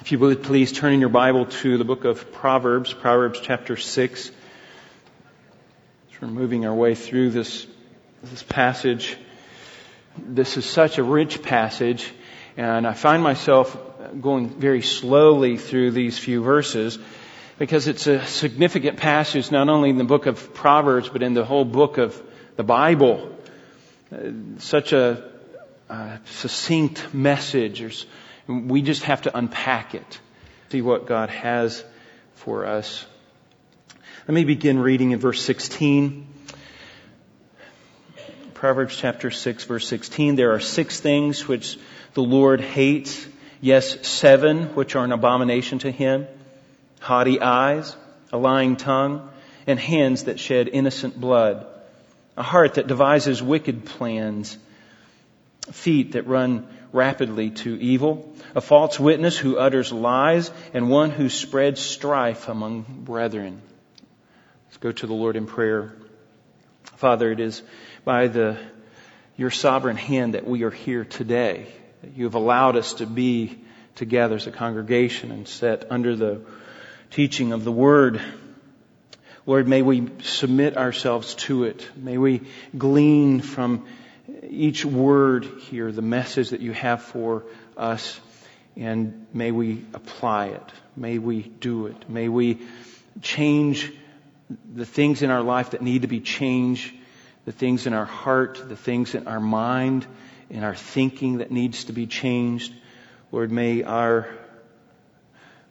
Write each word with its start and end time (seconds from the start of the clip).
If 0.00 0.12
you 0.12 0.18
would 0.18 0.42
please 0.42 0.72
turn 0.72 0.92
in 0.92 1.00
your 1.00 1.08
Bible 1.08 1.46
to 1.46 1.78
the 1.78 1.84
book 1.84 2.04
of 2.04 2.30
Proverbs, 2.30 2.92
Proverbs 2.92 3.40
chapter 3.42 3.76
6. 3.76 4.28
As 4.28 4.34
we're 6.20 6.28
moving 6.28 6.66
our 6.66 6.74
way 6.74 6.94
through 6.94 7.30
this, 7.30 7.66
this 8.22 8.42
passage, 8.42 9.16
this 10.18 10.58
is 10.58 10.66
such 10.66 10.98
a 10.98 11.02
rich 11.02 11.42
passage, 11.42 12.12
and 12.56 12.86
I 12.86 12.92
find 12.92 13.22
myself 13.22 13.76
going 14.20 14.50
very 14.50 14.82
slowly 14.82 15.56
through 15.56 15.92
these 15.92 16.18
few 16.18 16.42
verses 16.42 16.98
because 17.58 17.88
it's 17.88 18.06
a 18.06 18.24
significant 18.26 18.98
passage 18.98 19.50
not 19.50 19.68
only 19.68 19.90
in 19.90 19.96
the 19.96 20.04
book 20.04 20.26
of 20.26 20.54
Proverbs, 20.54 21.08
but 21.08 21.22
in 21.22 21.32
the 21.32 21.44
whole 21.44 21.64
book 21.64 21.96
of 21.96 22.22
the 22.56 22.64
Bible. 22.64 23.34
Uh, 24.14 24.30
such 24.58 24.92
a, 24.92 25.32
a 25.88 26.20
succinct 26.26 27.14
message. 27.14 27.80
There's, 27.80 28.06
we 28.46 28.82
just 28.82 29.04
have 29.04 29.22
to 29.22 29.36
unpack 29.36 29.94
it, 29.94 30.20
see 30.70 30.82
what 30.82 31.06
God 31.06 31.30
has 31.30 31.84
for 32.34 32.66
us. 32.66 33.04
Let 34.28 34.34
me 34.34 34.44
begin 34.44 34.78
reading 34.78 35.12
in 35.12 35.18
verse 35.18 35.42
16. 35.42 36.26
Proverbs 38.54 38.96
chapter 38.96 39.30
6 39.30 39.64
verse 39.64 39.86
16. 39.88 40.36
There 40.36 40.52
are 40.52 40.60
six 40.60 41.00
things 41.00 41.46
which 41.46 41.78
the 42.14 42.22
Lord 42.22 42.60
hates. 42.60 43.26
Yes, 43.60 44.06
seven 44.06 44.74
which 44.74 44.96
are 44.96 45.04
an 45.04 45.12
abomination 45.12 45.78
to 45.80 45.90
him. 45.90 46.26
Haughty 47.00 47.40
eyes, 47.40 47.94
a 48.32 48.38
lying 48.38 48.76
tongue, 48.76 49.28
and 49.66 49.78
hands 49.78 50.24
that 50.24 50.40
shed 50.40 50.68
innocent 50.68 51.20
blood. 51.20 51.66
A 52.36 52.42
heart 52.42 52.74
that 52.74 52.86
devises 52.86 53.42
wicked 53.42 53.84
plans. 53.84 54.56
Feet 55.70 56.12
that 56.12 56.26
run 56.26 56.66
rapidly 56.96 57.50
to 57.50 57.80
evil, 57.80 58.34
a 58.54 58.60
false 58.60 58.98
witness 58.98 59.36
who 59.36 59.58
utters 59.58 59.92
lies, 59.92 60.50
and 60.74 60.90
one 60.90 61.10
who 61.10 61.28
spreads 61.28 61.80
strife 61.80 62.48
among 62.48 62.82
brethren. 62.82 63.60
Let's 64.66 64.78
go 64.78 64.90
to 64.90 65.06
the 65.06 65.14
Lord 65.14 65.36
in 65.36 65.46
prayer. 65.46 65.92
Father, 66.96 67.30
it 67.30 67.38
is 67.38 67.62
by 68.04 68.26
the, 68.28 68.58
your 69.36 69.50
sovereign 69.50 69.96
hand 69.96 70.34
that 70.34 70.46
we 70.46 70.64
are 70.64 70.70
here 70.70 71.04
today. 71.04 71.66
that 72.02 72.16
You 72.16 72.24
have 72.24 72.34
allowed 72.34 72.76
us 72.76 72.94
to 72.94 73.06
be 73.06 73.58
together 73.94 74.36
as 74.36 74.46
a 74.46 74.50
congregation 74.50 75.30
and 75.30 75.46
set 75.46 75.90
under 75.90 76.16
the 76.16 76.40
teaching 77.10 77.52
of 77.52 77.64
the 77.64 77.72
Word. 77.72 78.20
Lord, 79.44 79.68
may 79.68 79.82
we 79.82 80.08
submit 80.22 80.76
ourselves 80.76 81.34
to 81.46 81.64
it. 81.64 81.88
May 81.94 82.18
we 82.18 82.42
glean 82.76 83.40
from 83.40 83.86
each 84.48 84.84
word 84.84 85.44
here, 85.70 85.92
the 85.92 86.02
message 86.02 86.50
that 86.50 86.60
you 86.60 86.72
have 86.72 87.02
for 87.02 87.44
us, 87.76 88.18
and 88.76 89.26
may 89.32 89.50
we 89.50 89.84
apply 89.94 90.46
it. 90.46 90.72
May 90.96 91.18
we 91.18 91.42
do 91.42 91.86
it. 91.86 92.08
May 92.08 92.28
we 92.28 92.60
change 93.22 93.92
the 94.74 94.86
things 94.86 95.22
in 95.22 95.30
our 95.30 95.42
life 95.42 95.70
that 95.70 95.82
need 95.82 96.02
to 96.02 96.08
be 96.08 96.20
changed, 96.20 96.92
the 97.44 97.52
things 97.52 97.86
in 97.86 97.92
our 97.92 98.04
heart, 98.04 98.68
the 98.68 98.76
things 98.76 99.14
in 99.14 99.26
our 99.26 99.40
mind, 99.40 100.06
in 100.50 100.62
our 100.62 100.74
thinking 100.74 101.38
that 101.38 101.50
needs 101.50 101.84
to 101.84 101.92
be 101.92 102.06
changed. 102.06 102.72
Lord, 103.32 103.50
may 103.50 103.82
our 103.82 104.28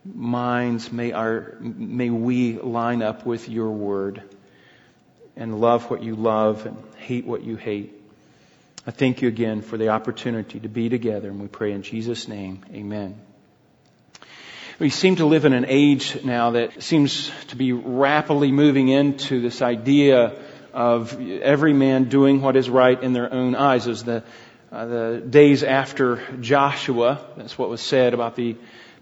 minds, 0.03 0.91
may 0.91 1.11
our, 1.11 1.57
may 1.59 2.09
we 2.09 2.59
line 2.59 3.01
up 3.01 3.25
with 3.25 3.49
your 3.49 3.71
word 3.71 4.21
and 5.35 5.59
love 5.59 5.89
what 5.89 6.03
you 6.03 6.15
love 6.15 6.65
and 6.65 6.77
hate 6.97 7.25
what 7.25 7.43
you 7.43 7.55
hate. 7.55 7.94
I 8.87 8.91
thank 8.91 9.23
you 9.23 9.27
again 9.27 9.63
for 9.63 9.77
the 9.77 9.89
opportunity 9.89 10.59
to 10.59 10.69
be 10.69 10.89
together, 10.89 11.29
and 11.29 11.41
we 11.41 11.47
pray 11.47 11.71
in 11.71 11.81
Jesus' 11.81 12.27
name, 12.27 12.63
amen. 12.71 13.19
We 14.77 14.91
seem 14.91 15.15
to 15.15 15.25
live 15.25 15.45
in 15.45 15.53
an 15.53 15.65
age 15.67 16.23
now 16.23 16.51
that 16.51 16.83
seems 16.83 17.31
to 17.47 17.55
be 17.55 17.71
rapidly 17.71 18.51
moving 18.51 18.89
into 18.89 19.41
this 19.41 19.63
idea 19.63 20.39
of 20.71 21.19
every 21.19 21.73
man 21.73 22.09
doing 22.09 22.41
what 22.41 22.55
is 22.55 22.69
right 22.69 23.01
in 23.01 23.11
their 23.11 23.33
own 23.33 23.55
eyes. 23.55 23.87
As 23.87 24.03
the, 24.03 24.23
uh, 24.71 24.85
the 24.85 25.23
days 25.27 25.63
after 25.63 26.21
Joshua, 26.39 27.25
that's 27.37 27.57
what 27.57 27.69
was 27.69 27.81
said 27.81 28.13
about 28.13 28.35
the 28.35 28.55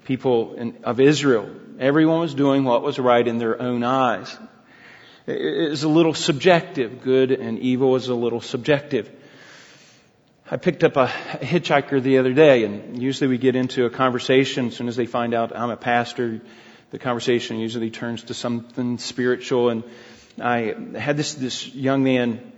people 0.05 0.53
in, 0.53 0.77
of 0.85 1.01
Israel. 1.01 1.49
Everyone 1.77 2.21
was 2.21 2.33
doing 2.33 2.63
what 2.63 2.83
was 2.83 2.99
right 2.99 3.27
in 3.27 3.37
their 3.37 3.61
own 3.61 3.83
eyes. 3.83 4.33
It 5.27 5.41
is 5.41 5.83
a 5.83 5.89
little 5.89 6.13
subjective. 6.13 7.01
Good 7.01 7.31
and 7.31 7.59
evil 7.59 7.97
is 7.97 8.07
a 8.07 8.15
little 8.15 8.39
subjective. 8.39 9.11
I 10.53 10.57
picked 10.57 10.83
up 10.83 10.97
a 10.97 11.07
hitchhiker 11.07 11.99
the 11.99 12.19
other 12.19 12.31
day, 12.31 12.63
and 12.63 13.01
usually 13.01 13.27
we 13.27 13.39
get 13.39 13.55
into 13.55 13.87
a 13.87 13.89
conversation 13.89 14.67
as 14.67 14.75
soon 14.75 14.87
as 14.87 14.95
they 14.95 15.07
find 15.07 15.33
out 15.33 15.51
I'm 15.55 15.71
a 15.71 15.75
pastor. 15.75 16.41
The 16.91 16.99
conversation 16.99 17.57
usually 17.57 17.89
turns 17.89 18.25
to 18.25 18.35
something 18.35 18.99
spiritual, 18.99 19.69
and 19.69 19.83
I 20.39 20.75
had 20.95 21.17
this 21.17 21.33
this 21.33 21.73
young 21.73 22.03
man. 22.03 22.51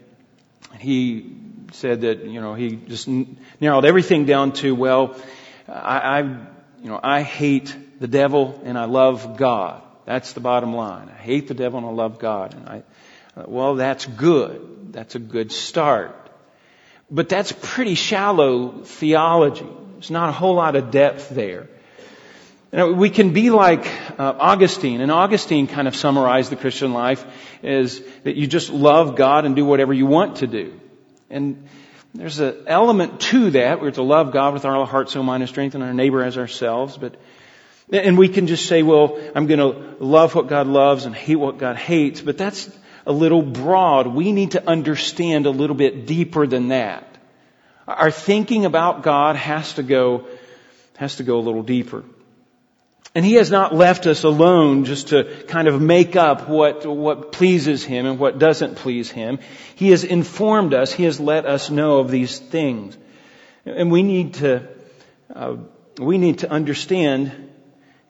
He 0.78 1.38
said 1.72 2.02
that 2.02 2.26
you 2.26 2.42
know 2.42 2.54
he 2.54 2.76
just 2.76 3.08
narrowed 3.62 3.86
everything 3.86 4.26
down 4.26 4.52
to 4.56 4.76
well, 4.76 5.16
I, 5.70 6.00
I 6.00 6.20
you 6.20 6.90
know 6.90 7.00
I 7.02 7.22
hate 7.22 7.74
the 8.02 8.10
devil 8.10 8.60
and 8.66 8.78
I 8.78 8.86
love 8.86 9.38
God. 9.38 9.82
That's 10.04 10.34
the 10.34 10.42
bottom 10.42 10.76
line. 10.76 11.08
I 11.08 11.18
hate 11.18 11.48
the 11.48 11.54
devil 11.54 11.80
and 11.80 11.88
I 11.88 11.92
love 11.92 12.20
God. 12.20 12.56
And 12.56 12.68
I, 12.68 12.84
well, 13.46 13.76
that's 13.76 14.06
good. 14.06 14.92
That's 14.92 15.16
a 15.16 15.20
good 15.20 15.54
start. 15.54 16.25
But 17.10 17.30
that's 17.30 17.52
pretty 17.52 17.96
shallow 17.96 18.82
theology. 18.84 19.68
There's 19.94 20.12
not 20.12 20.30
a 20.30 20.32
whole 20.32 20.56
lot 20.56 20.76
of 20.76 20.92
depth 20.92 21.30
there. 21.30 21.70
We 22.72 23.10
can 23.10 23.32
be 23.32 23.52
like 23.52 23.86
uh, 24.20 24.36
Augustine, 24.38 25.00
and 25.00 25.12
Augustine 25.12 25.68
kind 25.68 25.88
of 25.88 25.96
summarized 25.96 26.52
the 26.52 26.58
Christian 26.58 26.94
life 26.94 27.26
as 27.64 28.02
that 28.24 28.36
you 28.36 28.48
just 28.48 28.70
love 28.70 29.16
God 29.16 29.46
and 29.46 29.56
do 29.56 29.64
whatever 29.64 29.94
you 29.94 30.06
want 30.08 30.38
to 30.38 30.48
do. 30.48 30.78
And 31.30 31.70
there's 32.14 32.40
an 32.40 32.66
element 32.68 33.22
to 33.22 33.52
that. 33.52 33.82
We're 33.82 33.92
to 33.92 34.04
love 34.04 34.34
God 34.34 34.54
with 34.54 34.66
our 34.66 34.86
heart, 34.86 35.10
soul, 35.10 35.24
mind, 35.24 35.44
and 35.44 35.50
strength, 35.50 35.76
and 35.76 35.84
our 35.84 35.94
neighbor 35.94 36.22
as 36.24 36.38
ourselves. 36.38 36.98
But 36.98 37.16
and 37.92 38.18
we 38.18 38.30
can 38.30 38.48
just 38.48 38.66
say, 38.66 38.84
well, 38.84 39.20
I'm 39.36 39.48
going 39.48 39.60
to 39.60 40.04
love 40.04 40.34
what 40.34 40.48
God 40.48 40.68
loves 40.68 41.06
and 41.06 41.16
hate 41.16 41.36
what 41.36 41.60
God 41.60 41.78
hates. 41.78 42.20
But 42.20 42.38
that's 42.38 42.70
a 43.06 43.12
little 43.12 43.42
broad. 43.42 44.08
We 44.08 44.32
need 44.32 44.52
to 44.52 44.68
understand 44.68 45.46
a 45.46 45.52
little 45.52 45.76
bit 45.76 46.06
deeper 46.06 46.48
than 46.48 46.70
that. 46.70 47.04
Our 47.88 48.12
thinking 48.12 48.66
about 48.66 49.04
God 49.04 49.36
has 49.36 49.74
to 49.74 49.84
go, 49.84 50.26
has 50.98 51.18
to 51.18 51.24
go 51.24 51.38
a 51.38 51.42
little 51.42 51.64
deeper. 51.64 52.04
And 53.14 53.24
He 53.24 53.36
has 53.36 53.52
not 53.52 53.74
left 53.74 54.08
us 54.08 54.24
alone 54.24 54.86
just 54.86 55.10
to 55.10 55.44
kind 55.48 55.68
of 55.68 55.82
make 55.82 56.16
up 56.16 56.50
what, 56.50 56.86
what 56.86 57.32
pleases 57.32 57.84
Him 57.84 58.06
and 58.06 58.20
what 58.20 58.40
doesn't 58.40 58.76
please 58.76 59.10
Him. 59.10 59.40
He 59.76 59.92
has 59.92 60.04
informed 60.04 60.74
us, 60.74 60.92
He 60.92 61.04
has 61.04 61.20
let 61.20 61.46
us 61.46 61.70
know 61.70 62.00
of 62.00 62.10
these 62.10 62.40
things. 62.40 62.98
And 63.66 63.92
we 63.92 64.04
need 64.04 64.36
to, 64.36 64.68
uh, 65.34 65.58
we 65.98 66.18
need 66.18 66.40
to 66.40 66.50
understand 66.50 67.52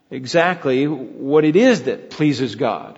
exactly 0.10 0.88
what 0.88 1.44
it 1.44 1.56
is 1.56 1.84
that 1.84 2.10
pleases 2.10 2.56
God. 2.56 2.98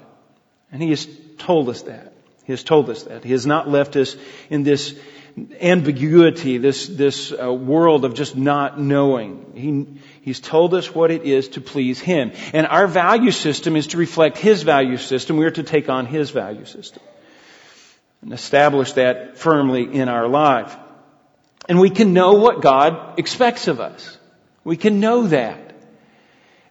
And 0.72 0.81
He 0.81 0.89
has 0.89 1.07
told 1.38 1.69
us 1.69 1.83
that. 1.83 2.13
He 2.45 2.53
has 2.53 2.63
told 2.63 2.89
us 2.89 3.03
that. 3.03 3.23
He 3.23 3.31
has 3.31 3.45
not 3.45 3.69
left 3.69 3.95
us 3.95 4.16
in 4.50 4.63
this 4.63 4.97
ambiguity, 5.59 6.57
this, 6.57 6.88
this 6.88 7.31
uh, 7.31 7.53
world 7.53 8.05
of 8.05 8.16
just 8.16 8.35
not 8.35 8.79
knowing. 8.79 9.51
He, 9.55 10.01
he's 10.22 10.39
told 10.39 10.73
us 10.73 10.94
what 10.94 11.11
it 11.11 11.23
is 11.23 11.50
to 11.50 11.61
please 11.61 12.00
Him. 12.00 12.31
And 12.53 12.66
our 12.66 12.88
value 12.88 13.31
system 13.31 13.75
is 13.75 13.88
to 13.88 13.97
reflect 13.97 14.38
His 14.38 14.63
value 14.63 14.97
system. 14.97 15.38
We 15.38 15.45
are 15.45 15.51
to 15.51 15.63
take 15.63 15.89
on 15.89 16.05
His 16.05 16.31
value 16.31 16.66
system 16.66 17.03
and 18.22 18.34
establish 18.34 18.94
that 18.94 19.38
firmly 19.38 19.84
in 19.84 20.09
our 20.09 20.28
life. 20.28 20.75
And 21.69 21.79
we 21.79 21.89
can 21.89 22.13
know 22.13 22.34
what 22.34 22.61
God 22.61 23.19
expects 23.19 23.67
of 23.67 23.79
us. 23.79 24.17
We 24.63 24.78
can 24.78 24.99
know 24.99 25.28
that. 25.28 25.66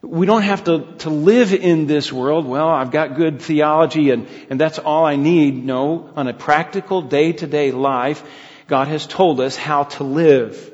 We 0.02 0.26
don't 0.26 0.42
have 0.42 0.64
to, 0.64 0.94
to 0.98 1.10
live 1.10 1.52
in 1.52 1.86
this 1.86 2.12
world. 2.12 2.46
Well, 2.46 2.68
I've 2.68 2.90
got 2.90 3.16
good 3.16 3.42
theology 3.42 4.10
and, 4.10 4.28
and 4.50 4.60
that's 4.60 4.78
all 4.78 5.04
I 5.04 5.16
need. 5.16 5.64
No, 5.64 6.10
on 6.16 6.28
a 6.28 6.34
practical 6.34 7.02
day 7.02 7.32
to 7.32 7.46
day 7.46 7.72
life, 7.72 8.22
God 8.68 8.88
has 8.88 9.06
told 9.06 9.40
us 9.40 9.56
how 9.56 9.84
to 9.84 10.04
live. 10.04 10.72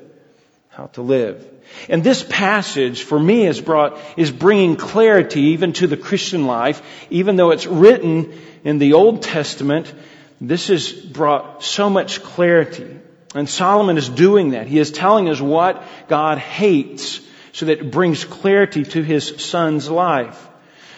How 0.69 0.87
to 0.87 1.01
live. 1.01 1.49
And 1.89 2.03
this 2.03 2.23
passage 2.23 3.03
for 3.03 3.19
me 3.19 3.47
is 3.47 3.61
brought, 3.61 3.99
is 4.17 4.31
bringing 4.31 4.75
clarity 4.75 5.41
even 5.53 5.73
to 5.73 5.87
the 5.87 5.97
Christian 5.97 6.45
life. 6.45 6.81
Even 7.09 7.35
though 7.35 7.51
it's 7.51 7.65
written 7.65 8.39
in 8.63 8.77
the 8.77 8.93
Old 8.93 9.23
Testament, 9.23 9.93
this 10.39 10.67
has 10.67 10.91
brought 10.91 11.63
so 11.63 11.89
much 11.89 12.21
clarity. 12.21 12.99
And 13.35 13.49
Solomon 13.49 13.97
is 13.97 14.09
doing 14.09 14.51
that. 14.51 14.67
He 14.67 14.79
is 14.79 14.91
telling 14.91 15.29
us 15.29 15.41
what 15.41 15.83
God 16.07 16.37
hates 16.37 17.21
so 17.53 17.67
that 17.67 17.79
it 17.79 17.91
brings 17.91 18.25
clarity 18.25 18.83
to 18.83 19.01
his 19.01 19.41
son's 19.45 19.89
life. 19.89 20.49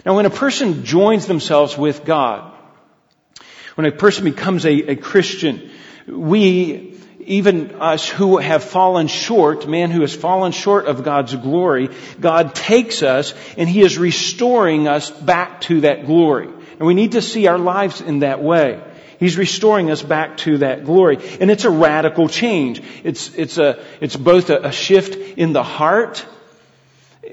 Now 0.06 0.16
when 0.16 0.25
a 0.25 0.31
person 0.31 0.86
joins 0.86 1.28
themselves 1.28 1.78
with 1.78 2.06
God, 2.06 2.52
when 3.75 3.86
a 3.86 3.92
person 3.92 4.24
becomes 4.24 4.66
a, 4.66 4.92
a 4.92 4.96
Christian, 4.96 5.69
we, 6.07 6.98
even 7.19 7.81
us 7.81 8.07
who 8.07 8.38
have 8.38 8.63
fallen 8.63 9.07
short, 9.07 9.68
man 9.68 9.92
who 9.92 10.02
has 10.02 10.16
fallen 10.16 10.54
short 10.54 10.86
of 10.86 11.04
God's 11.04 11.36
glory, 11.36 11.90
God 12.19 12.56
takes 12.56 13.04
us 13.04 13.34
and 13.57 13.68
He 13.68 13.81
is 13.81 13.98
restoring 13.98 14.88
us 14.88 15.12
back 15.12 15.62
to 15.62 15.81
that 15.81 16.06
glory. 16.06 16.48
And 16.48 16.88
we 16.88 16.94
need 16.94 17.13
to 17.13 17.22
see 17.22 17.48
our 17.48 17.57
lives 17.57 18.00
in 18.02 18.19
that 18.19 18.42
way. 18.42 18.81
He's 19.19 19.38
restoring 19.38 19.92
us 19.92 20.02
back 20.02 20.38
to 20.38 20.60
that 20.60 20.86
glory. 20.86 21.18
And 21.40 21.50
it's 21.50 21.66
a 21.66 21.69
radical 21.69 22.28
change. 22.28 22.81
It's, 23.04 23.34
it's 23.36 23.57
a, 23.57 23.84
it's 24.02 24.16
both 24.16 24.50
a, 24.50 24.68
a 24.68 24.72
shift 24.72 25.16
in 25.38 25.54
the 25.54 25.63
heart, 25.63 26.25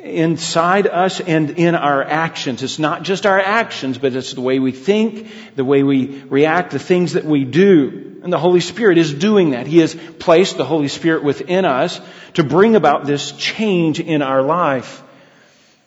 inside 0.02 0.88
us 0.88 1.20
and 1.20 1.50
in 1.50 1.74
our 1.74 2.02
actions. 2.02 2.62
It's 2.62 2.78
not 2.78 3.04
just 3.04 3.24
our 3.24 3.38
actions, 3.38 3.98
but 3.98 4.14
it's 4.14 4.34
the 4.34 4.40
way 4.40 4.58
we 4.58 4.72
think, 4.72 5.30
the 5.54 5.64
way 5.64 5.82
we 5.82 6.22
react, 6.22 6.72
the 6.72 6.78
things 6.78 7.12
that 7.12 7.24
we 7.24 7.44
do. 7.44 8.20
And 8.22 8.32
the 8.32 8.38
Holy 8.38 8.60
Spirit 8.60 8.98
is 8.98 9.12
doing 9.12 9.50
that. 9.50 9.66
He 9.66 9.78
has 9.78 9.94
placed 9.94 10.56
the 10.56 10.64
Holy 10.64 10.88
Spirit 10.88 11.22
within 11.22 11.64
us 11.64 12.00
to 12.34 12.44
bring 12.44 12.76
about 12.76 13.04
this 13.04 13.32
change 13.32 14.00
in 14.00 14.22
our 14.22 14.42
life. 14.42 15.02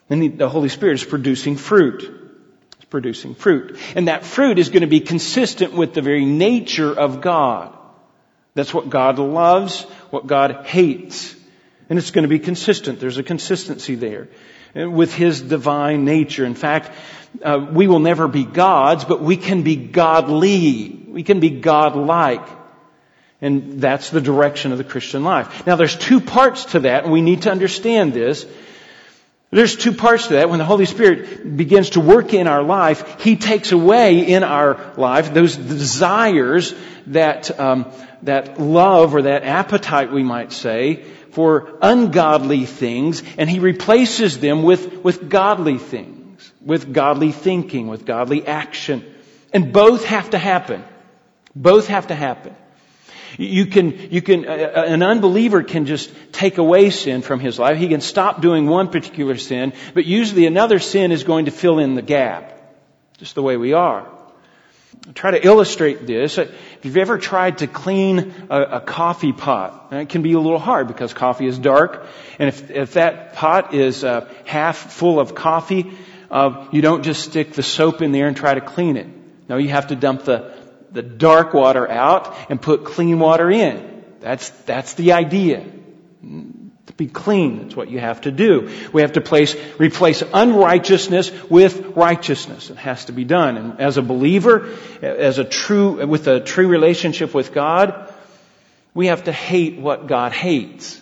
And 0.09 0.37
the, 0.37 0.49
Holy 0.49 0.69
Spirit 0.69 0.95
is 0.95 1.03
producing 1.03 1.57
fruit. 1.57 2.03
It's 2.75 2.85
producing 2.85 3.35
fruit. 3.35 3.79
And 3.95 4.07
that 4.07 4.23
fruit 4.23 4.59
is 4.59 4.69
going 4.69 4.81
to 4.81 4.87
be 4.87 4.99
consistent 5.01 5.73
with 5.73 5.93
the 5.93 6.01
very 6.01 6.25
nature 6.25 6.93
of 6.93 7.21
God. 7.21 7.75
That's 8.53 8.73
what 8.73 8.89
God 8.89 9.19
loves, 9.19 9.83
what 10.09 10.27
God 10.27 10.65
hates. 10.65 11.34
And 11.89 11.99
it's 11.99 12.11
going 12.11 12.23
to 12.23 12.29
be 12.29 12.39
consistent. 12.39 12.99
There's 12.99 13.17
a 13.17 13.23
consistency 13.23 13.95
there 13.95 14.27
with 14.73 15.13
His 15.13 15.41
divine 15.41 16.05
nature. 16.05 16.45
In 16.45 16.55
fact, 16.55 16.91
uh, 17.43 17.65
we 17.71 17.87
will 17.87 17.99
never 17.99 18.27
be 18.27 18.43
gods, 18.43 19.05
but 19.05 19.21
we 19.21 19.37
can 19.37 19.63
be 19.63 19.75
godly. 19.75 20.89
We 21.07 21.23
can 21.23 21.39
be 21.39 21.49
godlike. 21.49 22.47
And 23.41 23.79
that's 23.81 24.09
the 24.09 24.21
direction 24.21 24.71
of 24.71 24.77
the 24.77 24.83
Christian 24.83 25.23
life. 25.23 25.67
Now 25.67 25.75
there's 25.75 25.95
two 25.95 26.19
parts 26.19 26.65
to 26.65 26.79
that, 26.81 27.03
and 27.03 27.13
we 27.13 27.21
need 27.21 27.43
to 27.43 27.51
understand 27.51 28.13
this. 28.13 28.45
There's 29.51 29.75
two 29.75 29.93
parts 29.93 30.27
to 30.27 30.33
that. 30.33 30.49
When 30.49 30.59
the 30.59 30.65
Holy 30.65 30.85
Spirit 30.85 31.55
begins 31.55 31.91
to 31.91 31.99
work 31.99 32.33
in 32.33 32.47
our 32.47 32.63
life, 32.63 33.21
He 33.21 33.35
takes 33.35 33.71
away 33.71 34.25
in 34.25 34.43
our 34.43 34.93
life 34.97 35.33
those 35.33 35.55
desires, 35.55 36.73
that, 37.07 37.57
um, 37.59 37.91
that 38.23 38.59
love 38.59 39.13
or 39.15 39.21
that 39.23 39.43
appetite, 39.43 40.11
we 40.11 40.23
might 40.23 40.51
say, 40.51 41.05
for 41.35 41.77
ungodly 41.81 42.65
things, 42.65 43.21
and 43.37 43.49
He 43.49 43.59
replaces 43.59 44.39
them 44.39 44.63
with, 44.63 45.03
with 45.03 45.29
godly 45.29 45.77
things, 45.77 46.49
with 46.61 46.93
godly 46.93 47.33
thinking, 47.33 47.89
with 47.89 48.05
godly 48.05 48.47
action. 48.47 49.03
And 49.51 49.73
both 49.73 50.05
have 50.05 50.29
to 50.29 50.37
happen. 50.37 50.81
Both 51.53 51.87
have 51.87 52.07
to 52.07 52.15
happen. 52.15 52.55
You 53.37 53.65
can, 53.65 54.13
you 54.13 54.21
can, 54.21 54.47
uh, 54.47 54.85
an 54.87 55.03
unbeliever 55.03 55.61
can 55.61 55.85
just 55.85 56.09
take 56.31 56.57
away 56.57 56.89
sin 56.89 57.21
from 57.21 57.41
his 57.41 57.59
life. 57.59 57.77
He 57.77 57.89
can 57.89 57.99
stop 57.99 58.41
doing 58.41 58.65
one 58.65 58.87
particular 58.87 59.35
sin, 59.35 59.73
but 59.93 60.05
usually 60.05 60.45
another 60.45 60.79
sin 60.79 61.11
is 61.11 61.25
going 61.25 61.45
to 61.45 61.51
fill 61.51 61.79
in 61.79 61.95
the 61.95 62.01
gap. 62.01 62.53
Just 63.17 63.35
the 63.35 63.43
way 63.43 63.57
we 63.57 63.73
are. 63.73 64.09
Try 65.13 65.31
to 65.31 65.45
illustrate 65.45 66.07
this. 66.07 66.37
If 66.37 66.79
you've 66.83 66.97
ever 66.97 67.17
tried 67.17 67.59
to 67.59 67.67
clean 67.67 68.33
a, 68.49 68.61
a 68.61 68.81
coffee 68.81 69.33
pot, 69.33 69.89
it 69.91 70.09
can 70.09 70.23
be 70.23 70.33
a 70.33 70.39
little 70.39 70.59
hard 70.59 70.87
because 70.87 71.13
coffee 71.13 71.45
is 71.45 71.59
dark, 71.59 72.07
and 72.39 72.49
if, 72.49 72.71
if 72.71 72.93
that 72.93 73.33
pot 73.33 73.73
is 73.73 74.03
uh, 74.03 74.27
half 74.45 74.77
full 74.93 75.19
of 75.19 75.35
coffee, 75.35 75.91
uh, 76.31 76.67
you 76.71 76.81
don't 76.81 77.03
just 77.03 77.23
stick 77.23 77.53
the 77.53 77.63
soap 77.63 78.01
in 78.01 78.11
there 78.11 78.27
and 78.27 78.35
try 78.35 78.55
to 78.55 78.61
clean 78.61 78.97
it. 78.97 79.07
No, 79.47 79.57
you 79.57 79.69
have 79.69 79.87
to 79.87 79.95
dump 79.95 80.23
the 80.23 80.55
the 80.95 81.03
dark 81.03 81.53
water 81.53 81.87
out 81.87 82.35
and 82.49 82.59
put 82.59 82.85
clean 82.85 83.19
water 83.19 83.51
in. 83.51 84.03
That's, 84.21 84.49
that's 84.49 84.93
the 84.95 85.11
idea. 85.11 85.63
To 86.87 86.93
be 86.93 87.07
clean, 87.07 87.63
that's 87.63 87.75
what 87.75 87.89
you 87.89 87.99
have 87.99 88.21
to 88.21 88.31
do. 88.31 88.69
We 88.93 89.01
have 89.01 89.13
to 89.13 89.21
place, 89.21 89.55
replace 89.79 90.21
unrighteousness 90.21 91.31
with 91.49 91.95
righteousness. 91.95 92.69
It 92.69 92.77
has 92.77 93.05
to 93.05 93.11
be 93.11 93.23
done. 93.23 93.57
And 93.57 93.79
as 93.79 93.97
a 93.97 94.03
believer, 94.03 94.69
as 95.01 95.39
a 95.39 95.43
true, 95.43 96.05
with 96.05 96.27
a 96.27 96.41
true 96.41 96.67
relationship 96.67 97.33
with 97.33 97.53
God, 97.53 98.13
we 98.93 99.07
have 99.07 99.23
to 99.23 99.31
hate 99.31 99.79
what 99.79 100.05
God 100.05 100.31
hates. 100.31 101.01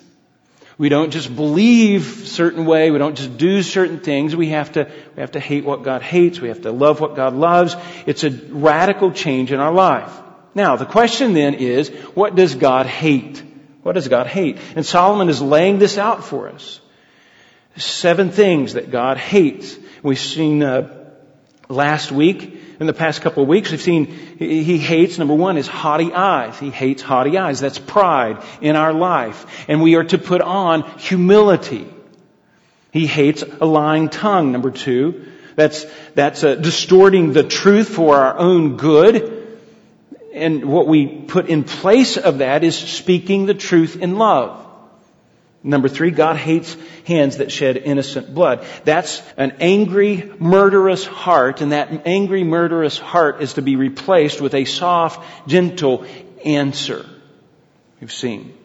We 0.77 0.89
don't 0.89 1.11
just 1.11 1.35
believe 1.35 2.03
certain 2.27 2.65
way. 2.65 2.89
We 2.89 2.97
don't 2.97 3.15
just 3.15 3.37
do 3.37 3.61
certain 3.61 3.99
things. 3.99 4.35
We 4.35 4.49
have 4.49 4.71
to, 4.73 4.89
we 5.15 5.21
have 5.21 5.33
to 5.33 5.39
hate 5.39 5.65
what 5.65 5.83
God 5.83 6.01
hates. 6.01 6.39
We 6.39 6.47
have 6.47 6.61
to 6.61 6.71
love 6.71 6.99
what 6.99 7.15
God 7.15 7.33
loves. 7.33 7.75
It's 8.07 8.23
a 8.23 8.31
radical 8.31 9.11
change 9.11 9.51
in 9.51 9.59
our 9.59 9.73
life. 9.73 10.11
Now, 10.55 10.75
the 10.75 10.85
question 10.85 11.33
then 11.33 11.55
is, 11.55 11.89
what 12.15 12.35
does 12.35 12.55
God 12.55 12.85
hate? 12.85 13.43
What 13.83 13.93
does 13.93 14.07
God 14.07 14.27
hate? 14.27 14.57
And 14.75 14.85
Solomon 14.85 15.29
is 15.29 15.41
laying 15.41 15.77
this 15.77 15.97
out 15.97 16.23
for 16.23 16.49
us. 16.49 16.79
Seven 17.75 18.31
things 18.31 18.73
that 18.73 18.91
God 18.91 19.17
hates. 19.17 19.77
We've 20.01 20.19
seen 20.19 20.63
uh, 20.63 21.11
last 21.69 22.11
week 22.11 22.61
in 22.79 22.87
the 22.87 22.93
past 22.93 23.21
couple 23.21 23.43
of 23.43 23.49
weeks, 23.49 23.71
we've 23.71 23.81
seen 23.81 24.07
he 24.37 24.77
hates, 24.77 25.17
number 25.17 25.33
one, 25.33 25.57
is 25.57 25.67
haughty 25.67 26.11
eyes. 26.11 26.59
He 26.59 26.69
hates 26.69 27.01
haughty 27.01 27.37
eyes. 27.37 27.59
That's 27.59 27.79
pride 27.79 28.43
in 28.61 28.75
our 28.75 28.91
life. 28.91 29.65
And 29.69 29.81
we 29.81 29.95
are 29.95 30.03
to 30.03 30.17
put 30.17 30.41
on 30.41 30.83
humility. 30.97 31.87
He 32.91 33.07
hates 33.07 33.43
a 33.43 33.65
lying 33.65 34.09
tongue, 34.09 34.51
number 34.51 34.71
two. 34.71 35.31
That's, 35.55 35.85
that's 36.15 36.43
uh, 36.43 36.55
distorting 36.55 37.33
the 37.33 37.43
truth 37.43 37.89
for 37.89 38.17
our 38.17 38.37
own 38.37 38.75
good. 38.77 39.32
And 40.33 40.65
what 40.65 40.87
we 40.87 41.05
put 41.05 41.47
in 41.47 41.63
place 41.63 42.17
of 42.17 42.39
that 42.39 42.63
is 42.63 42.75
speaking 42.75 43.45
the 43.45 43.53
truth 43.53 43.95
in 43.95 44.17
love. 44.17 44.59
Number 45.61 45.87
three, 45.87 46.11
God 46.11 46.35
hates 46.35 46.75
hands 47.05 47.37
that 47.37 47.51
shed 47.51 47.77
innocent 47.77 48.33
blood. 48.33 48.65
That's 48.83 49.21
an 49.37 49.57
angry, 49.61 50.33
murderous 50.39 51.05
heart, 51.05 51.61
and 51.61 51.71
that 51.71 52.05
angry, 52.05 52.43
murderous 52.43 52.97
heart 52.97 53.41
is 53.41 53.53
to 53.53 53.61
be 53.61 53.77
replaced 53.77 54.41
with 54.41 54.55
a 54.55 54.65
soft, 54.65 55.23
gentle 55.47 56.05
answer. 56.43 57.05
We've 58.01 58.11
seen. 58.11 58.57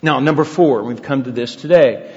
Now, 0.00 0.20
number 0.20 0.44
four, 0.44 0.84
we've 0.84 1.02
come 1.02 1.24
to 1.24 1.32
this 1.32 1.56
today. 1.56 2.14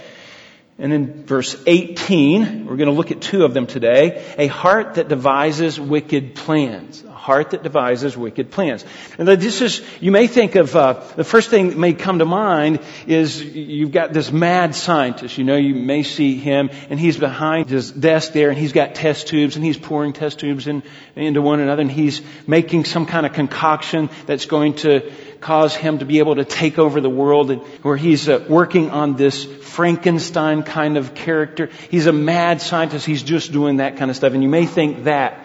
And 0.78 0.92
in 0.92 1.26
verse 1.26 1.56
18, 1.66 2.66
we're 2.66 2.76
going 2.76 2.90
to 2.90 2.96
look 2.96 3.12
at 3.12 3.22
two 3.22 3.46
of 3.46 3.54
them 3.54 3.66
today. 3.66 4.24
A 4.38 4.48
heart 4.48 4.96
that 4.96 5.08
devises 5.08 5.80
wicked 5.80 6.36
plans. 6.36 7.04
A 7.04 7.12
heart 7.26 7.50
that 7.50 7.64
devises 7.64 8.16
wicked 8.16 8.52
plans. 8.52 8.86
And 9.18 9.28
this 9.28 9.60
is, 9.60 9.82
you 10.00 10.12
may 10.12 10.28
think 10.28 10.54
of, 10.54 10.76
uh, 10.76 11.02
the 11.16 11.24
first 11.24 11.50
thing 11.50 11.70
that 11.70 11.78
may 11.78 11.94
come 11.94 12.20
to 12.20 12.26
mind 12.26 12.82
is 13.08 13.44
you've 13.44 13.92
got 13.92 14.14
this 14.14 14.32
mad 14.32 14.76
scientist. 14.76 15.40
You 15.40 15.44
know, 15.44 15.56
you 15.56 15.74
may 15.74 16.04
see 16.04 16.38
him 16.38 16.70
and 16.88 17.00
he's 17.00 17.18
behind 17.18 17.68
his 17.68 17.92
desk 17.92 18.34
there 18.34 18.50
and 18.50 18.60
he's 18.60 18.74
got 18.74 18.94
test 18.94 19.28
tubes 19.28 19.56
and 19.56 19.66
he's 19.66 19.76
pouring 19.76 20.14
test 20.14 20.38
tubes 20.38 20.68
in, 20.68 20.84
into 21.16 21.42
one 21.42 21.60
another 21.62 21.82
and 21.82 21.92
he's 21.92 22.22
making 22.46 22.86
some 22.86 23.08
kind 23.08 23.26
of 23.26 23.34
concoction 23.34 24.12
that's 24.28 24.46
going 24.46 24.76
to 24.76 25.12
cause 25.42 25.76
him 25.76 25.98
to 25.98 26.06
be 26.06 26.20
able 26.20 26.36
to 26.36 26.46
take 26.46 26.78
over 26.78 27.02
the 27.02 27.10
world 27.10 27.50
and 27.50 27.62
where 27.82 27.98
he's 27.98 28.30
uh, 28.30 28.46
working 28.48 28.92
on 28.92 29.16
this 29.16 29.46
Frankenstein 29.46 30.62
kind 30.62 30.96
of 30.96 31.16
character. 31.16 31.72
He's 31.90 32.06
a 32.06 32.14
mad 32.14 32.62
scientist. 32.62 33.04
He's 33.04 33.24
just 33.24 33.52
doing 33.52 33.78
that 33.78 33.98
kind 33.98 34.12
of 34.12 34.16
stuff. 34.16 34.34
And 34.34 34.44
you 34.44 34.50
may 34.50 34.68
think 34.68 35.06
that. 35.06 35.45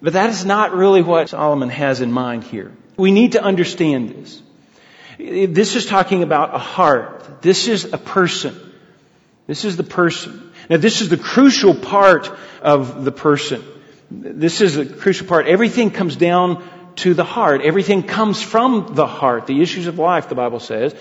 But 0.00 0.12
that 0.12 0.30
is 0.30 0.44
not 0.44 0.74
really 0.74 1.02
what 1.02 1.30
Solomon 1.30 1.68
has 1.68 2.00
in 2.00 2.12
mind 2.12 2.44
here. 2.44 2.72
We 2.96 3.10
need 3.10 3.32
to 3.32 3.42
understand 3.42 4.10
this. 4.10 4.42
This 5.18 5.76
is 5.76 5.86
talking 5.86 6.22
about 6.22 6.54
a 6.54 6.58
heart. 6.58 7.42
This 7.42 7.68
is 7.68 7.92
a 7.92 7.98
person. 7.98 8.54
This 9.46 9.64
is 9.64 9.76
the 9.76 9.84
person. 9.84 10.52
Now 10.68 10.76
this 10.76 11.00
is 11.00 11.08
the 11.08 11.16
crucial 11.16 11.74
part 11.74 12.30
of 12.60 13.04
the 13.04 13.12
person. 13.12 13.64
This 14.10 14.60
is 14.60 14.74
the 14.74 14.86
crucial 14.86 15.26
part. 15.26 15.46
Everything 15.46 15.90
comes 15.90 16.16
down 16.16 16.62
to 16.96 17.14
the 17.14 17.24
heart. 17.24 17.62
Everything 17.62 18.02
comes 18.02 18.42
from 18.42 18.94
the 18.94 19.06
heart. 19.06 19.46
The 19.46 19.62
issues 19.62 19.86
of 19.86 19.98
life, 19.98 20.28
the 20.28 20.34
Bible 20.34 20.60
says. 20.60 20.94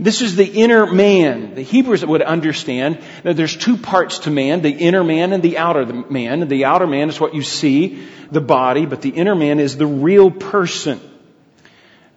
This 0.00 0.22
is 0.22 0.34
the 0.34 0.46
inner 0.46 0.90
man. 0.90 1.54
The 1.54 1.62
Hebrews 1.62 2.06
would 2.06 2.22
understand 2.22 3.00
that 3.22 3.36
there's 3.36 3.54
two 3.54 3.76
parts 3.76 4.20
to 4.20 4.30
man, 4.30 4.62
the 4.62 4.70
inner 4.70 5.04
man 5.04 5.34
and 5.34 5.42
the 5.42 5.58
outer 5.58 5.84
man. 5.84 6.48
The 6.48 6.64
outer 6.64 6.86
man 6.86 7.10
is 7.10 7.20
what 7.20 7.34
you 7.34 7.42
see, 7.42 8.06
the 8.30 8.40
body, 8.40 8.86
but 8.86 9.02
the 9.02 9.10
inner 9.10 9.34
man 9.34 9.60
is 9.60 9.76
the 9.76 9.86
real 9.86 10.30
person. 10.30 11.00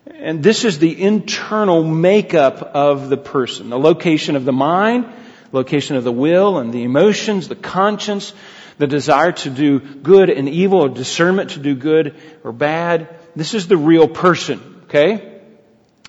And 0.06 0.42
this 0.42 0.64
is 0.64 0.80
the 0.80 1.02
internal 1.02 1.84
makeup 1.84 2.62
of 2.62 3.10
the 3.10 3.18
person. 3.18 3.70
The 3.70 3.78
location 3.78 4.38
of 4.38 4.46
the 4.46 4.54
mind, 4.54 5.12
location 5.52 5.98
of 5.98 6.06
the 6.06 6.12
will 6.12 6.60
and 6.60 6.74
the 6.74 6.84
emotions, 6.84 7.50
the 7.50 7.56
conscience, 7.58 8.34
the 8.78 8.88
desire 8.88 9.34
to 9.34 9.50
do 9.50 9.80
good 9.80 10.30
and 10.30 10.48
evil, 10.48 10.80
or 10.80 10.90
discernment 10.90 11.52
to 11.52 11.60
do 11.60 11.76
good 11.76 12.16
or 12.46 12.54
bad. 12.54 13.14
This 13.36 13.54
is 13.54 13.68
the 13.68 13.76
real 13.76 14.08
person, 14.08 14.84
okay? 14.86 15.42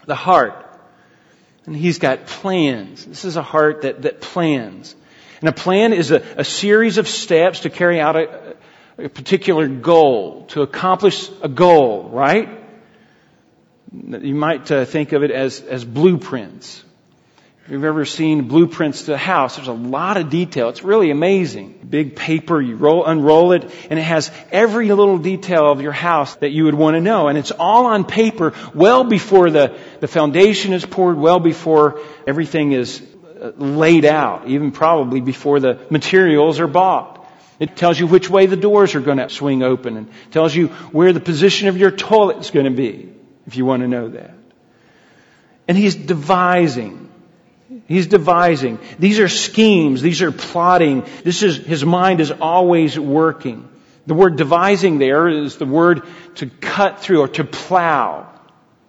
The 0.06 0.14
heart. 0.14 0.63
And 1.66 1.74
he's 1.74 1.98
got 1.98 2.26
plans. 2.26 3.04
This 3.04 3.24
is 3.24 3.36
a 3.36 3.42
heart 3.42 3.82
that, 3.82 4.02
that 4.02 4.20
plans. 4.20 4.94
And 5.40 5.48
a 5.48 5.52
plan 5.52 5.92
is 5.92 6.10
a, 6.10 6.22
a 6.36 6.44
series 6.44 6.98
of 6.98 7.08
steps 7.08 7.60
to 7.60 7.70
carry 7.70 8.00
out 8.00 8.16
a, 8.16 8.56
a 8.98 9.08
particular 9.08 9.68
goal, 9.68 10.46
to 10.48 10.62
accomplish 10.62 11.30
a 11.42 11.48
goal, 11.48 12.08
right? 12.10 12.48
You 13.92 14.34
might 14.34 14.70
uh, 14.70 14.84
think 14.84 15.12
of 15.12 15.22
it 15.22 15.30
as, 15.30 15.60
as 15.60 15.84
blueprints. 15.84 16.84
If 17.64 17.70
you've 17.70 17.84
ever 17.84 18.04
seen 18.04 18.46
blueprints 18.46 19.04
to 19.04 19.14
a 19.14 19.16
house, 19.16 19.56
there's 19.56 19.68
a 19.68 19.72
lot 19.72 20.18
of 20.18 20.28
detail. 20.28 20.68
It's 20.68 20.84
really 20.84 21.10
amazing. 21.10 21.78
Big 21.88 22.14
paper, 22.14 22.60
you 22.60 22.76
roll, 22.76 23.06
unroll 23.06 23.52
it, 23.52 23.70
and 23.88 23.98
it 23.98 24.02
has 24.02 24.30
every 24.52 24.90
little 24.90 25.16
detail 25.16 25.72
of 25.72 25.80
your 25.80 25.92
house 25.92 26.34
that 26.36 26.50
you 26.50 26.64
would 26.64 26.74
want 26.74 26.96
to 26.96 27.00
know. 27.00 27.28
And 27.28 27.38
it's 27.38 27.52
all 27.52 27.86
on 27.86 28.04
paper 28.04 28.52
well 28.74 29.04
before 29.04 29.48
the, 29.48 29.78
the 30.00 30.08
foundation 30.08 30.74
is 30.74 30.84
poured, 30.84 31.16
well 31.16 31.40
before 31.40 32.02
everything 32.26 32.72
is 32.72 33.02
uh, 33.40 33.52
laid 33.56 34.04
out, 34.04 34.46
even 34.46 34.70
probably 34.70 35.22
before 35.22 35.58
the 35.58 35.86
materials 35.88 36.60
are 36.60 36.66
bought. 36.66 37.26
It 37.58 37.76
tells 37.76 37.98
you 37.98 38.06
which 38.06 38.28
way 38.28 38.44
the 38.44 38.58
doors 38.58 38.94
are 38.94 39.00
going 39.00 39.16
to 39.16 39.30
swing 39.30 39.62
open 39.62 39.96
and 39.96 40.10
tells 40.32 40.54
you 40.54 40.68
where 40.92 41.14
the 41.14 41.20
position 41.20 41.68
of 41.68 41.78
your 41.78 41.92
toilet 41.92 42.40
is 42.40 42.50
going 42.50 42.66
to 42.66 42.72
be, 42.72 43.10
if 43.46 43.56
you 43.56 43.64
want 43.64 43.80
to 43.80 43.88
know 43.88 44.08
that. 44.08 44.34
And 45.66 45.78
he's 45.78 45.94
devising 45.94 47.03
He's 47.86 48.06
devising. 48.06 48.78
These 48.98 49.18
are 49.18 49.28
schemes. 49.28 50.02
These 50.02 50.22
are 50.22 50.32
plotting. 50.32 51.04
This 51.22 51.42
is, 51.42 51.56
his 51.56 51.84
mind 51.84 52.20
is 52.20 52.30
always 52.30 52.98
working. 52.98 53.68
The 54.06 54.14
word 54.14 54.36
devising 54.36 54.98
there 54.98 55.28
is 55.28 55.56
the 55.56 55.66
word 55.66 56.02
to 56.36 56.46
cut 56.46 57.00
through 57.00 57.20
or 57.20 57.28
to 57.28 57.44
plow. 57.44 58.30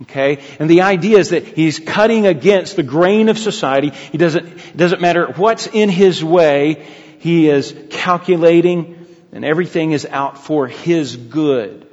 Okay? 0.03 0.43
And 0.59 0.69
the 0.69 0.81
idea 0.81 1.19
is 1.19 1.29
that 1.29 1.45
he's 1.45 1.79
cutting 1.79 2.27
against 2.27 2.75
the 2.75 2.83
grain 2.83 3.29
of 3.29 3.37
society. 3.37 3.89
He 3.89 4.17
doesn't, 4.17 4.45
it 4.45 4.77
doesn't 4.77 5.01
matter 5.01 5.27
what's 5.27 5.67
in 5.67 5.89
his 5.89 6.23
way. 6.23 6.85
He 7.19 7.49
is 7.49 7.75
calculating 7.89 9.05
and 9.31 9.45
everything 9.45 9.91
is 9.91 10.05
out 10.05 10.43
for 10.43 10.67
his 10.67 11.15
good. 11.15 11.84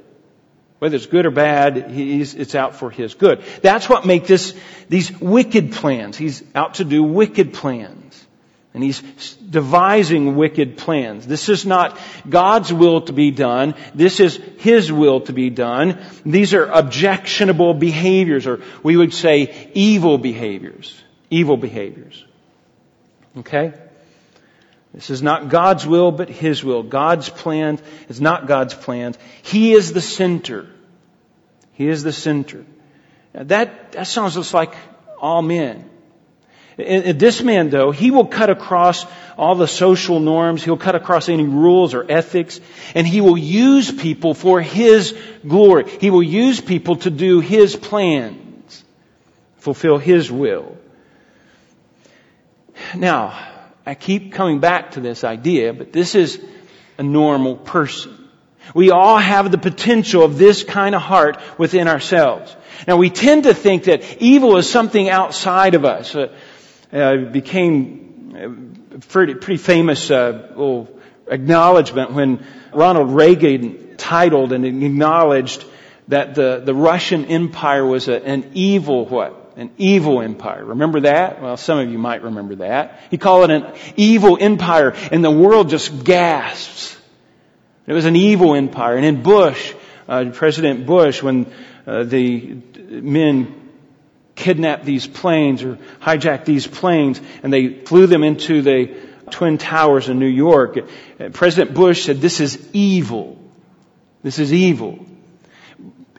Whether 0.83 0.97
it's 0.97 1.05
good 1.05 1.25
or 1.25 1.31
bad, 1.31 1.91
he's, 1.91 2.35
it's 2.35 2.55
out 2.55 2.75
for 2.75 2.89
his 2.89 3.13
good. 3.13 3.41
That's 3.61 3.87
what 3.87 4.05
makes 4.05 4.27
this, 4.27 4.53
these 4.89 5.17
wicked 5.17 5.71
plans. 5.71 6.17
He's 6.17 6.43
out 6.53 6.73
to 6.73 6.83
do 6.83 7.01
wicked 7.03 7.53
plans. 7.53 8.21
And 8.73 8.83
he's 8.83 8.99
devising 9.37 10.35
wicked 10.35 10.77
plans. 10.77 11.25
This 11.25 11.47
is 11.47 11.65
not 11.65 11.97
God's 12.29 12.73
will 12.73 12.99
to 13.03 13.13
be 13.13 13.31
done. 13.31 13.75
This 13.95 14.19
is 14.19 14.35
His 14.57 14.91
will 14.91 15.21
to 15.21 15.31
be 15.31 15.49
done. 15.49 16.03
These 16.25 16.53
are 16.53 16.65
objectionable 16.65 17.75
behaviors, 17.75 18.45
or 18.45 18.59
we 18.83 18.97
would 18.97 19.13
say 19.13 19.71
evil 19.73 20.17
behaviors. 20.17 21.01
Evil 21.29 21.55
behaviors. 21.55 22.25
Okay? 23.37 23.71
This 24.93 25.09
is 25.09 25.23
not 25.23 25.47
God's 25.47 25.87
will, 25.87 26.11
but 26.11 26.27
His 26.27 26.61
will. 26.61 26.83
God's 26.83 27.29
plan 27.29 27.79
is 28.09 28.19
not 28.19 28.47
God's 28.47 28.73
plan. 28.73 29.15
He 29.43 29.71
is 29.71 29.93
the 29.93 30.01
center. 30.01 30.67
He 31.73 31.87
is 31.87 32.03
the 32.03 32.13
center. 32.13 32.65
That, 33.33 33.93
that 33.93 34.07
sounds 34.07 34.35
just 34.35 34.53
like 34.53 34.75
all 35.19 35.41
men. 35.41 35.89
This 36.75 37.41
man, 37.41 37.69
though, 37.69 37.91
he 37.91 38.09
will 38.09 38.25
cut 38.25 38.49
across 38.49 39.05
all 39.37 39.55
the 39.55 39.67
social 39.67 40.19
norms. 40.19 40.63
He'll 40.63 40.77
cut 40.77 40.95
across 40.95 41.29
any 41.29 41.43
rules 41.43 41.93
or 41.93 42.05
ethics. 42.09 42.59
And 42.95 43.05
he 43.05 43.21
will 43.21 43.37
use 43.37 43.91
people 43.91 44.33
for 44.33 44.59
his 44.59 45.15
glory. 45.47 45.89
He 45.99 46.09
will 46.09 46.23
use 46.23 46.61
people 46.61 46.95
to 46.97 47.09
do 47.09 47.41
his 47.41 47.75
plans, 47.75 48.83
fulfill 49.57 49.97
his 49.97 50.31
will. 50.31 50.77
Now, 52.95 53.39
I 53.85 53.95
keep 53.95 54.33
coming 54.33 54.59
back 54.59 54.91
to 54.91 54.99
this 54.99 55.23
idea, 55.23 55.73
but 55.73 55.93
this 55.93 56.15
is 56.15 56.43
a 56.97 57.03
normal 57.03 57.55
person. 57.55 58.22
We 58.73 58.91
all 58.91 59.17
have 59.17 59.51
the 59.51 59.57
potential 59.57 60.23
of 60.23 60.37
this 60.37 60.63
kind 60.63 60.95
of 60.95 61.01
heart 61.01 61.37
within 61.57 61.87
ourselves. 61.87 62.55
Now 62.87 62.97
we 62.97 63.09
tend 63.09 63.43
to 63.43 63.53
think 63.53 63.85
that 63.85 64.21
evil 64.21 64.57
is 64.57 64.69
something 64.69 65.09
outside 65.09 65.75
of 65.75 65.85
us. 65.85 66.15
Uh, 66.15 66.33
uh, 66.93 67.17
became 67.17 68.93
uh, 68.95 68.99
pretty, 69.09 69.33
pretty 69.33 69.57
famous 69.57 70.11
uh, 70.11 70.47
little 70.49 70.99
acknowledgement 71.27 72.13
when 72.13 72.45
Ronald 72.71 73.11
Reagan 73.11 73.97
titled 73.97 74.53
and 74.53 74.65
acknowledged 74.65 75.65
that 76.09 76.35
the, 76.35 76.61
the 76.63 76.75
Russian 76.75 77.25
Empire 77.25 77.85
was 77.85 78.07
a, 78.07 78.23
an 78.23 78.51
evil 78.53 79.05
what? 79.05 79.39
an 79.55 79.69
evil 79.77 80.19
empire. 80.21 80.65
Remember 80.65 81.01
that? 81.01 81.39
Well, 81.39 81.57
some 81.57 81.77
of 81.77 81.87
you 81.91 81.99
might 81.99 82.23
remember 82.23 82.55
that. 82.55 82.99
He 83.11 83.19
called 83.19 83.51
it 83.51 83.61
an 83.61 83.73
evil 83.95 84.35
empire, 84.39 84.95
and 85.11 85.23
the 85.23 85.29
world 85.29 85.69
just 85.69 86.03
gasps. 86.03 86.97
It 87.85 87.93
was 87.93 88.05
an 88.05 88.15
evil 88.15 88.55
empire. 88.55 88.95
And 88.95 89.05
in 89.05 89.23
Bush, 89.23 89.73
uh, 90.07 90.25
President 90.33 90.85
Bush, 90.85 91.21
when 91.21 91.51
uh, 91.85 92.03
the 92.03 92.57
men 92.89 93.59
kidnapped 94.35 94.85
these 94.85 95.05
planes 95.05 95.63
or 95.63 95.77
hijacked 96.01 96.45
these 96.45 96.65
planes 96.65 97.21
and 97.43 97.51
they 97.51 97.69
flew 97.69 98.07
them 98.07 98.23
into 98.23 98.61
the 98.61 98.95
Twin 99.29 99.57
Towers 99.57 100.09
in 100.09 100.19
New 100.19 100.25
York, 100.25 100.77
President 101.33 101.75
Bush 101.75 102.05
said, 102.05 102.21
this 102.21 102.39
is 102.39 102.69
evil. 102.73 103.37
This 104.21 104.39
is 104.39 104.53
evil. 104.53 105.05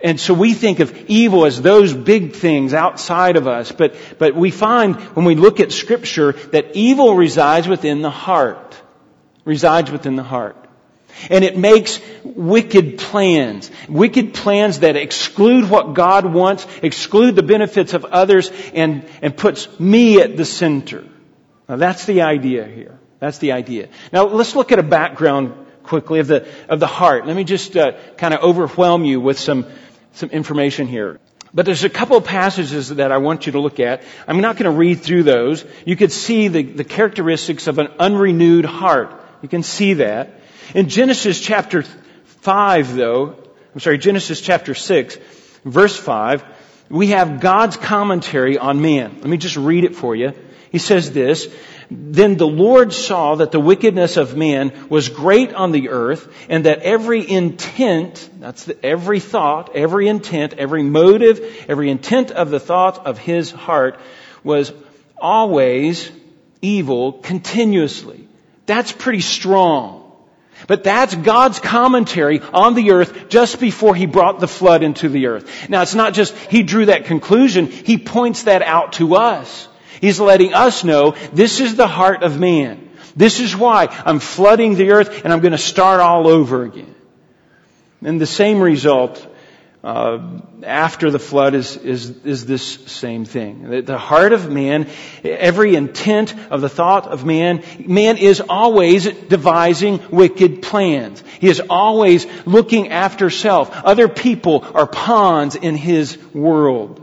And 0.03 0.21
so 0.21 0.35
we 0.35 0.53
think 0.53 0.81
of 0.81 0.95
evil 1.09 1.47
as 1.47 1.63
those 1.63 1.95
big 1.95 2.35
things 2.35 2.75
outside 2.75 3.37
of 3.37 3.47
us, 3.47 3.73
but, 3.73 3.97
but 4.19 4.35
we 4.35 4.51
find 4.51 4.97
when 5.17 5.25
we 5.25 5.35
look 5.35 5.61
at 5.61 5.73
scripture 5.73 6.33
that 6.33 6.77
evil 6.77 7.15
resides 7.15 7.67
within 7.67 8.03
the 8.03 8.11
heart. 8.11 8.77
Resides 9.47 9.91
within 9.91 10.17
the 10.17 10.23
heart. 10.23 10.64
And 11.31 11.45
it 11.45 11.57
makes 11.57 12.01
wicked 12.23 12.99
plans. 12.99 13.71
Wicked 13.89 14.35
plans 14.35 14.81
that 14.81 14.97
exclude 14.97 15.69
what 15.71 15.95
God 15.95 16.27
wants, 16.27 16.67
exclude 16.83 17.37
the 17.37 17.43
benefits 17.43 17.95
of 17.95 18.05
others, 18.05 18.51
and, 18.75 19.05
and 19.23 19.37
puts 19.37 19.69
me 19.79 20.21
at 20.21 20.37
the 20.37 20.45
center. 20.45 21.05
Now 21.69 21.77
that's 21.77 22.05
the 22.05 22.23
idea 22.23 22.67
here. 22.67 22.99
That's 23.21 23.39
the 23.39 23.53
idea. 23.53 23.89
Now 24.13 24.27
let's 24.27 24.55
look 24.55 24.73
at 24.73 24.79
a 24.79 24.83
background 24.83 25.55
quickly 25.83 26.21
of 26.21 26.27
the, 26.27 26.47
of 26.69 26.81
the 26.81 26.87
heart. 26.87 27.27
Let 27.27 27.37
me 27.37 27.45
just 27.45 27.77
uh, 27.77 27.93
kind 28.17 28.35
of 28.35 28.41
overwhelm 28.41 29.05
you 29.05 29.21
with 29.21 29.39
some 29.39 29.67
some 30.15 30.31
information 30.31 30.87
here. 30.87 31.21
But 31.53 31.67
there's 31.67 31.85
a 31.85 31.91
couple 31.91 32.17
of 32.17 32.25
passages 32.25 32.89
that 32.89 33.13
I 33.13 33.19
want 33.19 33.47
you 33.47 33.53
to 33.53 33.61
look 33.61 33.79
at. 33.79 34.03
I'm 34.27 34.41
not 34.41 34.57
going 34.57 34.71
to 34.71 34.77
read 34.77 35.03
through 35.03 35.23
those. 35.25 35.65
You 35.85 35.97
could 35.97 36.11
see 36.11 36.49
the, 36.49 36.63
the 36.63 36.85
characteristics 36.85 37.67
of 37.69 37.79
an 37.79 37.89
unrenewed 37.99 38.65
heart. 38.65 39.13
You 39.43 39.49
can 39.49 39.63
see 39.63 39.95
that. 39.95 40.41
In 40.73 40.89
Genesis 40.89 41.41
chapter 41.41 41.83
5 41.83 42.95
though, 42.95 43.37
I'm 43.75 43.81
sorry, 43.81 43.99
Genesis 43.99 44.41
chapter 44.41 44.75
6, 44.75 45.19
verse 45.65 45.97
5, 45.97 46.45
we 46.91 47.09
have 47.09 47.41
God's 47.41 47.77
commentary 47.77 48.57
on 48.57 48.81
man. 48.81 49.17
Let 49.17 49.27
me 49.27 49.37
just 49.37 49.57
read 49.57 49.85
it 49.85 49.97
for 49.97 50.15
you. 50.15 50.33
He 50.71 50.79
says 50.79 51.13
this, 51.13 51.49
then 51.91 52.37
the 52.37 52.47
Lord 52.47 52.93
saw 52.93 53.37
that 53.37 53.53
the 53.53 53.61
wickedness 53.61 54.17
of 54.17 54.37
man 54.37 54.89
was 54.89 55.09
great 55.09 55.55
on 55.55 55.73
the 55.73 55.91
earth 55.91 56.33
and 56.49 56.67
that 56.67 56.81
every 56.81 57.29
intent, 57.29 58.29
that's 58.41 58.65
the, 58.65 58.85
every 58.85 59.21
thought, 59.21 59.77
every 59.77 60.09
intent, 60.09 60.55
every 60.55 60.83
motive, 60.83 61.67
every 61.69 61.91
intent 61.91 62.31
of 62.31 62.51
the 62.51 62.61
thought 62.61 63.07
of 63.07 63.19
his 63.19 63.51
heart 63.51 64.01
was 64.43 64.73
always 65.17 66.11
evil 66.61 67.13
continuously. 67.13 68.27
That's 68.67 68.93
pretty 68.93 69.21
strong. 69.21 70.04
But 70.67 70.85
that's 70.85 71.15
God's 71.15 71.61
commentary 71.61 72.41
on 72.41 72.75
the 72.75 72.93
earth 72.93 73.29
just 73.29 73.61
before 73.61 73.95
He 73.95 74.07
brought 74.07 74.41
the 74.41 74.49
flood 74.49 74.83
into 74.83 75.09
the 75.09 75.27
earth. 75.27 75.69
Now 75.69 75.83
it's 75.83 75.95
not 75.95 76.15
just 76.15 76.35
He 76.37 76.63
drew 76.63 76.87
that 76.87 77.05
conclusion, 77.05 77.67
He 77.67 77.99
points 77.99 78.45
that 78.45 78.63
out 78.63 78.95
to 78.95 79.17
us. 79.17 79.69
He's 80.01 80.21
letting 80.21 80.55
us 80.55 80.85
know 80.85 81.15
this 81.33 81.61
is 81.61 81.77
the 81.77 81.89
heart 81.89 82.23
of 82.23 82.39
man. 82.39 82.91
This 83.17 83.41
is 83.41 83.57
why 83.57 83.87
I'm 84.05 84.19
flooding 84.19 84.75
the 84.75 84.91
earth 84.91 85.25
and 85.25 85.33
I'm 85.33 85.41
going 85.41 85.53
to 85.53 85.59
start 85.59 86.01
all 86.01 86.27
over 86.27 86.65
again. 86.65 86.95
And 88.03 88.21
the 88.21 88.27
same 88.27 88.61
result 88.61 89.27
uh, 89.85 90.19
after 90.63 91.11
the 91.11 91.19
flood 91.19 91.53
is, 91.53 91.77
is, 91.77 92.09
is 92.25 92.47
this 92.47 92.63
same 92.91 93.27
thing. 93.27 93.85
The, 93.85 93.99
heart 93.99 94.33
of 94.33 94.51
man, 94.51 94.89
every 95.23 95.77
intent 95.77 96.35
of 96.51 96.63
the 96.63 96.71
thought 96.71 97.07
of 97.07 97.27
man, 97.27 97.63
man 97.79 98.17
is 98.17 98.41
always 98.41 99.05
devising 99.05 100.01
wicked 100.11 100.63
plans. 100.63 101.23
He 101.39 101.49
is 101.49 101.61
always 101.69 102.27
looking 102.47 102.93
after 102.93 103.29
self. 103.29 103.71
Other 103.85 104.09
people 104.09 104.67
are 104.73 104.87
pawns 104.87 105.55
in 105.55 105.77
his 105.77 106.17
world. 106.33 107.03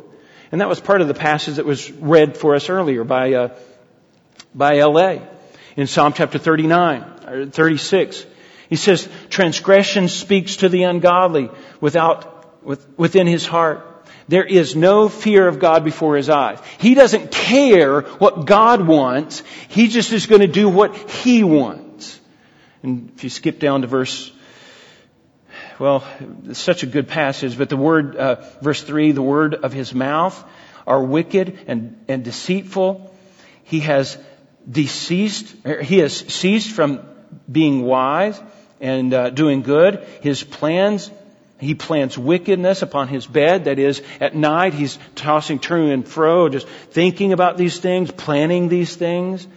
And 0.52 0.60
that 0.60 0.68
was 0.68 0.80
part 0.80 1.02
of 1.02 1.08
the 1.08 1.14
passage 1.14 1.58
that 1.58 1.66
was 1.66 1.92
read 1.92 2.36
for 2.36 2.56
us 2.56 2.68
earlier 2.68 3.04
by, 3.04 3.34
uh, 3.34 3.58
by 4.56 4.80
L.A. 4.80 5.22
in 5.78 5.86
Psalm 5.86 6.14
chapter 6.14 6.40
39, 6.40 7.04
or 7.28 7.46
36. 7.46 8.26
He 8.72 8.78
says, 8.78 9.08
transgression 9.30 10.08
speaks 10.08 10.56
to 10.58 10.70
the 10.70 10.84
ungodly 10.84 11.50
without, 11.82 12.31
with, 12.31 12.31
within 12.64 13.28
his 13.28 13.46
heart. 13.46 13.88
There 14.28 14.46
is 14.46 14.76
no 14.76 15.10
fear 15.10 15.48
of 15.48 15.60
God 15.60 15.84
before 15.84 16.16
his 16.16 16.30
eyes. 16.30 16.60
He 16.80 16.94
doesn't 16.94 17.32
care 17.32 18.02
what 18.02 18.46
God 18.46 18.86
wants. 18.86 19.44
He 19.70 19.88
just 19.88 20.12
is 20.14 20.26
going 20.26 20.42
to 20.42 20.48
do 20.48 20.70
what 20.70 20.96
he 20.96 21.44
wants. 21.44 22.20
And 22.84 23.12
if 23.16 23.24
you 23.24 23.30
skip 23.30 23.60
down 23.60 23.82
to 23.82 23.88
verse 23.88 24.32
well, 25.82 26.04
it's 26.46 26.60
such 26.60 26.84
a 26.84 26.86
good 26.86 27.08
passage, 27.08 27.58
but 27.58 27.70
the 27.70 27.76
word, 27.76 28.16
uh, 28.16 28.36
verse 28.62 28.84
3, 28.84 29.14
the 29.14 29.22
word 29.24 29.56
of 29.56 29.74
his 29.74 29.96
mouth 29.96 30.44
are 30.86 31.04
wicked 31.04 31.58
and, 31.66 32.06
and 32.08 32.24
deceitful. 32.24 33.12
He 33.64 33.80
has 33.80 34.16
deceased, 34.70 35.56
he 35.82 35.98
has 35.98 36.16
ceased 36.16 36.70
from 36.70 37.02
being 37.52 37.82
wise 37.82 38.40
and 38.80 39.12
uh, 39.12 39.32
doing 39.32 39.64
good. 39.64 40.06
His 40.22 40.44
plans, 40.44 41.10
he 41.62 41.76
plants 41.76 42.18
wickedness 42.18 42.82
upon 42.82 43.08
his 43.08 43.28
bed. 43.28 43.66
That 43.66 43.78
is, 43.78 44.02
at 44.20 44.36
night 44.36 44.74
he's 44.74 44.98
tossing, 45.16 45.60
turning 45.60 45.92
and 45.92 46.08
fro, 46.08 46.50
just 46.50 46.68
thinking 46.68 47.34
about 47.34 47.58
these 47.58 47.80
things, 47.80 48.12
planning 48.12 48.68
these 48.68 48.96
things. 48.96 49.48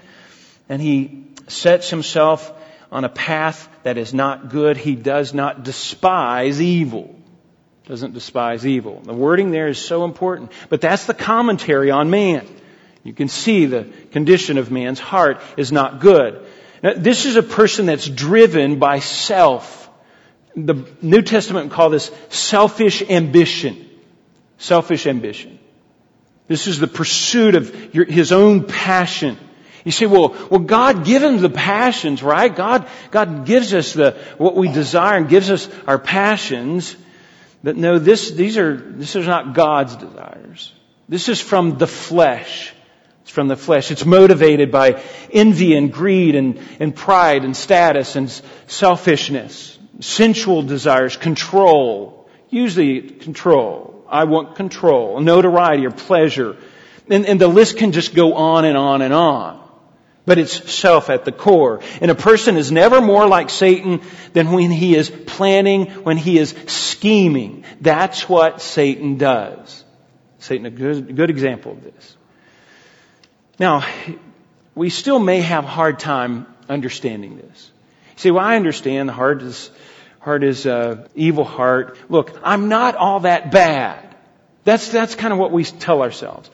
And 0.68 0.82
he 0.82 1.24
sets 1.48 1.90
himself 1.90 2.52
on 2.92 3.04
a 3.04 3.08
path 3.08 3.68
that 3.82 3.98
is 3.98 4.12
not 4.12 4.50
good. 4.50 4.76
He 4.76 4.94
does 4.94 5.34
not 5.34 5.64
despise 5.64 6.60
evil. 6.60 7.14
Doesn't 7.86 8.14
despise 8.14 8.66
evil. 8.66 9.00
The 9.02 9.12
wording 9.12 9.50
there 9.50 9.68
is 9.68 9.78
so 9.78 10.04
important. 10.04 10.52
But 10.68 10.80
that's 10.80 11.06
the 11.06 11.14
commentary 11.14 11.90
on 11.90 12.10
man. 12.10 12.46
You 13.02 13.12
can 13.12 13.28
see 13.28 13.66
the 13.66 13.84
condition 14.12 14.56
of 14.56 14.70
man's 14.70 15.00
heart 15.00 15.40
is 15.56 15.72
not 15.72 16.00
good. 16.00 16.46
Now, 16.82 16.94
this 16.96 17.26
is 17.26 17.36
a 17.36 17.42
person 17.42 17.86
that's 17.86 18.08
driven 18.08 18.78
by 18.78 19.00
self. 19.00 19.83
The 20.56 20.86
New 21.02 21.22
Testament 21.22 21.72
call 21.72 21.90
this 21.90 22.10
selfish 22.28 23.02
ambition. 23.02 23.88
Selfish 24.58 25.06
ambition. 25.06 25.58
This 26.46 26.66
is 26.66 26.78
the 26.78 26.86
pursuit 26.86 27.54
of 27.54 27.94
your, 27.94 28.04
his 28.04 28.30
own 28.30 28.64
passion. 28.64 29.38
You 29.84 29.92
say, 29.92 30.06
well, 30.06 30.36
well, 30.50 30.60
God 30.60 31.04
gives 31.04 31.24
him 31.24 31.38
the 31.38 31.50
passions, 31.50 32.22
right? 32.22 32.54
God, 32.54 32.88
God 33.10 33.44
gives 33.44 33.74
us 33.74 33.92
the, 33.92 34.12
what 34.38 34.54
we 34.54 34.68
desire 34.68 35.18
and 35.18 35.28
gives 35.28 35.50
us 35.50 35.68
our 35.86 35.98
passions. 35.98 36.96
But 37.62 37.76
no, 37.76 37.98
this, 37.98 38.30
these 38.30 38.56
are, 38.56 38.76
this 38.76 39.14
is 39.14 39.26
not 39.26 39.54
God's 39.54 39.96
desires. 39.96 40.72
This 41.08 41.28
is 41.28 41.40
from 41.40 41.76
the 41.76 41.86
flesh. 41.86 42.72
It's 43.22 43.30
from 43.30 43.48
the 43.48 43.56
flesh. 43.56 43.90
It's 43.90 44.06
motivated 44.06 44.70
by 44.70 45.02
envy 45.30 45.76
and 45.76 45.92
greed 45.92 46.34
and, 46.34 46.58
and 46.80 46.94
pride 46.94 47.44
and 47.44 47.56
status 47.56 48.16
and 48.16 48.30
selfishness, 48.66 49.78
sensual 50.00 50.62
desires, 50.62 51.16
control. 51.16 52.28
Usually 52.50 53.00
control. 53.00 54.04
I 54.08 54.24
want 54.24 54.56
control, 54.56 55.20
notoriety 55.20 55.86
or 55.86 55.90
pleasure. 55.90 56.56
And, 57.08 57.26
and 57.26 57.40
the 57.40 57.48
list 57.48 57.76
can 57.76 57.92
just 57.92 58.14
go 58.14 58.34
on 58.34 58.64
and 58.64 58.76
on 58.76 59.02
and 59.02 59.12
on. 59.12 59.60
But 60.26 60.38
it's 60.38 60.72
self 60.72 61.10
at 61.10 61.24
the 61.24 61.32
core. 61.32 61.80
And 62.00 62.10
a 62.10 62.14
person 62.14 62.56
is 62.56 62.72
never 62.72 63.00
more 63.00 63.26
like 63.26 63.50
Satan 63.50 64.00
than 64.32 64.52
when 64.52 64.70
he 64.70 64.96
is 64.96 65.10
planning, 65.10 65.86
when 66.04 66.16
he 66.16 66.38
is 66.38 66.54
scheming. 66.66 67.64
That's 67.80 68.26
what 68.28 68.62
Satan 68.62 69.18
does. 69.18 69.84
Satan, 70.38 70.66
a 70.66 70.70
good, 70.70 71.14
good 71.14 71.30
example 71.30 71.72
of 71.72 71.82
this. 71.82 72.16
Now, 73.58 73.86
we 74.74 74.90
still 74.90 75.18
may 75.18 75.40
have 75.40 75.64
a 75.64 75.68
hard 75.68 75.98
time 75.98 76.46
understanding 76.68 77.36
this. 77.36 77.70
Say, 78.16 78.30
well, 78.30 78.44
I 78.44 78.56
understand 78.56 79.08
the 79.08 79.12
heart 79.12 79.42
is, 79.42 79.70
heart 80.20 80.44
is 80.44 80.66
uh, 80.66 81.08
evil 81.14 81.44
heart. 81.44 81.98
Look, 82.08 82.38
I'm 82.42 82.68
not 82.68 82.96
all 82.96 83.20
that 83.20 83.50
bad. 83.50 84.14
That's, 84.64 84.88
that's 84.90 85.14
kind 85.14 85.32
of 85.32 85.38
what 85.38 85.52
we 85.52 85.64
tell 85.64 86.02
ourselves 86.02 86.50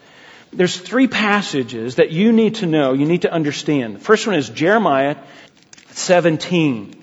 there's 0.53 0.77
three 0.77 1.07
passages 1.07 1.95
that 1.95 2.11
you 2.11 2.31
need 2.31 2.55
to 2.55 2.65
know, 2.65 2.93
you 2.93 3.05
need 3.05 3.21
to 3.21 3.31
understand. 3.31 3.95
The 3.95 3.99
first 3.99 4.27
one 4.27 4.35
is 4.35 4.49
Jeremiah 4.49 5.15
17, 5.91 7.01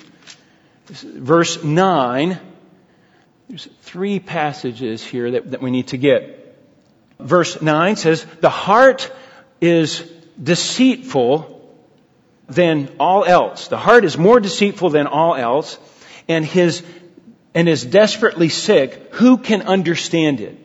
verse 0.88 1.62
9. 1.62 2.38
There's 3.48 3.68
three 3.82 4.20
passages 4.20 5.02
here 5.02 5.30
that, 5.32 5.52
that 5.52 5.62
we 5.62 5.70
need 5.70 5.88
to 5.88 5.96
get. 5.96 6.56
Verse 7.18 7.60
9 7.60 7.96
says, 7.96 8.24
The 8.40 8.50
heart 8.50 9.10
is 9.60 10.00
deceitful 10.42 11.57
than 12.48 12.88
all 12.98 13.24
else. 13.24 13.68
The 13.68 13.76
heart 13.76 14.04
is 14.04 14.16
more 14.16 14.40
deceitful 14.40 14.90
than 14.90 15.06
all 15.06 15.34
else, 15.34 15.78
and 16.28 16.44
his 16.44 16.82
and 17.54 17.68
is 17.68 17.84
desperately 17.84 18.48
sick. 18.48 19.14
Who 19.14 19.38
can 19.38 19.62
understand 19.62 20.40
it? 20.40 20.56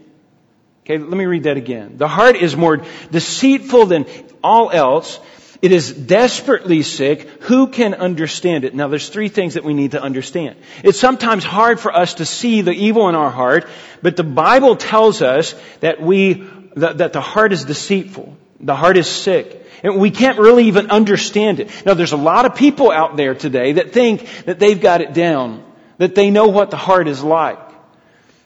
Okay, 0.86 0.98
let 0.98 1.18
me 1.18 1.26
read 1.26 1.44
that 1.44 1.58
again. 1.58 1.98
The 1.98 2.08
heart 2.08 2.36
is 2.36 2.56
more 2.56 2.82
deceitful 3.10 3.86
than 3.86 4.06
all 4.44 4.70
else. 4.70 5.20
It 5.62 5.72
is 5.72 5.94
desperately 5.94 6.84
sick. 6.84 7.22
Who 7.44 7.68
can 7.68 7.94
understand 7.94 8.66
it? 8.66 8.76
Now 8.76 8.90
there's 8.90 9.08
three 9.08 9.30
things 9.30 9.54
that 9.54 9.64
we 9.64 9.74
need 9.74 9.92
to 9.92 10.02
understand. 10.02 10.58
It's 10.84 11.00
sometimes 11.00 11.46
hard 11.46 11.80
for 11.80 11.96
us 11.96 12.16
to 12.16 12.26
see 12.26 12.62
the 12.62 12.74
evil 12.74 13.08
in 13.08 13.16
our 13.16 13.30
heart, 13.30 13.70
but 14.02 14.18
the 14.18 14.26
Bible 14.26 14.76
tells 14.76 15.22
us 15.22 15.56
that 15.80 16.02
we, 16.02 16.46
that, 16.76 16.98
that 16.98 17.14
the 17.14 17.22
heart 17.22 17.54
is 17.54 17.64
deceitful. 17.64 18.36
The 18.60 18.76
heart 18.76 18.98
is 18.98 19.08
sick. 19.08 19.63
And 19.84 20.00
we 20.00 20.12
can't 20.12 20.40
really 20.40 20.66
even 20.68 20.90
understand 20.90 21.60
it. 21.60 21.86
Now 21.86 21.94
there's 21.94 22.14
a 22.14 22.18
lot 22.18 22.46
of 22.46 22.56
people 22.56 22.90
out 22.90 23.18
there 23.18 23.36
today 23.36 23.74
that 23.74 23.92
think 23.92 24.26
that 24.46 24.58
they've 24.58 24.80
got 24.80 25.02
it 25.02 25.14
down, 25.14 25.64
that 25.98 26.16
they 26.16 26.32
know 26.32 26.48
what 26.48 26.72
the 26.72 26.78
heart 26.78 27.10
is 27.10 27.22
like. 27.22 27.60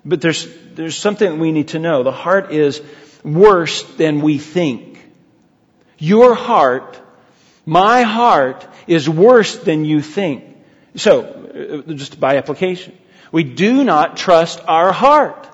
But 0.04 0.20
there's, 0.20 0.48
there's 0.74 0.98
something 0.98 1.40
we 1.40 1.52
need 1.52 1.70
to 1.70 1.80
know. 1.80 2.02
The 2.02 2.12
heart 2.12 2.52
is 2.52 2.82
worse 3.24 3.84
than 3.84 4.22
we 4.22 4.40
think. 4.40 5.00
Your 6.00 6.34
heart, 6.34 7.00
my 7.66 8.02
heart, 8.02 8.68
is 8.88 9.08
worse 9.08 9.58
than 9.58 9.86
you 9.86 10.02
think. 10.02 10.44
So, 10.96 11.84
uh, 11.88 11.94
just 11.94 12.20
by 12.20 12.38
application, 12.38 12.98
we 13.32 13.44
do 13.44 13.84
not 13.84 14.18
trust 14.18 14.60
our 14.68 14.92
heart. 14.92 15.48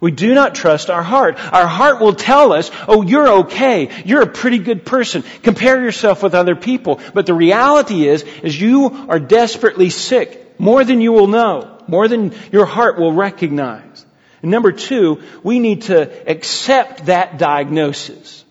We 0.00 0.10
do 0.10 0.34
not 0.34 0.54
trust 0.54 0.88
our 0.88 1.02
heart. 1.02 1.38
Our 1.52 1.66
heart 1.66 2.00
will 2.00 2.14
tell 2.14 2.52
us, 2.52 2.70
oh, 2.88 3.02
you're 3.02 3.28
okay. 3.40 4.02
You're 4.04 4.22
a 4.22 4.26
pretty 4.26 4.58
good 4.58 4.86
person. 4.86 5.22
Compare 5.42 5.82
yourself 5.82 6.22
with 6.22 6.34
other 6.34 6.56
people. 6.56 7.00
But 7.12 7.26
the 7.26 7.34
reality 7.34 8.08
is, 8.08 8.22
is 8.42 8.58
you 8.58 9.06
are 9.08 9.20
desperately 9.20 9.90
sick. 9.90 10.58
More 10.58 10.84
than 10.84 11.00
you 11.00 11.12
will 11.12 11.26
know 11.26 11.80
more 11.90 12.06
than 12.06 12.32
your 12.52 12.66
heart 12.66 12.98
will 12.98 13.12
recognize. 13.12 14.06
And 14.42 14.50
number 14.50 14.72
two, 14.72 15.22
we 15.42 15.58
need 15.58 15.82
to 15.82 16.30
accept 16.30 17.06
that 17.06 17.36
diagnosis. 17.36 18.44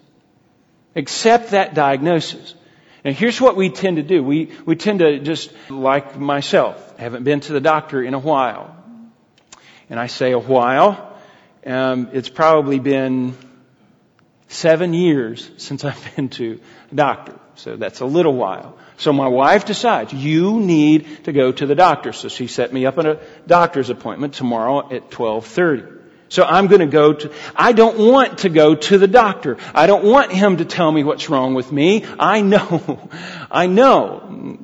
Accept 0.95 1.51
that 1.51 1.73
diagnosis. 1.73 2.53
And 3.05 3.15
here's 3.15 3.39
what 3.39 3.55
we 3.55 3.69
tend 3.69 3.95
to 3.95 4.03
do. 4.03 4.21
We, 4.21 4.51
we 4.65 4.75
tend 4.75 4.99
to 4.99 5.19
just, 5.19 5.51
like 5.69 6.19
myself, 6.19 6.99
haven't 6.99 7.23
been 7.23 7.39
to 7.41 7.53
the 7.53 7.61
doctor 7.61 8.03
in 8.03 8.13
a 8.13 8.19
while. 8.19 8.75
And 9.89 9.99
I 9.99 10.07
say 10.07 10.33
a 10.33 10.39
while, 10.39 11.08
um, 11.65 12.09
it's 12.13 12.29
probably 12.29 12.79
been 12.79 13.35
seven 14.47 14.93
years 14.93 15.49
since 15.57 15.83
I've 15.85 16.15
been 16.15 16.29
to 16.29 16.59
a 16.91 16.95
doctor. 16.95 17.35
So 17.55 17.75
that's 17.75 17.99
a 17.99 18.05
little 18.05 18.33
while. 18.33 18.77
So 18.97 19.13
my 19.13 19.27
wife 19.27 19.65
decides, 19.65 20.13
you 20.13 20.59
need 20.59 21.25
to 21.25 21.31
go 21.31 21.51
to 21.51 21.65
the 21.65 21.75
doctor. 21.75 22.13
So 22.13 22.27
she 22.27 22.47
set 22.47 22.73
me 22.73 22.85
up 22.85 22.97
on 22.97 23.05
a 23.05 23.19
doctor's 23.47 23.89
appointment 23.89 24.33
tomorrow 24.33 24.79
at 24.79 25.13
1230. 25.13 25.99
So 26.29 26.43
I'm 26.43 26.67
going 26.67 26.81
to 26.81 26.87
go 26.87 27.13
to, 27.13 27.31
I 27.55 27.71
don't 27.71 27.97
want 27.97 28.39
to 28.39 28.49
go 28.49 28.75
to 28.75 28.97
the 28.97 29.07
doctor. 29.07 29.57
I 29.73 29.87
don't 29.87 30.03
want 30.03 30.31
him 30.31 30.57
to 30.57 30.65
tell 30.65 30.91
me 30.91 31.03
what's 31.03 31.29
wrong 31.29 31.53
with 31.53 31.71
me. 31.71 32.05
I 32.19 32.41
know. 32.41 33.09
I 33.51 33.67
know. 33.67 34.59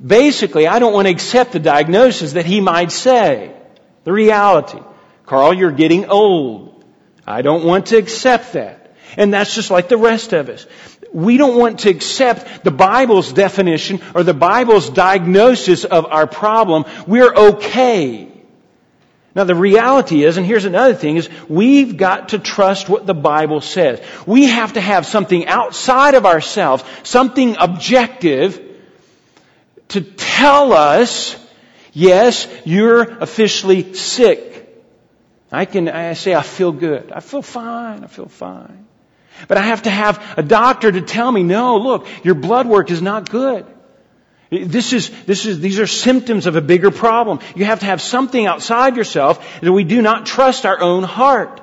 Basically, 0.00 0.66
I 0.66 0.78
don't 0.78 0.92
want 0.92 1.08
to 1.08 1.12
accept 1.12 1.52
the 1.52 1.58
diagnosis 1.58 2.34
that 2.34 2.46
he 2.46 2.60
might 2.60 2.92
say. 2.92 3.54
The 4.04 4.12
reality. 4.12 4.78
Carl, 5.30 5.54
you're 5.54 5.70
getting 5.70 6.06
old. 6.06 6.84
I 7.24 7.42
don't 7.42 7.64
want 7.64 7.86
to 7.86 7.96
accept 7.96 8.54
that. 8.54 8.96
And 9.16 9.32
that's 9.32 9.54
just 9.54 9.70
like 9.70 9.88
the 9.88 9.96
rest 9.96 10.32
of 10.32 10.48
us 10.48 10.66
we 11.12 11.36
don't 11.36 11.56
want 11.56 11.80
to 11.80 11.90
accept 11.90 12.64
the 12.64 12.70
Bible's 12.70 13.32
definition 13.32 14.00
or 14.14 14.22
the 14.22 14.34
Bible's 14.34 14.90
diagnosis 14.90 15.84
of 15.84 16.06
our 16.06 16.26
problem. 16.26 16.84
We're 17.06 17.34
okay. 17.34 18.28
Now 19.34 19.44
the 19.44 19.54
reality 19.54 20.24
is, 20.24 20.36
and 20.36 20.46
here's 20.46 20.64
another 20.64 20.94
thing, 20.94 21.16
is 21.16 21.28
we've 21.48 21.96
got 21.96 22.30
to 22.30 22.38
trust 22.38 22.88
what 22.88 23.06
the 23.06 23.14
Bible 23.14 23.60
says. 23.60 24.00
We 24.26 24.46
have 24.46 24.74
to 24.74 24.80
have 24.80 25.06
something 25.06 25.46
outside 25.46 26.14
of 26.14 26.26
ourselves, 26.26 26.84
something 27.02 27.56
objective, 27.58 28.66
to 29.88 30.00
tell 30.00 30.72
us, 30.72 31.36
yes, 31.92 32.46
you're 32.64 33.02
officially 33.02 33.94
sick. 33.94 34.59
I 35.52 35.64
can 35.64 35.88
I 35.88 36.12
say 36.14 36.34
I 36.34 36.42
feel 36.42 36.72
good. 36.72 37.12
I 37.12 37.20
feel 37.20 37.42
fine. 37.42 38.04
I 38.04 38.06
feel 38.06 38.28
fine. 38.28 38.86
But 39.48 39.58
I 39.58 39.62
have 39.62 39.82
to 39.82 39.90
have 39.90 40.22
a 40.36 40.42
doctor 40.42 40.90
to 40.92 41.00
tell 41.00 41.30
me, 41.30 41.42
no, 41.42 41.78
look, 41.78 42.06
your 42.24 42.34
blood 42.34 42.66
work 42.66 42.90
is 42.90 43.00
not 43.00 43.30
good. 43.30 43.66
This 44.50 44.92
is, 44.92 45.10
this 45.24 45.46
is, 45.46 45.60
these 45.60 45.78
are 45.78 45.86
symptoms 45.86 46.46
of 46.46 46.56
a 46.56 46.60
bigger 46.60 46.90
problem. 46.90 47.38
You 47.54 47.64
have 47.66 47.80
to 47.80 47.86
have 47.86 48.02
something 48.02 48.46
outside 48.46 48.96
yourself 48.96 49.60
that 49.60 49.72
we 49.72 49.84
do 49.84 50.02
not 50.02 50.26
trust 50.26 50.66
our 50.66 50.80
own 50.80 51.04
heart. 51.04 51.60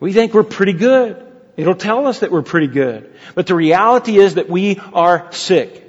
We 0.00 0.12
think 0.12 0.34
we're 0.34 0.42
pretty 0.42 0.72
good. 0.72 1.24
It'll 1.56 1.76
tell 1.76 2.08
us 2.08 2.20
that 2.20 2.32
we're 2.32 2.42
pretty 2.42 2.66
good. 2.66 3.14
But 3.36 3.46
the 3.46 3.54
reality 3.54 4.18
is 4.18 4.34
that 4.34 4.50
we 4.50 4.80
are 4.92 5.32
sick. 5.32 5.82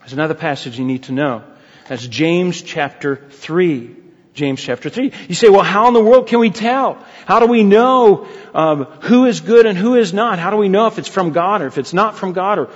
There's 0.00 0.14
another 0.14 0.34
passage 0.34 0.78
you 0.78 0.86
need 0.86 1.04
to 1.04 1.12
know. 1.12 1.44
That's 1.88 2.06
James 2.06 2.62
chapter 2.62 3.16
3. 3.16 4.03
James 4.34 4.60
chapter 4.60 4.90
3. 4.90 5.12
You 5.28 5.34
say, 5.34 5.48
well, 5.48 5.62
how 5.62 5.86
in 5.88 5.94
the 5.94 6.02
world 6.02 6.26
can 6.26 6.40
we 6.40 6.50
tell? 6.50 6.98
How 7.24 7.38
do 7.38 7.46
we 7.46 7.62
know 7.62 8.26
um, 8.52 8.84
who 9.02 9.26
is 9.26 9.40
good 9.40 9.64
and 9.64 9.78
who 9.78 9.94
is 9.94 10.12
not? 10.12 10.40
How 10.40 10.50
do 10.50 10.56
we 10.56 10.68
know 10.68 10.88
if 10.88 10.98
it's 10.98 11.08
from 11.08 11.30
God 11.32 11.62
or 11.62 11.68
if 11.68 11.78
it's 11.78 11.92
not 11.92 12.16
from 12.16 12.32
God? 12.32 12.58
Or, 12.58 12.70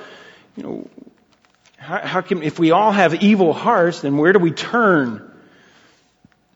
you 0.57 0.63
know, 0.63 0.91
how, 1.77 1.99
how 1.99 2.21
can, 2.21 2.45
if 2.45 2.61
we 2.61 2.71
all 2.71 2.93
have 2.93 3.23
evil 3.23 3.53
hearts, 3.53 4.03
then 4.03 4.17
where 4.17 4.33
do 4.33 4.39
we 4.39 4.53
turn? 4.53 5.25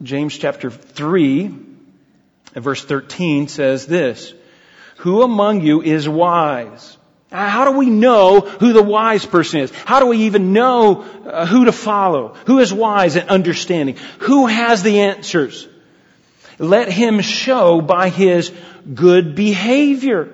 James 0.02 0.38
chapter 0.38 0.70
3, 0.70 1.54
verse 2.54 2.84
13 2.84 3.48
says 3.48 3.86
this, 3.86 4.32
Who 4.98 5.22
among 5.22 5.62
you 5.62 5.82
is 5.82 6.08
wise? 6.08 6.96
How 7.32 7.64
do 7.64 7.78
we 7.78 7.86
know 7.88 8.40
who 8.40 8.72
the 8.74 8.82
wise 8.82 9.24
person 9.24 9.60
is? 9.60 9.72
How 9.72 10.00
do 10.00 10.06
we 10.06 10.18
even 10.24 10.52
know 10.52 11.02
uh, 11.02 11.46
who 11.46 11.64
to 11.64 11.72
follow? 11.72 12.34
Who 12.46 12.58
is 12.58 12.72
wise 12.72 13.16
and 13.16 13.30
understanding? 13.30 13.96
Who 14.20 14.46
has 14.46 14.82
the 14.82 15.00
answers? 15.00 15.66
Let 16.58 16.92
him 16.92 17.20
show 17.22 17.80
by 17.80 18.10
his 18.10 18.52
good 18.94 19.34
behavior. 19.34 20.28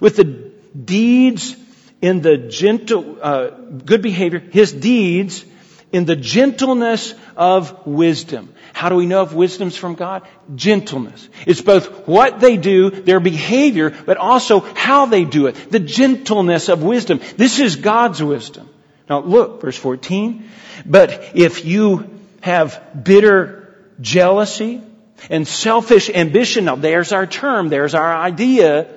With 0.00 0.16
the 0.16 0.24
deeds 0.24 1.56
in 2.00 2.20
the 2.20 2.36
gentle, 2.36 3.18
uh, 3.20 3.50
good 3.84 4.02
behavior, 4.02 4.38
his 4.38 4.72
deeds 4.72 5.44
in 5.94 6.06
the 6.06 6.16
gentleness 6.16 7.14
of 7.36 7.86
wisdom. 7.86 8.52
How 8.72 8.88
do 8.88 8.96
we 8.96 9.06
know 9.06 9.22
if 9.22 9.32
wisdom's 9.32 9.76
from 9.76 9.94
God? 9.94 10.26
Gentleness. 10.56 11.28
It's 11.46 11.60
both 11.60 12.08
what 12.08 12.40
they 12.40 12.56
do, 12.56 12.90
their 12.90 13.20
behavior, 13.20 13.90
but 13.90 14.16
also 14.16 14.58
how 14.58 15.06
they 15.06 15.24
do 15.24 15.46
it. 15.46 15.70
The 15.70 15.78
gentleness 15.78 16.68
of 16.68 16.82
wisdom. 16.82 17.20
This 17.36 17.60
is 17.60 17.76
God's 17.76 18.20
wisdom. 18.20 18.68
Now 19.08 19.20
look, 19.20 19.60
verse 19.60 19.76
14. 19.76 20.50
But 20.84 21.30
if 21.36 21.64
you 21.64 22.10
have 22.40 22.82
bitter 23.04 23.78
jealousy 24.00 24.82
and 25.30 25.46
selfish 25.46 26.10
ambition, 26.10 26.64
now 26.64 26.74
there's 26.74 27.12
our 27.12 27.28
term, 27.28 27.68
there's 27.68 27.94
our 27.94 28.12
idea. 28.12 28.88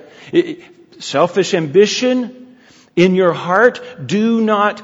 Selfish 0.98 1.54
ambition 1.54 2.56
in 2.96 3.14
your 3.14 3.32
heart, 3.32 3.80
do 4.04 4.40
not 4.40 4.82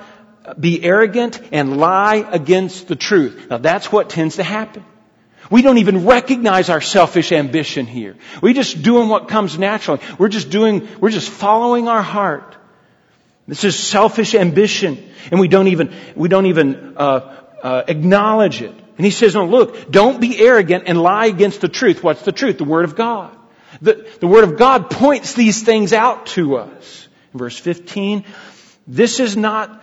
be 0.59 0.83
arrogant 0.83 1.41
and 1.53 1.77
lie 1.79 2.17
against 2.17 2.89
the 2.89 2.97
truth. 2.97 3.47
Now 3.51 3.59
that's 3.59 3.91
what 3.91 4.11
tends 4.11 4.37
to 4.37 4.43
happen. 4.43 4.85
We 5.51 5.63
don't 5.63 5.79
even 5.79 6.07
recognize 6.07 6.71
our 6.71 6.81
selfish 6.81 7.33
ambition 7.33 7.87
here. 7.87 8.17
We're 8.43 8.55
just 8.55 8.83
doing 8.83 9.09
what 9.09 9.29
comes 9.29 9.59
naturally. 9.59 10.01
We're 10.19 10.29
just 10.29 10.51
doing, 10.51 10.89
we're 11.01 11.11
just 11.11 11.31
following 11.31 11.89
our 11.89 12.03
heart. 12.03 12.57
This 13.47 13.65
is 13.65 13.79
selfish 13.79 14.35
ambition, 14.35 15.11
and 15.31 15.39
we 15.39 15.49
don't 15.49 15.69
even, 15.69 15.93
we 16.17 16.29
don't 16.29 16.47
even 16.47 16.95
uh, 16.97 17.37
uh, 17.63 17.83
acknowledge 17.87 18.63
it. 18.63 18.75
And 18.97 19.05
he 19.05 19.11
says, 19.11 19.35
no, 19.35 19.45
look, 19.45 19.91
don't 19.91 20.21
be 20.21 20.39
arrogant 20.39 20.85
and 20.87 21.03
lie 21.03 21.27
against 21.27 21.61
the 21.61 21.69
truth. 21.69 22.03
What's 22.03 22.23
the 22.23 22.33
truth? 22.33 22.59
The 22.59 22.65
Word 22.65 22.85
of 22.85 22.97
God. 22.97 23.37
The, 23.83 24.09
the 24.21 24.27
Word 24.27 24.45
of 24.45 24.57
God 24.57 24.89
points 24.89 25.35
these 25.35 25.63
things 25.63 25.93
out 25.93 26.27
to 26.27 26.57
us. 26.57 27.09
In 27.35 27.39
verse 27.39 27.59
15, 27.59 28.25
this 28.87 29.21
is 29.21 29.37
not 29.37 29.83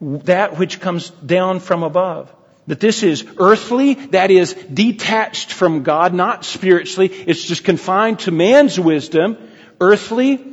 that 0.00 0.58
which 0.58 0.80
comes 0.80 1.10
down 1.10 1.60
from 1.60 1.82
above. 1.82 2.32
That 2.66 2.80
this 2.80 3.02
is 3.02 3.26
earthly, 3.38 3.94
that 3.94 4.30
is 4.30 4.52
detached 4.52 5.52
from 5.52 5.82
God, 5.82 6.12
not 6.12 6.44
spiritually. 6.44 7.08
It's 7.08 7.42
just 7.42 7.64
confined 7.64 8.20
to 8.20 8.30
man's 8.30 8.78
wisdom. 8.78 9.38
Earthly, 9.80 10.44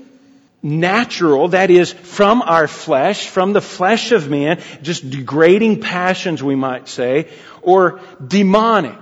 natural, 0.66 1.50
that 1.50 1.70
is 1.70 1.92
from 1.92 2.42
our 2.42 2.68
flesh, 2.68 3.28
from 3.28 3.54
the 3.54 3.62
flesh 3.62 4.12
of 4.12 4.30
man, 4.30 4.62
just 4.82 5.08
degrading 5.10 5.82
passions 5.82 6.42
we 6.42 6.56
might 6.56 6.88
say, 6.88 7.30
or 7.62 8.00
demonic. 8.26 8.98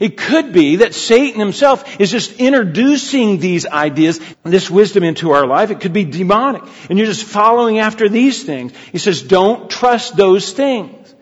It 0.00 0.16
could 0.16 0.54
be 0.54 0.76
that 0.76 0.94
Satan 0.94 1.38
himself 1.38 2.00
is 2.00 2.10
just 2.10 2.40
introducing 2.40 3.38
these 3.38 3.66
ideas, 3.66 4.18
this 4.42 4.70
wisdom 4.70 5.04
into 5.04 5.32
our 5.32 5.46
life. 5.46 5.70
It 5.70 5.80
could 5.80 5.92
be 5.92 6.06
demonic. 6.06 6.62
And 6.88 6.98
you're 6.98 7.06
just 7.06 7.24
following 7.24 7.78
after 7.78 8.08
these 8.08 8.42
things. 8.42 8.72
He 8.92 8.98
says, 8.98 9.20
don't 9.20 9.68
trust 9.70 10.16
those 10.16 10.52
things. 10.52 11.14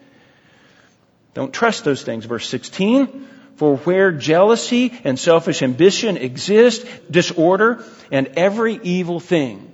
Don't 1.34 1.52
trust 1.52 1.84
those 1.84 2.04
things. 2.04 2.24
Verse 2.24 2.48
16. 2.48 3.26
For 3.56 3.78
where 3.78 4.12
jealousy 4.12 4.96
and 5.02 5.18
selfish 5.18 5.62
ambition 5.62 6.16
exist, 6.16 6.86
disorder 7.10 7.84
and 8.12 8.28
every 8.36 8.78
evil 8.84 9.18
thing. 9.18 9.72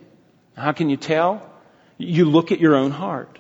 How 0.57 0.73
can 0.73 0.88
you 0.88 0.97
tell? 0.97 1.43
You 1.99 2.25
look 2.25 2.53
at 2.53 2.61
your 2.61 2.75
own 2.75 2.90
heart. 2.90 3.38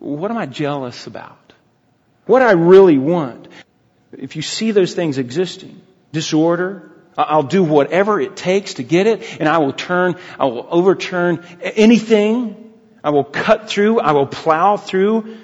What 0.00 0.32
am 0.32 0.36
I 0.36 0.46
jealous 0.46 1.06
about? 1.06 1.52
What 2.26 2.42
I 2.42 2.52
really 2.52 2.98
want? 2.98 3.46
If 4.12 4.36
you 4.36 4.42
see 4.42 4.70
those 4.70 4.94
things 4.94 5.18
existing, 5.18 5.80
disorder, 6.12 6.90
I'll 7.16 7.42
do 7.42 7.62
whatever 7.62 8.20
it 8.20 8.36
takes 8.36 8.74
to 8.74 8.82
get 8.82 9.06
it, 9.06 9.40
and 9.40 9.48
I 9.48 9.58
will 9.58 9.72
turn, 9.72 10.16
I 10.38 10.46
will 10.46 10.66
overturn 10.70 11.44
anything. 11.60 12.72
I 13.02 13.10
will 13.10 13.24
cut 13.24 13.68
through, 13.68 14.00
I 14.00 14.12
will 14.12 14.26
plow 14.26 14.76
through 14.76 15.36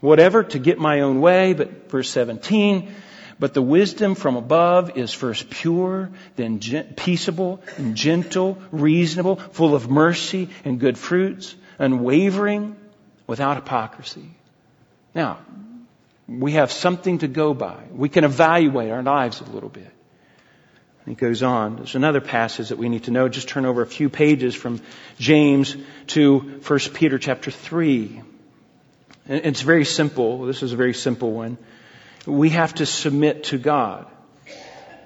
whatever 0.00 0.44
to 0.44 0.58
get 0.58 0.78
my 0.78 1.00
own 1.00 1.20
way. 1.20 1.54
But 1.54 1.90
verse 1.90 2.10
17, 2.10 2.94
but 3.38 3.54
the 3.54 3.62
wisdom 3.62 4.14
from 4.14 4.36
above 4.36 4.98
is 4.98 5.12
first 5.12 5.48
pure, 5.48 6.10
then 6.36 6.58
peaceable 6.96 7.62
and 7.78 7.96
gentle, 7.96 8.58
reasonable, 8.70 9.36
full 9.36 9.74
of 9.74 9.90
mercy 9.90 10.50
and 10.64 10.78
good 10.78 10.98
fruits, 10.98 11.54
unwavering, 11.78 12.76
without 13.26 13.56
hypocrisy. 13.56 14.28
Now, 15.14 15.38
we 16.30 16.52
have 16.52 16.70
something 16.70 17.18
to 17.18 17.28
go 17.28 17.52
by. 17.54 17.76
We 17.90 18.08
can 18.08 18.22
evaluate 18.22 18.90
our 18.90 19.02
lives 19.02 19.40
a 19.40 19.44
little 19.44 19.68
bit. 19.68 19.82
And 19.82 21.08
he 21.08 21.14
goes 21.14 21.42
on. 21.42 21.76
There's 21.76 21.96
another 21.96 22.20
passage 22.20 22.68
that 22.68 22.78
we 22.78 22.88
need 22.88 23.04
to 23.04 23.10
know. 23.10 23.28
Just 23.28 23.48
turn 23.48 23.66
over 23.66 23.82
a 23.82 23.86
few 23.86 24.08
pages 24.08 24.54
from 24.54 24.80
James 25.18 25.76
to 26.08 26.38
1 26.38 26.78
Peter 26.94 27.18
chapter 27.18 27.50
3. 27.50 28.22
It's 29.26 29.62
very 29.62 29.84
simple. 29.84 30.46
This 30.46 30.62
is 30.62 30.72
a 30.72 30.76
very 30.76 30.94
simple 30.94 31.32
one. 31.32 31.58
We 32.26 32.50
have 32.50 32.74
to 32.74 32.86
submit 32.86 33.44
to 33.44 33.58
God. 33.58 34.06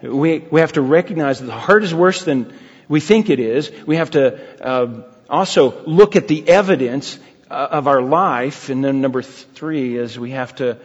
We, 0.02 0.40
we 0.40 0.60
have 0.60 0.72
to 0.74 0.82
recognize 0.82 1.40
that 1.40 1.46
the 1.46 1.52
heart 1.52 1.84
is 1.84 1.94
worse 1.94 2.24
than 2.24 2.52
we 2.86 3.00
think 3.00 3.30
it 3.30 3.40
is. 3.40 3.70
We 3.86 3.96
have 3.96 4.10
to 4.10 4.62
uh, 4.62 5.02
also 5.30 5.84
look 5.86 6.16
at 6.16 6.28
the 6.28 6.46
evidence 6.46 7.18
uh, 7.50 7.68
of 7.70 7.88
our 7.88 8.02
life. 8.02 8.68
And 8.68 8.84
then 8.84 9.00
number 9.00 9.22
three 9.22 9.96
is 9.96 10.18
we 10.18 10.32
have 10.32 10.54
to 10.56 10.78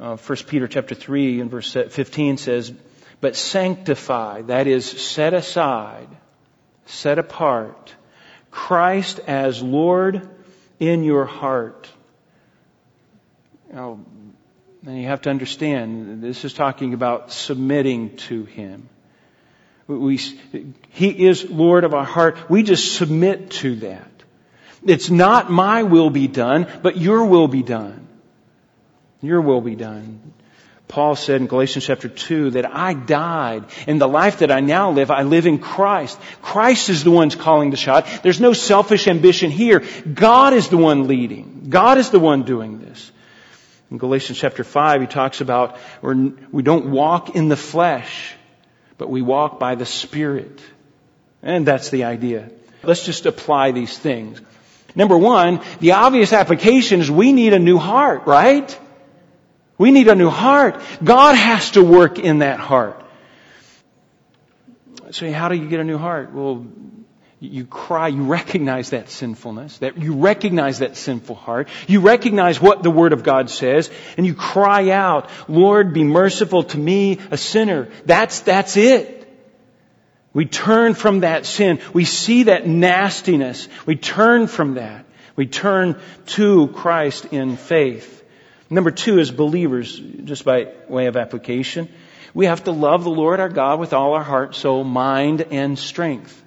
uh, 0.00 0.16
1 0.16 0.38
Peter 0.46 0.66
chapter 0.66 0.94
3 0.94 1.40
and 1.40 1.50
verse 1.50 1.72
15 1.72 2.38
says, 2.38 2.72
but 3.20 3.36
sanctify, 3.36 4.42
that 4.42 4.66
is 4.66 4.86
set 4.86 5.34
aside, 5.34 6.08
set 6.86 7.18
apart, 7.18 7.94
Christ 8.50 9.20
as 9.26 9.62
Lord 9.62 10.28
in 10.78 11.04
your 11.04 11.26
heart. 11.26 11.88
Now, 13.70 14.00
you 14.86 15.06
have 15.06 15.20
to 15.22 15.30
understand, 15.30 16.22
this 16.22 16.44
is 16.44 16.54
talking 16.54 16.94
about 16.94 17.30
submitting 17.30 18.16
to 18.28 18.44
Him. 18.44 18.88
We, 19.86 20.16
he 20.90 21.26
is 21.26 21.48
Lord 21.50 21.84
of 21.84 21.94
our 21.94 22.04
heart. 22.04 22.48
We 22.48 22.62
just 22.62 22.94
submit 22.94 23.50
to 23.50 23.76
that. 23.76 24.10
It's 24.86 25.10
not 25.10 25.50
my 25.50 25.82
will 25.82 26.10
be 26.10 26.26
done, 26.26 26.66
but 26.82 26.96
your 26.96 27.26
will 27.26 27.48
be 27.48 27.62
done. 27.62 28.08
Your 29.20 29.40
will 29.40 29.60
be 29.60 29.74
done. 29.74 30.32
Paul 30.88 31.14
said 31.14 31.40
in 31.40 31.46
Galatians 31.46 31.86
chapter 31.86 32.08
2 32.08 32.50
that 32.50 32.74
I 32.74 32.94
died 32.94 33.64
and 33.86 34.00
the 34.00 34.08
life 34.08 34.40
that 34.40 34.50
I 34.50 34.58
now 34.58 34.90
live, 34.90 35.12
I 35.12 35.22
live 35.22 35.46
in 35.46 35.58
Christ. 35.58 36.18
Christ 36.42 36.88
is 36.88 37.04
the 37.04 37.12
one's 37.12 37.36
calling 37.36 37.70
the 37.70 37.76
shot. 37.76 38.08
There's 38.24 38.40
no 38.40 38.52
selfish 38.52 39.06
ambition 39.06 39.52
here. 39.52 39.84
God 40.12 40.52
is 40.52 40.68
the 40.68 40.76
one 40.76 41.06
leading. 41.06 41.66
God 41.68 41.98
is 41.98 42.10
the 42.10 42.18
one 42.18 42.42
doing 42.42 42.80
this. 42.80 43.12
In 43.90 43.98
Galatians 43.98 44.38
chapter 44.38 44.64
5, 44.64 45.00
he 45.02 45.06
talks 45.06 45.40
about 45.40 45.78
we 46.02 46.62
don't 46.62 46.90
walk 46.90 47.36
in 47.36 47.48
the 47.48 47.56
flesh, 47.56 48.34
but 48.98 49.08
we 49.08 49.22
walk 49.22 49.60
by 49.60 49.76
the 49.76 49.86
Spirit. 49.86 50.60
And 51.40 51.64
that's 51.66 51.90
the 51.90 52.04
idea. 52.04 52.50
Let's 52.82 53.04
just 53.04 53.26
apply 53.26 53.70
these 53.72 53.96
things. 53.96 54.40
Number 54.96 55.16
one, 55.16 55.60
the 55.78 55.92
obvious 55.92 56.32
application 56.32 57.00
is 57.00 57.10
we 57.10 57.32
need 57.32 57.52
a 57.52 57.60
new 57.60 57.78
heart, 57.78 58.26
right? 58.26 58.76
We 59.80 59.92
need 59.92 60.08
a 60.08 60.14
new 60.14 60.28
heart. 60.28 60.78
God 61.02 61.36
has 61.36 61.70
to 61.70 61.82
work 61.82 62.18
in 62.18 62.40
that 62.40 62.60
heart. 62.60 63.02
So 65.12 65.32
how 65.32 65.48
do 65.48 65.54
you 65.54 65.68
get 65.68 65.80
a 65.80 65.84
new 65.84 65.96
heart? 65.96 66.34
Well, 66.34 66.66
you 67.40 67.64
cry, 67.64 68.08
you 68.08 68.24
recognize 68.24 68.90
that 68.90 69.08
sinfulness, 69.08 69.78
that 69.78 69.96
you 69.96 70.16
recognize 70.16 70.80
that 70.80 70.98
sinful 70.98 71.34
heart. 71.34 71.70
You 71.88 72.00
recognize 72.00 72.60
what 72.60 72.82
the 72.82 72.90
Word 72.90 73.14
of 73.14 73.22
God 73.22 73.48
says, 73.48 73.90
and 74.18 74.26
you 74.26 74.34
cry 74.34 74.90
out, 74.90 75.30
Lord, 75.48 75.94
be 75.94 76.04
merciful 76.04 76.64
to 76.64 76.78
me, 76.78 77.18
a 77.30 77.38
sinner. 77.38 77.88
That's, 78.04 78.40
that's 78.40 78.76
it. 78.76 79.16
We 80.34 80.44
turn 80.44 80.92
from 80.92 81.20
that 81.20 81.46
sin. 81.46 81.80
We 81.94 82.04
see 82.04 82.42
that 82.44 82.66
nastiness. 82.66 83.66
We 83.86 83.96
turn 83.96 84.46
from 84.46 84.74
that. 84.74 85.06
We 85.36 85.46
turn 85.46 85.98
to 86.36 86.68
Christ 86.68 87.32
in 87.32 87.56
faith. 87.56 88.19
Number 88.70 88.92
two, 88.92 89.18
as 89.18 89.32
believers, 89.32 89.98
just 89.98 90.44
by 90.44 90.72
way 90.88 91.06
of 91.06 91.16
application, 91.16 91.88
we 92.32 92.46
have 92.46 92.64
to 92.64 92.70
love 92.70 93.02
the 93.02 93.10
Lord 93.10 93.40
our 93.40 93.48
God 93.48 93.80
with 93.80 93.92
all 93.92 94.14
our 94.14 94.22
heart, 94.22 94.54
soul, 94.54 94.84
mind, 94.84 95.42
and 95.50 95.76
strength. 95.76 96.40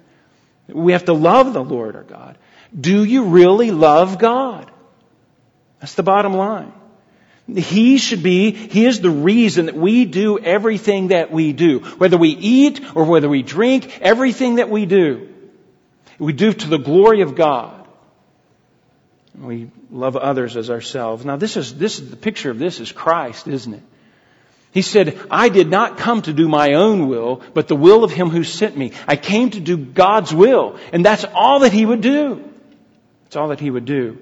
We 0.66 0.92
have 0.92 1.04
to 1.04 1.12
love 1.12 1.52
the 1.52 1.62
Lord 1.62 1.96
our 1.96 2.02
God. 2.02 2.38
Do 2.78 3.04
you 3.04 3.24
really 3.24 3.70
love 3.70 4.18
God? 4.18 4.70
That's 5.80 5.94
the 5.94 6.02
bottom 6.02 6.32
line. 6.32 6.72
He 7.46 7.98
should 7.98 8.22
be, 8.22 8.52
He 8.52 8.86
is 8.86 9.02
the 9.02 9.10
reason 9.10 9.66
that 9.66 9.76
we 9.76 10.06
do 10.06 10.38
everything 10.38 11.08
that 11.08 11.30
we 11.30 11.52
do. 11.52 11.80
Whether 11.80 12.16
we 12.16 12.30
eat 12.30 12.80
or 12.96 13.04
whether 13.04 13.28
we 13.28 13.42
drink, 13.42 13.98
everything 14.00 14.54
that 14.54 14.70
we 14.70 14.86
do. 14.86 15.28
We 16.18 16.32
do 16.32 16.54
to 16.54 16.68
the 16.68 16.78
glory 16.78 17.20
of 17.20 17.34
God. 17.34 17.83
We 19.38 19.70
love 19.90 20.16
others 20.16 20.56
as 20.56 20.70
ourselves. 20.70 21.24
Now 21.24 21.36
this 21.36 21.56
is, 21.56 21.76
this 21.76 21.98
is, 21.98 22.10
the 22.10 22.16
picture 22.16 22.50
of 22.50 22.58
this 22.58 22.80
is 22.80 22.92
Christ, 22.92 23.48
isn't 23.48 23.74
it? 23.74 23.82
He 24.72 24.82
said, 24.82 25.20
I 25.30 25.50
did 25.50 25.70
not 25.70 25.98
come 25.98 26.22
to 26.22 26.32
do 26.32 26.48
my 26.48 26.74
own 26.74 27.08
will, 27.08 27.42
but 27.54 27.68
the 27.68 27.76
will 27.76 28.02
of 28.02 28.10
Him 28.10 28.30
who 28.30 28.42
sent 28.42 28.76
me. 28.76 28.92
I 29.06 29.14
came 29.14 29.50
to 29.50 29.60
do 29.60 29.76
God's 29.76 30.34
will. 30.34 30.78
And 30.92 31.04
that's 31.04 31.24
all 31.24 31.60
that 31.60 31.72
He 31.72 31.86
would 31.86 32.00
do. 32.00 32.42
That's 33.24 33.36
all 33.36 33.48
that 33.48 33.60
He 33.60 33.70
would 33.70 33.84
do. 33.84 34.18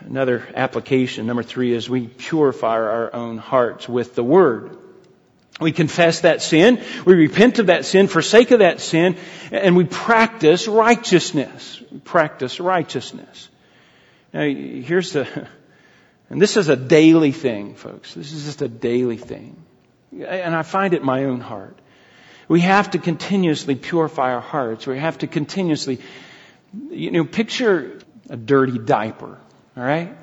Another 0.00 0.48
application, 0.54 1.26
number 1.26 1.42
three, 1.42 1.74
is 1.74 1.90
we 1.90 2.06
purify 2.06 2.76
our 2.76 3.14
own 3.14 3.36
hearts 3.36 3.86
with 3.86 4.14
the 4.14 4.24
Word. 4.24 4.78
We 5.60 5.72
confess 5.72 6.20
that 6.20 6.42
sin, 6.42 6.82
we 7.04 7.14
repent 7.14 7.58
of 7.58 7.66
that 7.66 7.84
sin, 7.84 8.08
forsake 8.08 8.50
of 8.50 8.60
that 8.60 8.80
sin, 8.80 9.16
and 9.52 9.76
we 9.76 9.84
practice 9.84 10.66
righteousness. 10.66 11.82
Practice 12.04 12.60
righteousness. 12.60 13.48
Now, 14.32 14.42
here's 14.42 15.12
the, 15.12 15.26
and 16.30 16.40
this 16.40 16.56
is 16.56 16.68
a 16.68 16.76
daily 16.76 17.32
thing, 17.32 17.74
folks. 17.74 18.14
This 18.14 18.32
is 18.32 18.44
just 18.44 18.62
a 18.62 18.68
daily 18.68 19.16
thing. 19.16 19.62
And 20.12 20.54
I 20.54 20.62
find 20.62 20.94
it 20.94 21.00
in 21.00 21.06
my 21.06 21.24
own 21.24 21.40
heart. 21.40 21.78
We 22.48 22.60
have 22.60 22.92
to 22.92 22.98
continuously 22.98 23.76
purify 23.76 24.34
our 24.34 24.40
hearts. 24.40 24.86
We 24.86 24.98
have 24.98 25.18
to 25.18 25.26
continuously, 25.26 26.00
you 26.90 27.10
know, 27.10 27.24
picture 27.24 28.00
a 28.28 28.36
dirty 28.36 28.78
diaper. 28.78 29.38
All 29.76 29.82
right? 29.82 30.16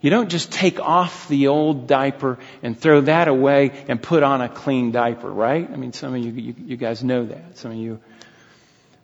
You 0.00 0.08
don't 0.08 0.30
just 0.30 0.50
take 0.50 0.80
off 0.80 1.28
the 1.28 1.48
old 1.48 1.86
diaper 1.86 2.38
and 2.62 2.78
throw 2.78 3.02
that 3.02 3.28
away 3.28 3.84
and 3.86 4.02
put 4.02 4.22
on 4.22 4.40
a 4.40 4.48
clean 4.48 4.92
diaper, 4.92 5.30
right? 5.30 5.68
I 5.70 5.76
mean, 5.76 5.92
some 5.92 6.14
of 6.14 6.24
you, 6.24 6.32
you, 6.32 6.54
you 6.58 6.76
guys 6.76 7.04
know 7.04 7.26
that. 7.26 7.58
Some 7.58 7.72
of 7.72 7.76
you, 7.76 8.00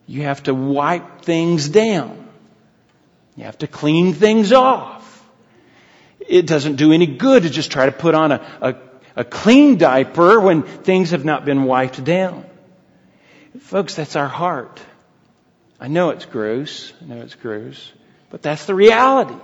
you 0.07 0.23
have 0.23 0.43
to 0.45 0.55
wipe 0.55 1.23
things 1.23 1.69
down. 1.69 2.27
You 3.37 3.45
have 3.45 3.59
to 3.59 3.67
clean 3.67 4.15
things 4.15 4.53
off. 4.53 5.05
It 6.19 6.47
doesn't 6.47 6.77
do 6.77 6.93
any 6.93 7.07
good 7.07 7.43
to 7.43 7.51
just 7.51 7.71
try 7.71 7.87
to 7.87 7.93
put 7.93 8.15
on 8.15 8.33
a, 8.33 8.59
a, 8.63 8.75
a 9.17 9.25
clean 9.25 9.77
diaper 9.77 10.41
when 10.41 10.63
things 10.63 11.11
have 11.11 11.27
not 11.27 11.45
been 11.45 11.65
wiped 11.65 12.03
down. 12.03 12.47
Folks, 13.61 13.95
that's 13.95 14.17
our 14.17 14.29
heart. 14.29 14.81
I 15.79 15.89
know 15.89 16.09
it's 16.11 16.25
gross. 16.25 16.93
I 17.03 17.05
know 17.05 17.21
it's 17.21 17.35
gross. 17.35 17.93
But 18.31 18.41
that's 18.41 18.65
the 18.65 18.75
reality. 18.75 19.37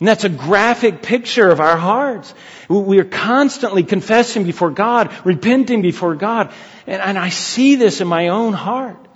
And 0.00 0.06
that's 0.06 0.24
a 0.24 0.28
graphic 0.28 1.02
picture 1.02 1.50
of 1.50 1.60
our 1.60 1.76
hearts. 1.76 2.32
We 2.68 3.00
are 3.00 3.04
constantly 3.04 3.82
confessing 3.82 4.44
before 4.44 4.70
God, 4.70 5.12
repenting 5.24 5.82
before 5.82 6.14
God. 6.14 6.52
And, 6.86 7.02
and, 7.02 7.18
I 7.18 7.30
see 7.30 7.74
this 7.74 8.00
in 8.00 8.06
my 8.06 8.28
own 8.28 8.52
heart. 8.52 9.08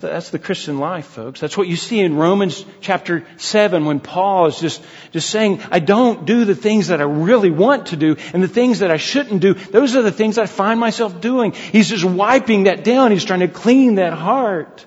That's 0.00 0.30
the 0.30 0.38
Christian 0.38 0.78
life, 0.78 1.06
folks. 1.06 1.40
That's 1.40 1.56
what 1.56 1.66
you 1.66 1.74
see 1.74 1.98
in 2.00 2.14
Romans 2.16 2.64
chapter 2.80 3.26
7 3.36 3.84
when 3.84 3.98
Paul 3.98 4.46
is 4.46 4.60
just, 4.60 4.82
just 5.10 5.28
saying, 5.28 5.60
I 5.72 5.80
don't 5.80 6.24
do 6.24 6.44
the 6.44 6.54
things 6.54 6.88
that 6.88 7.00
I 7.00 7.04
really 7.04 7.50
want 7.50 7.86
to 7.86 7.96
do 7.96 8.16
and 8.32 8.40
the 8.42 8.48
things 8.48 8.78
that 8.78 8.92
I 8.92 8.96
shouldn't 8.96 9.40
do. 9.40 9.54
Those 9.54 9.96
are 9.96 10.02
the 10.02 10.12
things 10.12 10.38
I 10.38 10.46
find 10.46 10.78
myself 10.78 11.20
doing. 11.20 11.52
He's 11.52 11.88
just 11.88 12.04
wiping 12.04 12.64
that 12.64 12.84
down. 12.84 13.10
He's 13.10 13.24
trying 13.24 13.40
to 13.40 13.48
clean 13.48 13.96
that 13.96 14.12
heart. 14.12 14.86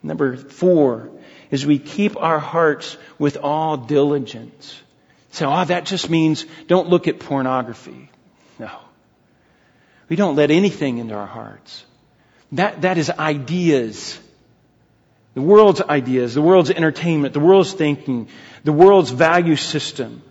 Number 0.00 0.36
four, 0.36 1.10
is 1.54 1.64
we 1.64 1.78
keep 1.78 2.16
our 2.16 2.40
hearts 2.40 2.96
with 3.16 3.36
all 3.36 3.76
diligence. 3.76 4.76
So, 5.30 5.48
oh, 5.48 5.64
that 5.64 5.84
just 5.84 6.10
means 6.10 6.46
don't 6.66 6.88
look 6.88 7.06
at 7.06 7.20
pornography. 7.20 8.10
No. 8.58 8.72
We 10.08 10.16
don't 10.16 10.34
let 10.34 10.50
anything 10.50 10.98
into 10.98 11.14
our 11.14 11.28
hearts. 11.28 11.84
That, 12.50 12.82
that 12.82 12.98
is 12.98 13.08
ideas. 13.08 14.18
The 15.34 15.42
world's 15.42 15.80
ideas, 15.80 16.34
the 16.34 16.42
world's 16.42 16.72
entertainment, 16.72 17.34
the 17.34 17.40
world's 17.40 17.72
thinking, 17.72 18.26
the 18.64 18.72
world's 18.72 19.12
value 19.12 19.54
system. 19.54 20.22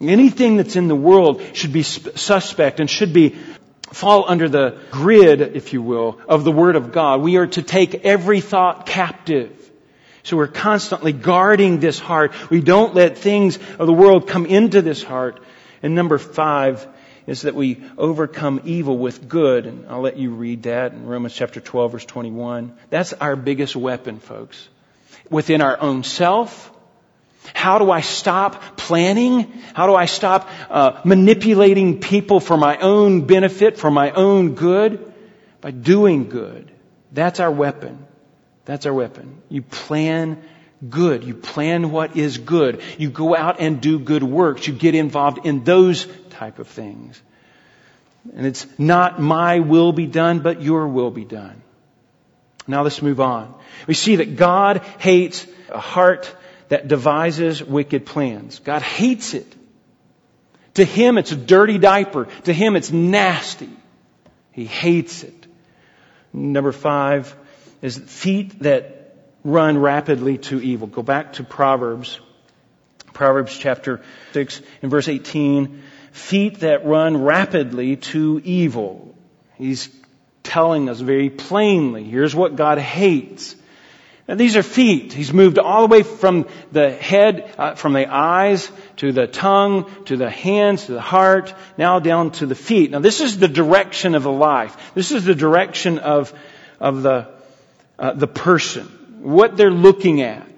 Anything 0.00 0.58
that's 0.58 0.76
in 0.76 0.86
the 0.86 0.94
world 0.94 1.42
should 1.54 1.72
be 1.72 1.82
suspect 1.82 2.78
and 2.78 2.88
should 2.88 3.12
be 3.12 3.34
fall 3.92 4.24
under 4.26 4.48
the 4.48 4.78
grid, 4.90 5.40
if 5.40 5.72
you 5.72 5.82
will, 5.82 6.20
of 6.28 6.44
the 6.44 6.52
Word 6.52 6.76
of 6.76 6.92
God. 6.92 7.20
We 7.20 7.36
are 7.36 7.46
to 7.46 7.62
take 7.62 8.04
every 8.04 8.40
thought 8.40 8.86
captive. 8.86 9.52
So 10.22 10.36
we're 10.36 10.48
constantly 10.48 11.12
guarding 11.12 11.78
this 11.78 11.98
heart. 11.98 12.32
We 12.50 12.60
don't 12.60 12.94
let 12.94 13.16
things 13.18 13.58
of 13.78 13.86
the 13.86 13.92
world 13.92 14.26
come 14.26 14.44
into 14.44 14.82
this 14.82 15.02
heart. 15.02 15.40
And 15.82 15.94
number 15.94 16.18
five 16.18 16.86
is 17.26 17.42
that 17.42 17.54
we 17.54 17.82
overcome 17.96 18.62
evil 18.64 18.98
with 18.98 19.28
good. 19.28 19.66
And 19.66 19.86
I'll 19.88 20.00
let 20.00 20.16
you 20.16 20.30
read 20.30 20.64
that 20.64 20.92
in 20.92 21.06
Romans 21.06 21.34
chapter 21.34 21.60
12 21.60 21.92
verse 21.92 22.04
21. 22.04 22.76
That's 22.90 23.12
our 23.12 23.36
biggest 23.36 23.76
weapon, 23.76 24.18
folks. 24.18 24.68
Within 25.30 25.60
our 25.60 25.80
own 25.80 26.02
self, 26.02 26.72
how 27.56 27.78
do 27.78 27.90
I 27.90 28.02
stop 28.02 28.76
planning? 28.76 29.50
How 29.72 29.86
do 29.86 29.94
I 29.94 30.04
stop 30.04 30.48
uh, 30.68 31.00
manipulating 31.04 32.00
people 32.00 32.38
for 32.38 32.58
my 32.58 32.76
own 32.76 33.22
benefit, 33.22 33.78
for 33.78 33.90
my 33.90 34.10
own 34.10 34.54
good? 34.54 35.12
By 35.62 35.70
doing 35.70 36.28
good. 36.28 36.70
That's 37.12 37.40
our 37.40 37.50
weapon. 37.50 38.06
That's 38.66 38.84
our 38.84 38.92
weapon. 38.92 39.40
You 39.48 39.62
plan 39.62 40.42
good. 40.86 41.24
You 41.24 41.32
plan 41.32 41.90
what 41.90 42.14
is 42.14 42.36
good. 42.36 42.82
You 42.98 43.08
go 43.08 43.34
out 43.34 43.58
and 43.58 43.80
do 43.80 43.98
good 43.98 44.22
works. 44.22 44.68
You 44.68 44.74
get 44.74 44.94
involved 44.94 45.46
in 45.46 45.64
those 45.64 46.06
type 46.28 46.58
of 46.58 46.68
things. 46.68 47.20
And 48.34 48.46
it's 48.46 48.66
not 48.78 49.18
my 49.18 49.60
will 49.60 49.92
be 49.92 50.06
done, 50.06 50.40
but 50.40 50.60
your 50.60 50.86
will 50.86 51.10
be 51.10 51.24
done. 51.24 51.62
Now 52.68 52.82
let's 52.82 53.00
move 53.00 53.20
on. 53.20 53.54
We 53.86 53.94
see 53.94 54.16
that 54.16 54.36
God 54.36 54.82
hates 54.98 55.46
a 55.70 55.80
heart 55.80 56.32
that 56.68 56.88
devises 56.88 57.62
wicked 57.62 58.06
plans. 58.06 58.58
God 58.58 58.82
hates 58.82 59.34
it. 59.34 59.54
To 60.74 60.84
him, 60.84 61.16
it's 61.16 61.32
a 61.32 61.36
dirty 61.36 61.78
diaper. 61.78 62.28
To 62.44 62.52
him, 62.52 62.76
it's 62.76 62.90
nasty. 62.90 63.70
He 64.52 64.66
hates 64.66 65.22
it. 65.22 65.46
Number 66.32 66.72
five 66.72 67.34
is 67.80 67.96
feet 67.96 68.60
that 68.60 69.16
run 69.44 69.78
rapidly 69.78 70.38
to 70.38 70.60
evil. 70.60 70.86
Go 70.86 71.02
back 71.02 71.34
to 71.34 71.44
Proverbs. 71.44 72.20
Proverbs 73.12 73.56
chapter 73.56 74.02
6 74.32 74.60
and 74.82 74.90
verse 74.90 75.08
18. 75.08 75.82
Feet 76.12 76.60
that 76.60 76.84
run 76.84 77.22
rapidly 77.22 77.96
to 77.96 78.40
evil. 78.44 79.14
He's 79.56 79.88
telling 80.42 80.88
us 80.88 81.00
very 81.00 81.30
plainly, 81.30 82.04
here's 82.04 82.34
what 82.34 82.56
God 82.56 82.78
hates. 82.78 83.56
Now 84.28 84.34
these 84.34 84.56
are 84.56 84.62
feet. 84.62 85.12
He's 85.12 85.32
moved 85.32 85.58
all 85.58 85.86
the 85.86 85.92
way 85.92 86.02
from 86.02 86.48
the 86.72 86.90
head, 86.90 87.48
uh, 87.56 87.74
from 87.76 87.92
the 87.92 88.06
eyes 88.12 88.70
to 88.96 89.12
the 89.12 89.28
tongue, 89.28 90.04
to 90.06 90.16
the 90.16 90.30
hands, 90.30 90.86
to 90.86 90.92
the 90.92 91.00
heart, 91.00 91.54
now 91.78 92.00
down 92.00 92.32
to 92.32 92.46
the 92.46 92.56
feet. 92.56 92.90
Now 92.90 92.98
this 92.98 93.20
is 93.20 93.38
the 93.38 93.48
direction 93.48 94.16
of 94.16 94.24
the 94.24 94.32
life. 94.32 94.76
This 94.94 95.12
is 95.12 95.24
the 95.24 95.34
direction 95.34 96.00
of, 96.00 96.32
of 96.80 97.02
the, 97.02 97.28
uh, 97.98 98.14
the 98.14 98.26
person. 98.26 98.86
What 99.20 99.56
they're 99.56 99.70
looking 99.70 100.22
at. 100.22 100.48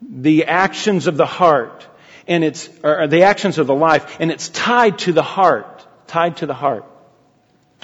The 0.00 0.46
actions 0.46 1.06
of 1.06 1.16
the 1.16 1.26
heart. 1.26 1.86
And 2.26 2.42
it's, 2.42 2.70
or 2.82 3.06
the 3.06 3.24
actions 3.24 3.58
of 3.58 3.66
the 3.66 3.74
life. 3.74 4.16
And 4.18 4.30
it's 4.30 4.48
tied 4.48 4.98
to 5.00 5.12
the 5.12 5.22
heart. 5.22 5.86
Tied 6.06 6.38
to 6.38 6.46
the 6.46 6.54
heart. 6.54 6.86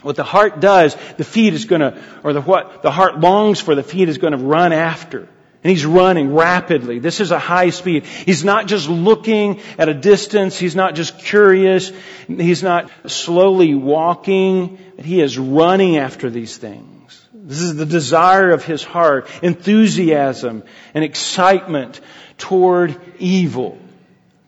What 0.02 0.16
the 0.16 0.24
heart 0.24 0.61
does, 0.61 0.96
the 1.16 1.24
feet 1.24 1.54
is 1.54 1.64
gonna, 1.64 2.00
or 2.22 2.32
the 2.32 2.40
what 2.40 2.82
the 2.82 2.90
heart 2.90 3.18
longs 3.18 3.61
for, 3.61 3.74
the 3.74 3.82
feet 3.82 4.08
is 4.08 4.18
gonna 4.18 4.37
run 4.37 4.72
after. 4.72 5.28
And 5.64 5.72
he's 5.72 5.84
running 5.84 6.34
rapidly. 6.34 7.00
This 7.00 7.20
is 7.20 7.32
a 7.32 7.38
high 7.38 7.70
speed. 7.70 8.06
He's 8.06 8.44
not 8.44 8.68
just 8.68 8.88
looking 8.88 9.61
at 9.76 9.88
a 9.88 9.94
distance. 9.94 10.56
He's 10.56 10.76
not 10.76 10.94
just 10.94 11.18
curious. 11.18 11.90
He's 12.28 12.62
not 12.62 12.90
slowly 13.06 13.74
walking. 13.74 14.78
He 14.98 15.20
is 15.20 15.37
running 15.37 15.96
after 15.96 16.30
these 16.30 16.56
things. 16.56 17.26
This 17.34 17.61
is 17.61 17.74
the 17.74 17.87
desire 17.87 18.50
of 18.50 18.64
his 18.64 18.84
heart, 18.84 19.28
enthusiasm 19.42 20.62
and 20.94 21.02
excitement 21.02 22.00
toward 22.37 22.96
evil, 23.18 23.78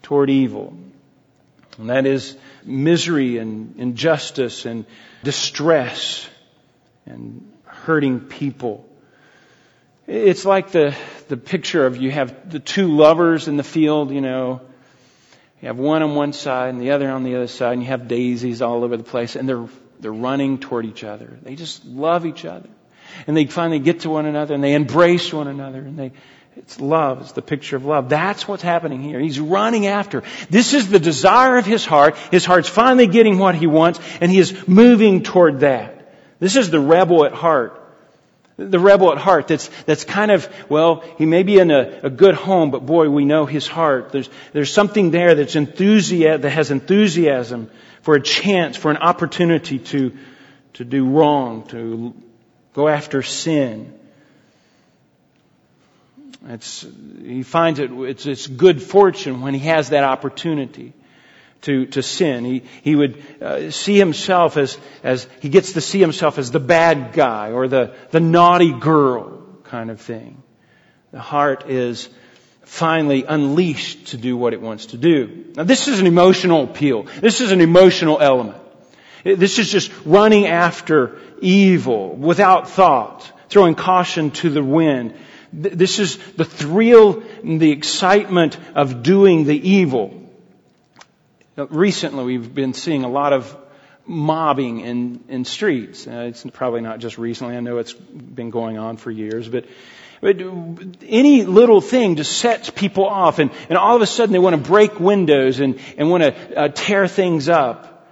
toward 0.03 0.31
evil. 0.31 0.77
And 1.81 1.91
that 1.91 2.07
is 2.07 2.37
misery 2.65 3.39
and 3.39 3.75
injustice 3.79 4.67
and 4.67 4.85
distress 5.23 6.29
and 7.07 7.53
hurting 7.65 8.21
people. 8.21 8.87
It's 10.07 10.45
like 10.45 10.73
the, 10.73 10.95
the 11.29 11.37
picture 11.37 11.87
of 11.87 11.97
you 11.97 12.11
have 12.11 12.51
the 12.51 12.59
two 12.59 12.89
lovers 12.89 13.49
in 13.49 13.57
the 13.57 13.63
field, 13.63 14.11
you 14.11 14.21
know, 14.21 14.61
you 15.63 15.69
have 15.69 15.79
one 15.79 16.03
on 16.03 16.15
one 16.15 16.33
side 16.33 16.71
and 16.71 16.81
the 16.81 16.93
other 16.93 17.11
on 17.11 17.23
the 17.23 17.37
other 17.37 17.47
side, 17.47 17.75
and 17.75 17.83
you 17.83 17.89
have 17.89 18.09
daisies 18.09 18.63
all 18.63 18.83
over 18.83 18.97
the 18.97 19.05
place, 19.05 19.37
and 19.37 19.49
they're, 19.49 19.67
they're 20.01 20.13
running 20.13 20.59
toward 20.59 20.87
each 20.87 21.05
other. 21.05 21.39
They 21.43 21.55
just 21.55 21.85
love 21.85 22.27
each 22.27 22.45
other. 22.45 22.69
And 23.27 23.37
they 23.37 23.47
finally 23.47 23.79
get 23.79 24.01
to 24.01 24.11
one 24.11 24.27
another 24.27 24.55
and 24.55 24.63
they 24.63 24.75
embrace 24.75 25.33
one 25.33 25.49
another 25.49 25.81
and 25.81 25.99
they, 25.99 26.13
it's 26.61 26.79
love. 26.79 27.23
It's 27.23 27.33
the 27.33 27.41
picture 27.41 27.77
of 27.77 27.87
love. 27.87 28.11
That's 28.11 28.47
what's 28.47 28.63
happening 28.63 29.03
here. 29.03 29.19
He's 29.19 29.41
running 29.41 29.87
after. 29.87 30.23
This 30.51 30.75
is 30.75 30.91
the 30.91 30.99
desire 30.99 31.57
of 31.57 31.65
his 31.65 31.87
heart. 31.87 32.17
His 32.31 32.45
heart's 32.45 32.69
finally 32.69 33.07
getting 33.07 33.39
what 33.39 33.55
he 33.55 33.67
wants 33.67 33.99
and 34.21 34.31
he 34.31 34.39
is 34.39 34.69
moving 34.69 35.23
toward 35.23 35.61
that. 35.61 36.15
This 36.39 36.57
is 36.57 36.69
the 36.69 36.79
rebel 36.79 37.25
at 37.25 37.33
heart. 37.33 37.79
The 38.59 38.79
rebel 38.79 39.11
at 39.11 39.17
heart 39.17 39.49
that's, 39.49 39.71
that's 39.87 40.05
kind 40.05 40.31
of, 40.31 40.53
well, 40.69 41.03
he 41.17 41.25
may 41.25 41.45
be 41.45 41.59
in 41.59 41.71
a, 41.71 42.01
a 42.03 42.11
good 42.11 42.35
home, 42.35 42.71
but 42.71 42.85
boy, 42.85 43.09
we 43.09 43.25
know 43.25 43.47
his 43.47 43.67
heart. 43.67 44.13
There's, 44.13 44.29
there's 44.53 44.73
something 44.73 45.11
there 45.11 45.35
that's 45.35 45.57
enthusiasm, 45.57 46.43
that 46.43 46.51
has 46.51 46.71
enthusiasm 46.71 47.71
for 48.03 48.17
a 48.17 48.21
chance, 48.21 48.77
for 48.77 48.91
an 48.91 48.99
opportunity 48.99 49.79
to, 49.79 50.15
to 50.75 50.85
do 50.85 51.09
wrong, 51.09 51.67
to 51.69 52.15
go 52.75 52.87
after 52.87 53.23
sin. 53.23 53.99
It's, 56.47 56.87
he 57.23 57.43
finds 57.43 57.79
it, 57.81 57.91
it's, 57.93 58.27
it's 58.27 58.47
good 58.47 58.83
fortune 58.83 59.43
when 59.43 59.55
he 59.55 59.61
has 59.67 59.91
that 59.91 60.05
opportunity 60.05 60.95
to, 61.63 61.87
to 61.87 62.03
sin. 62.03 62.45
He, 62.45 62.63
he 62.83 62.95
would 62.95 63.23
uh, 63.43 63.71
see 63.71 63.99
himself 63.99 64.57
as, 64.57 64.79
as, 65.03 65.29
he 65.41 65.49
gets 65.49 65.73
to 65.73 65.81
see 65.81 66.01
himself 66.01 66.39
as 66.39 66.51
the 66.51 66.61
bad 66.61 67.13
guy 67.13 67.53
or 67.53 67.69
the, 67.69 67.95
the 68.11 68.21
naughty 68.21 68.73
girl 68.73 69.43
kind 69.65 69.91
of 69.91 70.01
thing. 70.01 70.43
The 71.13 71.21
heart 71.21 71.69
is 71.69 72.09
finally 72.63 73.25
unleashed 73.25 74.09
to 74.09 74.17
do 74.17 74.37
what 74.37 74.53
it 74.53 74.61
wants 74.61 74.87
to 74.87 74.97
do. 74.97 75.47
Now 75.57 75.65
this 75.65 75.89
is 75.89 76.01
an 76.01 76.07
emotional 76.07 76.65
appeal. 76.65 77.03
This 77.03 77.41
is 77.41 77.53
an 77.53 77.61
emotional 77.61 78.21
element. 78.21 78.57
This 79.25 79.59
is 79.59 79.71
just 79.71 79.93
running 80.07 80.47
after 80.47 81.19
evil 81.41 82.15
without 82.15 82.71
thought, 82.71 83.31
throwing 83.49 83.75
caution 83.75 84.31
to 84.31 84.49
the 84.49 84.63
wind. 84.63 85.15
This 85.53 85.99
is 85.99 86.17
the 86.35 86.45
thrill 86.45 87.23
and 87.43 87.61
the 87.61 87.73
excitement 87.73 88.57
of 88.75 89.03
doing 89.03 89.45
the 89.45 89.69
evil. 89.71 90.17
Recently, 91.57 92.25
we've 92.25 92.55
been 92.55 92.73
seeing 92.73 93.05
a 93.05 93.09
lot 93.09 93.33
of 93.33 93.57
mobbing 94.07 94.81
in, 94.81 95.25
in 95.29 95.45
streets. 95.45 96.07
Uh, 96.07 96.27
it's 96.29 96.45
probably 96.53 96.81
not 96.81 96.99
just 96.99 97.19
recently. 97.19 97.57
I 97.57 97.61
know 97.61 97.79
it's 97.79 97.93
been 97.93 98.51
going 98.51 98.79
on 98.79 98.97
for 98.97 99.11
years, 99.11 99.49
but, 99.49 99.67
but 100.21 100.37
any 101.03 101.45
little 101.45 101.81
thing 101.81 102.17
just 102.17 102.39
sets 102.39 102.71
people 102.71 103.07
off 103.07 103.39
and, 103.39 103.51
and 103.69 103.79
all 103.79 103.97
of 103.97 104.03
a 104.03 104.07
sudden 104.07 104.33
they 104.33 104.39
want 104.39 104.57
to 104.57 104.71
break 104.71 104.99
windows 104.99 105.61
and, 105.61 105.79
and 105.97 106.11
want 106.11 106.23
to 106.23 106.59
uh, 106.59 106.69
tear 106.69 107.07
things 107.09 107.49
up. 107.49 108.09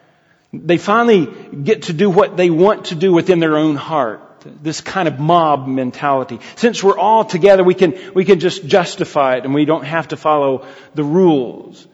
They 0.52 0.78
finally 0.78 1.26
get 1.62 1.82
to 1.84 1.92
do 1.92 2.08
what 2.10 2.36
they 2.36 2.50
want 2.50 2.86
to 2.86 2.94
do 2.94 3.12
within 3.12 3.38
their 3.38 3.56
own 3.56 3.76
heart. 3.76 4.22
This 4.44 4.80
kind 4.80 5.08
of 5.08 5.18
mob 5.18 5.66
mentality. 5.66 6.40
Since 6.56 6.82
we're 6.82 6.98
all 6.98 7.24
together, 7.24 7.64
we 7.64 7.74
can, 7.74 8.12
we 8.14 8.24
can 8.24 8.40
just 8.40 8.66
justify 8.66 9.36
it 9.36 9.44
and 9.44 9.54
we 9.54 9.64
don't 9.64 9.84
have 9.84 10.08
to 10.08 10.16
follow 10.16 10.66
the 10.94 11.04
rules. 11.04 11.86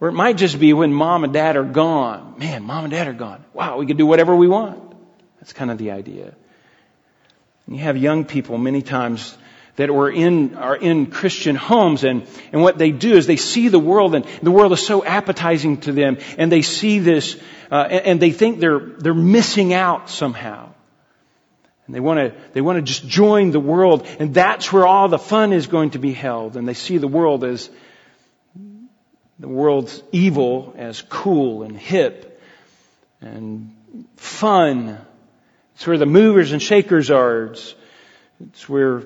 Or 0.00 0.08
it 0.08 0.12
might 0.12 0.36
just 0.36 0.58
be 0.58 0.72
when 0.72 0.92
mom 0.92 1.24
and 1.24 1.32
dad 1.32 1.56
are 1.56 1.64
gone. 1.64 2.34
Man, 2.38 2.64
mom 2.64 2.84
and 2.84 2.92
dad 2.92 3.06
are 3.06 3.12
gone. 3.12 3.44
Wow, 3.54 3.78
we 3.78 3.86
can 3.86 3.96
do 3.96 4.06
whatever 4.06 4.34
we 4.34 4.48
want. 4.48 4.80
That's 5.38 5.52
kind 5.52 5.70
of 5.70 5.78
the 5.78 5.92
idea. 5.92 6.34
And 7.66 7.76
you 7.76 7.82
have 7.82 7.96
young 7.96 8.24
people 8.24 8.58
many 8.58 8.82
times 8.82 9.36
that 9.76 9.90
are 9.90 10.10
in, 10.10 10.54
are 10.56 10.76
in 10.76 11.06
Christian 11.06 11.56
homes 11.56 12.04
and, 12.04 12.26
and 12.52 12.62
what 12.62 12.78
they 12.78 12.90
do 12.90 13.16
is 13.16 13.26
they 13.26 13.36
see 13.36 13.68
the 13.68 13.78
world 13.78 14.14
and 14.14 14.26
the 14.42 14.50
world 14.50 14.72
is 14.72 14.84
so 14.84 15.04
appetizing 15.04 15.78
to 15.82 15.92
them 15.92 16.18
and 16.36 16.52
they 16.52 16.62
see 16.62 16.98
this, 16.98 17.36
uh, 17.70 17.86
and, 17.88 18.06
and 18.06 18.20
they 18.20 18.32
think 18.32 18.60
they're, 18.60 18.80
they're 18.80 19.14
missing 19.14 19.72
out 19.72 20.10
somehow. 20.10 20.71
And 21.92 21.96
they 21.98 22.00
want 22.00 22.20
to, 22.20 22.34
they 22.54 22.62
want 22.62 22.78
to 22.78 22.82
just 22.82 23.06
join 23.06 23.50
the 23.50 23.60
world 23.60 24.06
and 24.18 24.32
that's 24.32 24.72
where 24.72 24.86
all 24.86 25.08
the 25.08 25.18
fun 25.18 25.52
is 25.52 25.66
going 25.66 25.90
to 25.90 25.98
be 25.98 26.14
held 26.14 26.56
and 26.56 26.66
they 26.66 26.72
see 26.72 26.96
the 26.96 27.06
world 27.06 27.44
as, 27.44 27.68
the 29.38 29.48
world's 29.48 30.02
evil 30.10 30.72
as 30.78 31.02
cool 31.02 31.64
and 31.64 31.76
hip 31.76 32.40
and 33.20 33.76
fun. 34.16 34.96
It's 35.74 35.86
where 35.86 35.98
the 35.98 36.06
movers 36.06 36.52
and 36.52 36.62
shakers 36.62 37.10
are. 37.10 37.48
It's, 37.48 37.74
it's 38.40 38.66
where 38.70 39.02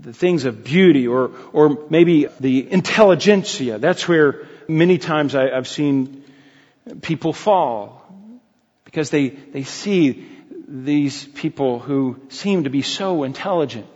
the 0.00 0.14
things 0.14 0.46
of 0.46 0.64
beauty 0.64 1.08
or, 1.08 1.32
or 1.52 1.86
maybe 1.90 2.26
the 2.40 2.72
intelligentsia. 2.72 3.78
That's 3.78 4.08
where 4.08 4.46
many 4.66 4.96
times 4.96 5.34
I, 5.34 5.50
I've 5.50 5.68
seen 5.68 6.24
people 7.02 7.34
fall 7.34 8.02
because 8.84 9.10
they, 9.10 9.28
they 9.28 9.64
see 9.64 10.31
these 10.72 11.22
people 11.22 11.78
who 11.78 12.18
seem 12.30 12.64
to 12.64 12.70
be 12.70 12.80
so 12.80 13.24
intelligent 13.24 13.86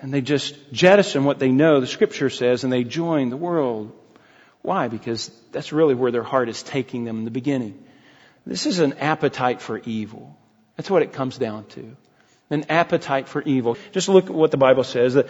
and 0.00 0.12
they 0.12 0.20
just 0.20 0.56
jettison 0.72 1.24
what 1.24 1.38
they 1.38 1.50
know, 1.50 1.80
the 1.80 1.86
scripture 1.86 2.30
says, 2.30 2.64
and 2.64 2.72
they 2.72 2.82
join 2.82 3.30
the 3.30 3.36
world. 3.36 3.92
Why? 4.62 4.88
Because 4.88 5.30
that's 5.52 5.72
really 5.72 5.94
where 5.94 6.10
their 6.10 6.24
heart 6.24 6.48
is 6.48 6.64
taking 6.64 7.04
them 7.04 7.18
in 7.18 7.24
the 7.24 7.30
beginning. 7.30 7.84
This 8.44 8.66
is 8.66 8.80
an 8.80 8.94
appetite 8.94 9.60
for 9.60 9.78
evil. 9.78 10.36
That's 10.76 10.90
what 10.90 11.02
it 11.02 11.12
comes 11.12 11.38
down 11.38 11.66
to. 11.66 11.96
An 12.50 12.66
appetite 12.70 13.28
for 13.28 13.40
evil. 13.42 13.76
Just 13.92 14.08
look 14.08 14.26
at 14.26 14.34
what 14.34 14.50
the 14.50 14.56
Bible 14.56 14.84
says 14.84 15.14
that 15.14 15.28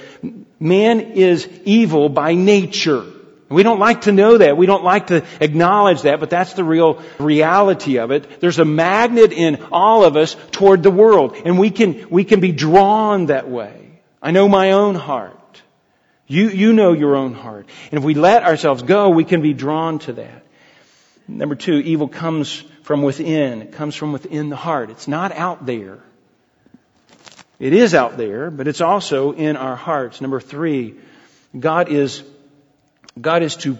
man 0.59 1.01
is 1.01 1.47
evil 1.65 2.09
by 2.09 2.35
nature. 2.35 3.05
We 3.49 3.63
don't 3.63 3.79
like 3.79 4.03
to 4.03 4.13
know 4.13 4.39
that. 4.39 4.57
We 4.57 4.67
don't 4.67 4.85
like 4.85 5.07
to 5.07 5.25
acknowledge 5.41 6.03
that, 6.03 6.21
but 6.21 6.29
that's 6.29 6.53
the 6.53 6.65
real 6.65 7.03
reality 7.19 7.99
of 7.99 8.11
it. 8.11 8.41
There's 8.41 8.59
a 8.59 8.65
magnet 8.65 9.33
in 9.33 9.65
all 9.73 10.05
of 10.05 10.17
us 10.17 10.37
toward 10.51 10.83
the 10.83 10.91
world, 10.91 11.35
and 11.45 11.59
we 11.59 11.71
can, 11.71 12.11
we 12.11 12.25
can 12.25 12.41
be 12.41 12.53
drawn 12.53 13.27
that 13.27 13.49
way. 13.49 14.01
I 14.21 14.33
know 14.33 14.49
my 14.49 14.73
own 14.73 14.95
heart. 14.95 15.63
You, 16.27 16.51
you 16.51 16.75
know 16.75 16.93
your 16.93 17.17
own 17.17 17.33
heart. 17.33 17.67
And 17.91 17.99
if 17.99 18.05
we 18.05 18.15
let 18.15 18.43
ourselves 18.43 18.83
go, 18.83 19.09
we 19.09 19.25
can 19.25 19.41
be 19.41 19.55
drawn 19.55 19.99
to 20.01 20.13
that. 20.15 20.45
Number 21.27 21.55
two, 21.55 21.79
evil 21.79 22.09
comes 22.09 22.63
from 22.83 23.03
within. 23.03 23.63
It 23.63 23.73
comes 23.73 23.95
from 23.95 24.13
within 24.13 24.51
the 24.51 24.57
heart. 24.57 24.91
It's 24.91 25.09
not 25.09 25.33
out 25.33 25.65
there. 25.65 25.99
It 27.59 27.73
is 27.73 27.95
out 27.95 28.17
there, 28.17 28.51
but 28.51 28.69
it's 28.69 28.81
also 28.81 29.33
in 29.33 29.57
our 29.57 29.75
hearts. 29.75 30.21
Number 30.21 30.41
three, 30.41 30.95
God 31.59 31.89
is, 31.89 32.23
God 33.21 33.43
is 33.43 33.57
too, 33.57 33.79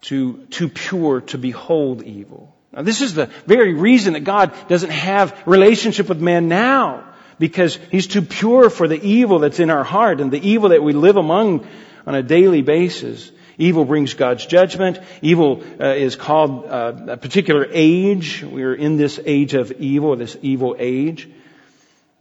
too, 0.00 0.46
too 0.50 0.68
pure 0.68 1.20
to 1.22 1.38
behold 1.38 2.02
evil. 2.02 2.54
Now 2.72 2.82
this 2.82 3.00
is 3.00 3.14
the 3.14 3.26
very 3.46 3.74
reason 3.74 4.14
that 4.14 4.20
God 4.20 4.52
doesn't 4.68 4.90
have 4.90 5.40
relationship 5.46 6.08
with 6.08 6.20
man 6.20 6.48
now 6.48 7.04
because 7.38 7.78
he's 7.90 8.06
too 8.06 8.22
pure 8.22 8.70
for 8.70 8.88
the 8.88 9.02
evil 9.02 9.40
that's 9.40 9.60
in 9.60 9.70
our 9.70 9.84
heart 9.84 10.20
and 10.20 10.30
the 10.30 10.48
evil 10.48 10.70
that 10.70 10.82
we 10.82 10.92
live 10.92 11.16
among 11.16 11.66
on 12.06 12.14
a 12.14 12.22
daily 12.22 12.62
basis. 12.62 13.30
Evil 13.58 13.84
brings 13.84 14.14
God's 14.14 14.46
judgment. 14.46 14.98
Evil 15.20 15.62
uh, 15.78 15.86
is 15.88 16.16
called 16.16 16.64
uh, 16.66 16.94
a 17.08 17.16
particular 17.16 17.66
age. 17.70 18.42
We're 18.42 18.74
in 18.74 18.96
this 18.96 19.20
age 19.24 19.54
of 19.54 19.72
evil, 19.72 20.16
this 20.16 20.36
evil 20.40 20.74
age. 20.78 21.28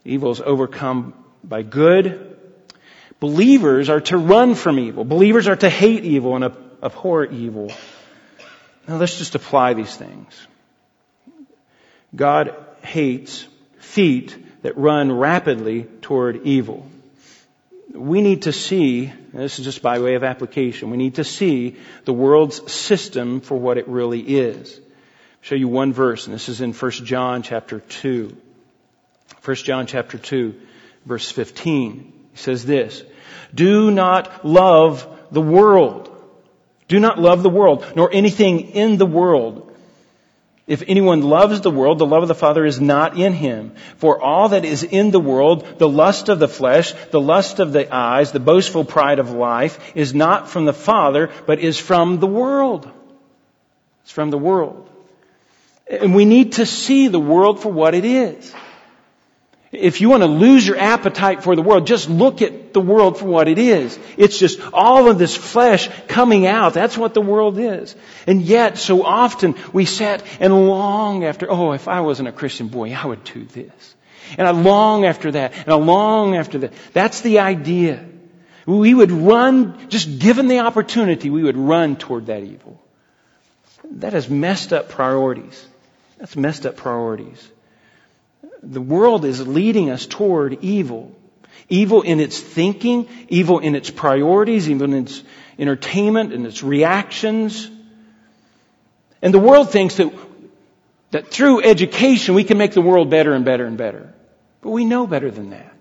Evil 0.04 0.32
is 0.32 0.42
overcome 0.42 1.14
by 1.44 1.62
good. 1.64 2.31
Believers 3.22 3.90
are 3.90 4.02
to 4.02 4.18
run 4.18 4.56
from 4.56 4.80
evil. 4.80 5.06
Believers 5.06 5.48
are 5.48 5.56
to 5.56 5.70
hate 5.70 6.04
evil 6.04 6.36
and 6.36 6.46
abhor 6.84 7.24
evil. 7.24 7.72
Now 8.88 8.98
let's 8.98 9.20
just 9.20 9.36
apply 9.36 9.76
these 9.76 9.96
things. 9.96 10.48
God 12.16 12.56
hates 12.82 13.46
feet 13.78 14.36
that 14.64 14.76
run 14.76 15.12
rapidly 15.12 15.84
toward 16.02 16.48
evil. 16.48 16.88
We 17.94 18.24
need 18.24 18.44
to 18.44 18.54
see, 18.54 19.14
this 19.34 19.60
is 19.60 19.66
just 19.66 19.84
by 19.84 20.00
way 20.00 20.16
of 20.16 20.24
application, 20.24 20.90
we 20.90 20.98
need 20.98 21.16
to 21.16 21.24
see 21.24 21.78
the 22.06 22.14
world's 22.14 22.72
system 22.72 23.42
for 23.42 23.56
what 23.56 23.78
it 23.78 23.88
really 23.88 24.22
is. 24.22 24.80
I'll 24.80 25.42
show 25.42 25.56
you 25.56 25.68
one 25.68 25.94
verse, 25.94 26.26
and 26.26 26.34
this 26.34 26.50
is 26.50 26.62
in 26.62 26.74
1 26.74 26.92
John 26.92 27.44
chapter 27.44 27.82
2. 27.82 28.36
1 29.44 29.56
John 29.58 29.86
chapter 29.86 30.18
2, 30.18 30.60
verse 31.06 31.30
15. 31.30 32.14
He 32.32 32.38
says 32.38 32.66
this, 32.66 33.04
Do 33.54 33.92
not 33.92 34.46
love 34.46 35.08
the 35.32 35.42
world. 35.42 36.10
Do 36.88 37.00
not 37.00 37.20
love 37.20 37.44
the 37.44 37.50
world, 37.50 37.86
nor 37.96 38.14
anything 38.14 38.72
in 38.72 38.98
the 38.98 39.06
world. 39.06 39.68
If 40.68 40.84
anyone 40.88 41.22
loves 41.22 41.62
the 41.62 41.72
world, 41.72 42.00
the 42.00 42.06
love 42.06 42.22
of 42.22 42.28
the 42.28 42.36
Father 42.36 42.66
is 42.66 42.80
not 42.80 43.18
in 43.18 43.34
him. 43.34 43.74
For 43.98 44.22
all 44.22 44.50
that 44.50 44.64
is 44.64 44.84
in 44.84 45.12
the 45.12 45.20
world, 45.20 45.80
the 45.80 45.90
lust 45.90 46.30
of 46.30 46.40
the 46.40 46.48
flesh, 46.48 46.94
the 47.12 47.20
lust 47.20 47.60
of 47.60 47.74
the 47.74 47.94
eyes, 47.94 48.32
the 48.32 48.40
boastful 48.40 48.86
pride 48.86 49.20
of 49.20 49.32
life, 49.32 49.80
is 49.96 50.14
not 50.14 50.50
from 50.50 50.66
the 50.66 50.74
Father, 50.74 51.30
but 51.46 51.60
is 51.60 51.78
from 51.78 52.20
the 52.20 52.28
world. 52.28 52.90
It's 54.04 54.12
from 54.12 54.30
the 54.30 54.38
world. 54.38 54.90
And 55.90 56.16
we 56.16 56.26
need 56.26 56.54
to 56.54 56.66
see 56.66 57.08
the 57.10 57.20
world 57.20 57.60
for 57.60 57.72
what 57.72 57.96
it 57.96 58.06
is. 58.06 58.54
If 59.72 60.02
you 60.02 60.10
want 60.10 60.22
to 60.22 60.28
lose 60.28 60.68
your 60.68 60.78
appetite 60.78 61.44
for 61.44 61.56
the 61.56 61.62
world, 61.62 61.88
just 61.88 62.10
look 62.10 62.42
at 62.42 62.74
the 62.74 62.82
world 62.82 63.18
for 63.18 63.26
what 63.26 63.48
it 63.48 63.58
is. 63.58 63.98
It's 64.18 64.38
just 64.38 64.60
all 64.74 65.10
of 65.10 65.18
this 65.18 65.36
flesh 65.36 65.90
coming 66.10 66.46
out. 66.46 66.74
That's 66.74 66.98
what 66.98 67.14
the 67.14 67.22
world 67.22 67.58
is. 67.58 67.96
And 68.28 68.42
yet, 68.42 68.78
so 68.78 69.04
often 69.04 69.56
we 69.72 69.86
sit 69.86 70.24
and 70.42 70.68
long 70.68 71.24
after, 71.24 71.50
oh, 71.50 71.72
if 71.72 71.88
I 71.88 72.02
wasn't 72.02 72.28
a 72.28 72.34
Christian 72.34 72.68
boy, 72.68 72.92
I 72.92 73.06
would 73.06 73.24
do 73.24 73.46
this. 73.46 73.96
And 74.38 74.46
I 74.46 74.52
long 74.52 75.06
after 75.06 75.32
that, 75.32 75.54
and 75.54 75.70
I 75.70 75.76
long 75.76 76.36
after 76.36 76.60
that. 76.60 76.74
That's 76.92 77.22
the 77.22 77.40
idea. 77.40 78.06
We 78.66 78.94
would 78.94 79.12
run, 79.12 79.90
just 79.90 80.20
given 80.20 80.50
the 80.50 80.60
opportunity, 80.60 81.30
we 81.30 81.44
would 81.44 81.58
run 81.58 81.96
toward 81.96 82.26
that 82.26 82.44
evil. 82.44 82.82
That 83.90 84.14
is 84.14 84.30
messed 84.30 84.74
up 84.74 84.90
priorities. 84.90 85.66
That's 86.18 86.36
messed 86.36 86.66
up 86.66 86.76
priorities 86.76 87.50
the 88.64 88.82
world 88.82 89.26
is 89.26 89.46
leading 89.46 89.90
us 89.90 90.06
toward 90.06 90.64
evil. 90.64 91.16
Evil 91.70 92.02
in 92.02 92.20
its 92.20 92.40
thinking, 92.40 93.08
evil 93.30 93.60
in 93.60 93.76
its 93.76 93.90
priorities, 93.90 94.70
even 94.70 94.94
in 94.94 95.04
its 95.04 95.24
entertainment 95.58 96.34
and 96.34 96.46
its 96.46 96.64
reactions. 96.64 97.70
And 99.22 99.34
the 99.34 99.40
world 99.40 99.72
thinks 99.72 99.96
that, 99.96 100.14
that 101.12 101.28
through 101.28 101.64
education 101.64 102.36
we 102.36 102.44
can 102.44 102.58
make 102.58 102.74
the 102.74 102.82
world 102.82 103.10
better 103.10 103.34
and 103.34 103.46
better 103.46 103.66
and 103.66 103.78
better. 103.78 104.14
But 104.62 104.72
we 104.72 104.86
know 104.86 105.08
better 105.08 105.32
than 105.32 105.52
that. 105.52 105.74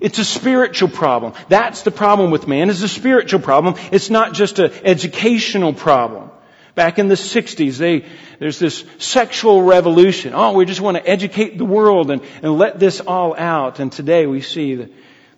It's 0.00 0.18
a 0.18 0.24
spiritual 0.24 0.88
problem. 0.88 1.34
That's 1.48 1.82
the 1.82 1.90
problem 1.90 2.30
with 2.30 2.46
man, 2.46 2.68
is 2.68 2.82
a 2.82 2.88
spiritual 2.88 3.40
problem. 3.40 3.74
It's 3.90 4.10
not 4.10 4.34
just 4.34 4.58
an 4.58 4.72
educational 4.84 5.72
problem. 5.72 6.30
Back 6.74 6.98
in 6.98 7.06
the 7.06 7.14
60s, 7.14 7.76
they, 7.76 8.04
there's 8.40 8.58
this 8.58 8.84
sexual 8.98 9.62
revolution. 9.62 10.32
Oh, 10.34 10.52
we 10.52 10.64
just 10.64 10.80
want 10.80 10.96
to 10.96 11.08
educate 11.08 11.56
the 11.56 11.64
world 11.64 12.10
and, 12.10 12.20
and 12.42 12.58
let 12.58 12.80
this 12.80 13.00
all 13.00 13.36
out. 13.36 13.78
And 13.78 13.92
today 13.92 14.26
we 14.26 14.40
see 14.40 14.74
the, 14.74 14.90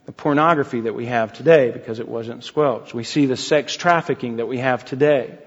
the 0.07 0.13
pornography 0.13 0.83
that 0.83 0.95
we 0.95 1.07
have 1.07 1.35
today 1.35 1.71
because 1.71 2.01
it 2.01 2.09
wasn't 2.09 2.43
squelched. 2.43 2.95
We 2.95 3.05
see 3.05 3.27
the 3.27 3.37
sex 3.37 3.77
trafficking 3.77 4.39
that 4.39 4.47
we 4.47 4.59
have 4.59 4.87
today. 4.87 5.39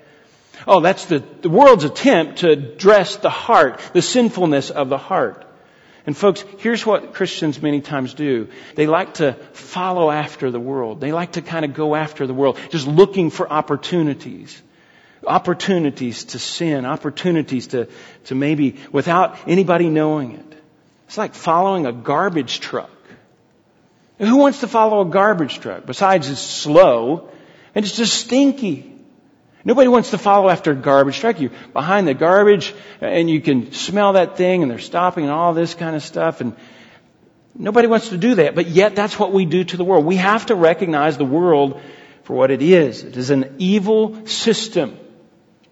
Oh, 0.67 0.79
that's 0.79 1.05
the, 1.05 1.23
the 1.41 1.49
world's 1.49 1.85
attempt 1.85 2.39
to 2.39 2.51
address 2.51 3.15
the 3.15 3.29
heart, 3.31 3.81
the 3.93 4.03
sinfulness 4.03 4.69
of 4.69 4.89
the 4.89 4.97
heart. 4.97 5.45
And 6.05 6.15
folks, 6.15 6.43
here's 6.59 6.85
what 6.85 7.13
Christians 7.15 7.61
many 7.61 7.81
times 7.81 8.13
do. 8.13 8.49
They 8.75 8.85
like 8.85 9.15
to 9.15 9.33
follow 9.53 10.11
after 10.11 10.51
the 10.51 10.59
world. 10.59 11.01
They 11.01 11.11
like 11.11 11.33
to 11.33 11.41
kind 11.41 11.65
of 11.65 11.73
go 11.73 11.95
after 11.95 12.27
the 12.27 12.33
world, 12.33 12.59
just 12.69 12.87
looking 12.87 13.31
for 13.31 13.51
opportunities 13.51 14.61
opportunities 15.25 16.25
to 16.25 16.39
sin, 16.39 16.85
opportunities 16.85 17.67
to, 17.67 17.87
to 18.25 18.35
maybe 18.35 18.77
without 18.91 19.37
anybody 19.47 19.89
knowing 19.89 20.33
it. 20.33 20.61
It's 21.07 21.17
like 21.17 21.33
following 21.33 21.85
a 21.85 21.91
garbage 21.91 22.59
truck. 22.59 22.91
Who 24.19 24.35
wants 24.35 24.59
to 24.59 24.67
follow 24.67 25.01
a 25.01 25.05
garbage 25.09 25.59
truck? 25.59 25.85
Besides, 25.85 26.29
it's 26.29 26.41
slow 26.41 27.29
and 27.73 27.85
it's 27.85 27.95
just 27.95 28.13
stinky. 28.13 28.93
Nobody 29.63 29.87
wants 29.87 30.11
to 30.11 30.17
follow 30.17 30.49
after 30.49 30.71
a 30.71 30.75
garbage 30.75 31.19
truck. 31.19 31.39
You're 31.39 31.51
behind 31.73 32.07
the 32.07 32.13
garbage 32.13 32.75
and 33.01 33.29
you 33.29 33.41
can 33.41 33.71
smell 33.71 34.13
that 34.13 34.37
thing 34.37 34.61
and 34.61 34.69
they're 34.69 34.79
stopping 34.79 35.23
and 35.23 35.33
all 35.33 35.53
this 35.53 35.73
kind 35.73 35.95
of 35.95 36.03
stuff 36.03 36.41
and 36.41 36.55
nobody 37.55 37.87
wants 37.87 38.09
to 38.09 38.17
do 38.17 38.35
that. 38.35 38.55
But 38.55 38.67
yet 38.67 38.95
that's 38.95 39.17
what 39.17 39.31
we 39.31 39.45
do 39.45 39.63
to 39.63 39.77
the 39.77 39.83
world. 39.83 40.05
We 40.05 40.17
have 40.17 40.47
to 40.47 40.55
recognize 40.55 41.17
the 41.17 41.25
world 41.25 41.81
for 42.23 42.35
what 42.35 42.51
it 42.51 42.61
is. 42.61 43.03
It 43.03 43.17
is 43.17 43.31
an 43.31 43.55
evil 43.57 44.27
system 44.27 44.98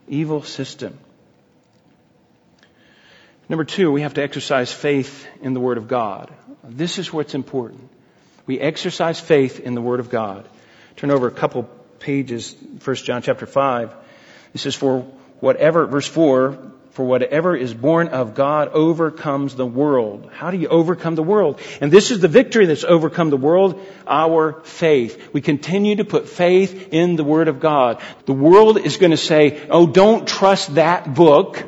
evil 0.08 0.44
system. 0.44 0.98
Number 3.50 3.64
two, 3.64 3.92
we 3.92 4.02
have 4.02 4.16
to 4.16 4.24
exercise 4.24 4.72
faith 4.72 5.26
in 5.42 5.54
the 5.54 5.60
Word 5.60 5.78
of 5.78 5.88
God. 5.88 6.34
This 6.64 6.98
is 7.00 7.14
what's 7.14 7.34
important. 7.34 7.90
We 8.46 8.60
exercise 8.60 9.20
faith 9.20 9.60
in 9.60 9.74
the 9.74 9.82
Word 9.82 10.00
of 10.00 10.10
God. 10.10 10.48
Turn 10.98 11.12
over 11.12 11.28
a 11.28 11.32
couple 11.32 11.64
pages, 12.00 12.56
1 12.84 12.96
John 12.98 13.22
chapter 13.22 13.46
5. 13.46 13.94
This 14.54 14.66
is 14.66 14.76
for 14.76 15.02
whatever, 15.40 15.86
verse 15.86 16.08
4, 16.08 16.58
for 16.98 17.06
whatever 17.06 17.56
is 17.56 17.76
born 17.76 18.08
of 18.08 18.34
God 18.34 18.70
overcomes 18.70 19.54
the 19.54 19.68
world. 19.68 20.32
How 20.34 20.50
do 20.50 20.58
you 20.58 20.68
overcome 20.68 21.14
the 21.14 21.22
world? 21.22 21.62
And 21.80 21.92
this 21.92 22.10
is 22.10 22.22
the 22.22 22.28
victory 22.28 22.66
that's 22.66 22.84
overcome 22.84 23.30
the 23.30 23.38
world, 23.38 23.80
our 24.08 24.64
faith. 24.64 25.30
We 25.32 25.42
continue 25.42 25.98
to 25.98 26.04
put 26.04 26.28
faith 26.28 26.92
in 26.92 27.16
the 27.16 27.24
Word 27.24 27.50
of 27.50 27.60
God. 27.60 28.02
The 28.26 28.34
world 28.34 28.80
is 28.80 28.98
going 28.98 29.12
to 29.12 29.18
say, 29.18 29.68
oh, 29.70 29.86
don't 29.86 30.28
trust 30.28 30.74
that 30.74 31.14
book. 31.14 31.64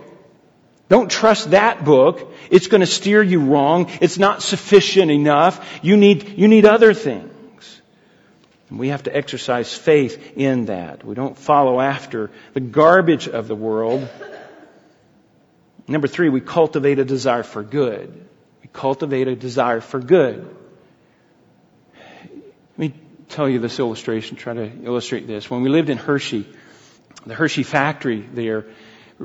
Don't 0.89 1.11
trust 1.11 1.51
that 1.51 1.85
book. 1.85 2.33
It's 2.49 2.65
going 2.65 2.81
to 2.81 2.87
steer 2.87 3.21
you 3.21 3.39
wrong. 3.39 3.91
It's 4.01 4.17
not 4.17 4.41
sufficient 4.41 5.11
enough. 5.11 5.79
You 5.83 5.95
need, 5.95 6.39
you 6.39 6.47
need 6.47 6.65
other 6.65 6.95
things. 6.95 7.29
We 8.71 8.87
have 8.87 9.03
to 9.03 9.15
exercise 9.15 9.71
faith 9.77 10.35
in 10.35 10.65
that. 10.65 11.05
We 11.05 11.13
don't 11.13 11.37
follow 11.37 11.79
after 11.79 12.31
the 12.55 12.61
garbage 12.61 13.27
of 13.27 13.47
the 13.47 13.55
world. 13.55 14.09
Number 15.89 16.07
three, 16.07 16.29
we 16.29 16.39
cultivate 16.39 16.99
a 16.99 17.05
desire 17.05 17.41
for 17.41 17.63
good. 17.63 18.13
We 18.61 18.69
cultivate 18.71 19.27
a 19.27 19.35
desire 19.35 19.81
for 19.81 19.99
good. 19.99 20.55
Let 21.93 22.77
me 22.77 22.93
tell 23.27 23.49
you 23.49 23.57
this 23.57 23.79
illustration, 23.79 24.37
try 24.37 24.53
to 24.53 24.71
illustrate 24.83 25.25
this. 25.25 25.49
When 25.49 25.61
we 25.63 25.69
lived 25.69 25.89
in 25.89 25.97
Hershey, 25.97 26.45
the 27.25 27.33
Hershey 27.33 27.63
factory 27.63 28.21
there 28.21 28.67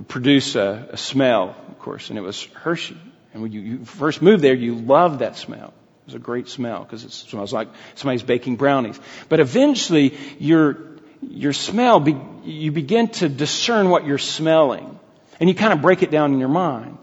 produced 0.08 0.56
a, 0.56 0.88
a 0.92 0.96
smell, 0.96 1.54
of 1.68 1.78
course, 1.80 2.08
and 2.08 2.18
it 2.18 2.22
was 2.22 2.42
Hershey. 2.54 2.96
And 3.34 3.42
when 3.42 3.52
you, 3.52 3.60
you 3.60 3.84
first 3.84 4.22
moved 4.22 4.42
there, 4.42 4.54
you 4.54 4.74
loved 4.74 5.18
that 5.18 5.36
smell. 5.36 5.68
It 5.68 6.06
was 6.06 6.14
a 6.14 6.18
great 6.18 6.48
smell 6.48 6.82
because 6.82 7.04
it 7.04 7.12
smells 7.12 7.52
like 7.52 7.68
somebody's 7.94 8.22
baking 8.22 8.56
brownies. 8.56 8.98
But 9.28 9.40
eventually, 9.40 10.16
your 10.38 10.78
your 11.20 11.52
smell, 11.52 12.00
be, 12.00 12.16
you 12.44 12.72
begin 12.72 13.08
to 13.08 13.28
discern 13.28 13.88
what 13.88 14.06
you're 14.06 14.18
smelling. 14.18 14.98
And 15.40 15.48
you 15.48 15.54
kind 15.54 15.72
of 15.72 15.82
break 15.82 16.02
it 16.02 16.10
down 16.10 16.32
in 16.32 16.38
your 16.38 16.48
mind. 16.48 16.98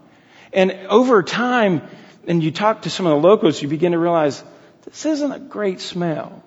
And 0.52 0.72
over 0.88 1.22
time, 1.22 1.82
and 2.26 2.42
you 2.42 2.50
talk 2.50 2.82
to 2.82 2.90
some 2.90 3.06
of 3.06 3.10
the 3.10 3.28
locals, 3.28 3.60
you 3.60 3.68
begin 3.68 3.92
to 3.92 3.98
realize 3.98 4.42
this 4.84 5.06
isn't 5.06 5.32
a 5.32 5.38
great 5.38 5.80
smell. 5.80 6.42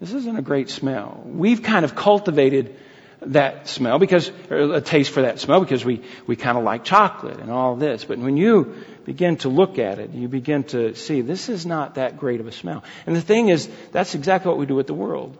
This 0.00 0.12
isn't 0.12 0.36
a 0.36 0.42
great 0.42 0.70
smell. 0.70 1.22
We've 1.24 1.62
kind 1.62 1.84
of 1.84 1.94
cultivated 1.94 2.76
that 3.22 3.68
smell 3.68 3.98
because, 3.98 4.30
a 4.50 4.80
taste 4.80 5.10
for 5.10 5.22
that 5.22 5.38
smell 5.40 5.60
because 5.60 5.84
we, 5.84 6.02
we 6.26 6.36
kind 6.36 6.58
of 6.58 6.64
like 6.64 6.84
chocolate 6.84 7.38
and 7.38 7.50
all 7.50 7.76
this. 7.76 8.04
But 8.04 8.18
when 8.18 8.36
you 8.36 8.84
begin 9.04 9.36
to 9.38 9.48
look 9.48 9.78
at 9.78 9.98
it, 9.98 10.10
you 10.10 10.28
begin 10.28 10.64
to 10.64 10.94
see 10.94 11.20
this 11.20 11.48
is 11.48 11.64
not 11.64 11.94
that 11.94 12.18
great 12.18 12.40
of 12.40 12.46
a 12.46 12.52
smell. 12.52 12.84
And 13.06 13.16
the 13.16 13.22
thing 13.22 13.48
is, 13.48 13.68
that's 13.92 14.14
exactly 14.14 14.48
what 14.48 14.58
we 14.58 14.66
do 14.66 14.74
with 14.74 14.86
the 14.86 14.94
world. 14.94 15.38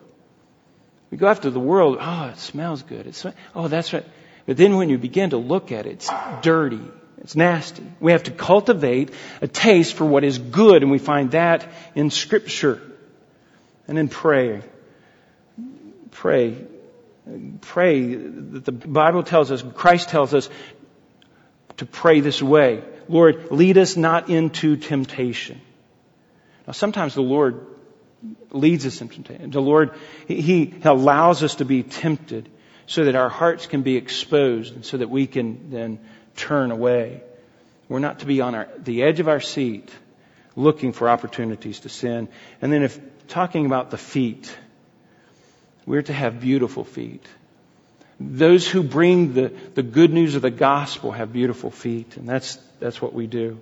We 1.10 1.18
go 1.18 1.28
after 1.28 1.50
the 1.50 1.60
world. 1.60 1.98
Oh, 2.00 2.28
it 2.32 2.38
smells 2.38 2.82
good. 2.82 3.06
It's, 3.06 3.26
oh, 3.54 3.68
that's 3.68 3.92
right. 3.92 4.04
But 4.46 4.56
then 4.56 4.76
when 4.76 4.90
you 4.90 4.98
begin 4.98 5.30
to 5.30 5.38
look 5.38 5.72
at 5.72 5.86
it, 5.86 5.92
it's 5.92 6.10
dirty. 6.42 6.80
It's 7.18 7.34
nasty. 7.34 7.82
We 8.00 8.12
have 8.12 8.24
to 8.24 8.30
cultivate 8.30 9.10
a 9.40 9.48
taste 9.48 9.94
for 9.94 10.04
what 10.04 10.24
is 10.24 10.38
good, 10.38 10.82
and 10.82 10.92
we 10.92 10.98
find 10.98 11.30
that 11.30 11.66
in 11.94 12.10
Scripture. 12.10 12.82
And 13.88 13.98
in 13.98 14.08
prayer. 14.08 14.62
pray. 16.10 16.56
Pray. 17.62 18.14
that 18.14 18.64
The 18.64 18.72
Bible 18.72 19.22
tells 19.22 19.50
us, 19.50 19.62
Christ 19.74 20.10
tells 20.10 20.34
us 20.34 20.50
to 21.78 21.86
pray 21.86 22.20
this 22.20 22.42
way. 22.42 22.82
Lord, 23.08 23.50
lead 23.50 23.78
us 23.78 23.96
not 23.96 24.28
into 24.28 24.76
temptation. 24.76 25.60
Now 26.66 26.72
sometimes 26.72 27.14
the 27.14 27.22
Lord 27.22 27.66
leads 28.50 28.86
us 28.86 29.00
into 29.00 29.14
temptation. 29.14 29.50
The 29.50 29.62
Lord, 29.62 29.92
He 30.28 30.74
allows 30.84 31.42
us 31.42 31.56
to 31.56 31.64
be 31.64 31.82
tempted 31.82 32.50
so 32.86 33.04
that 33.04 33.14
our 33.14 33.28
hearts 33.28 33.66
can 33.66 33.82
be 33.82 33.96
exposed 33.96 34.74
and 34.74 34.84
so 34.84 34.96
that 34.96 35.08
we 35.08 35.26
can 35.26 35.70
then 35.70 35.98
turn 36.36 36.70
away. 36.70 37.22
We're 37.88 37.98
not 37.98 38.20
to 38.20 38.26
be 38.26 38.40
on 38.40 38.54
our, 38.54 38.68
the 38.78 39.02
edge 39.02 39.20
of 39.20 39.28
our 39.28 39.40
seat 39.40 39.90
looking 40.56 40.92
for 40.92 41.08
opportunities 41.08 41.80
to 41.80 41.88
sin. 41.88 42.28
And 42.62 42.72
then 42.72 42.82
if 42.82 42.98
talking 43.28 43.66
about 43.66 43.90
the 43.90 43.98
feet, 43.98 44.56
we're 45.86 46.02
to 46.02 46.12
have 46.12 46.40
beautiful 46.40 46.84
feet. 46.84 47.26
Those 48.20 48.68
who 48.68 48.82
bring 48.82 49.34
the, 49.34 49.52
the 49.74 49.82
good 49.82 50.12
news 50.12 50.34
of 50.34 50.42
the 50.42 50.50
gospel 50.50 51.10
have 51.10 51.32
beautiful 51.32 51.70
feet, 51.70 52.16
and 52.16 52.28
that's, 52.28 52.56
that's 52.78 53.02
what 53.02 53.12
we 53.12 53.26
do. 53.26 53.60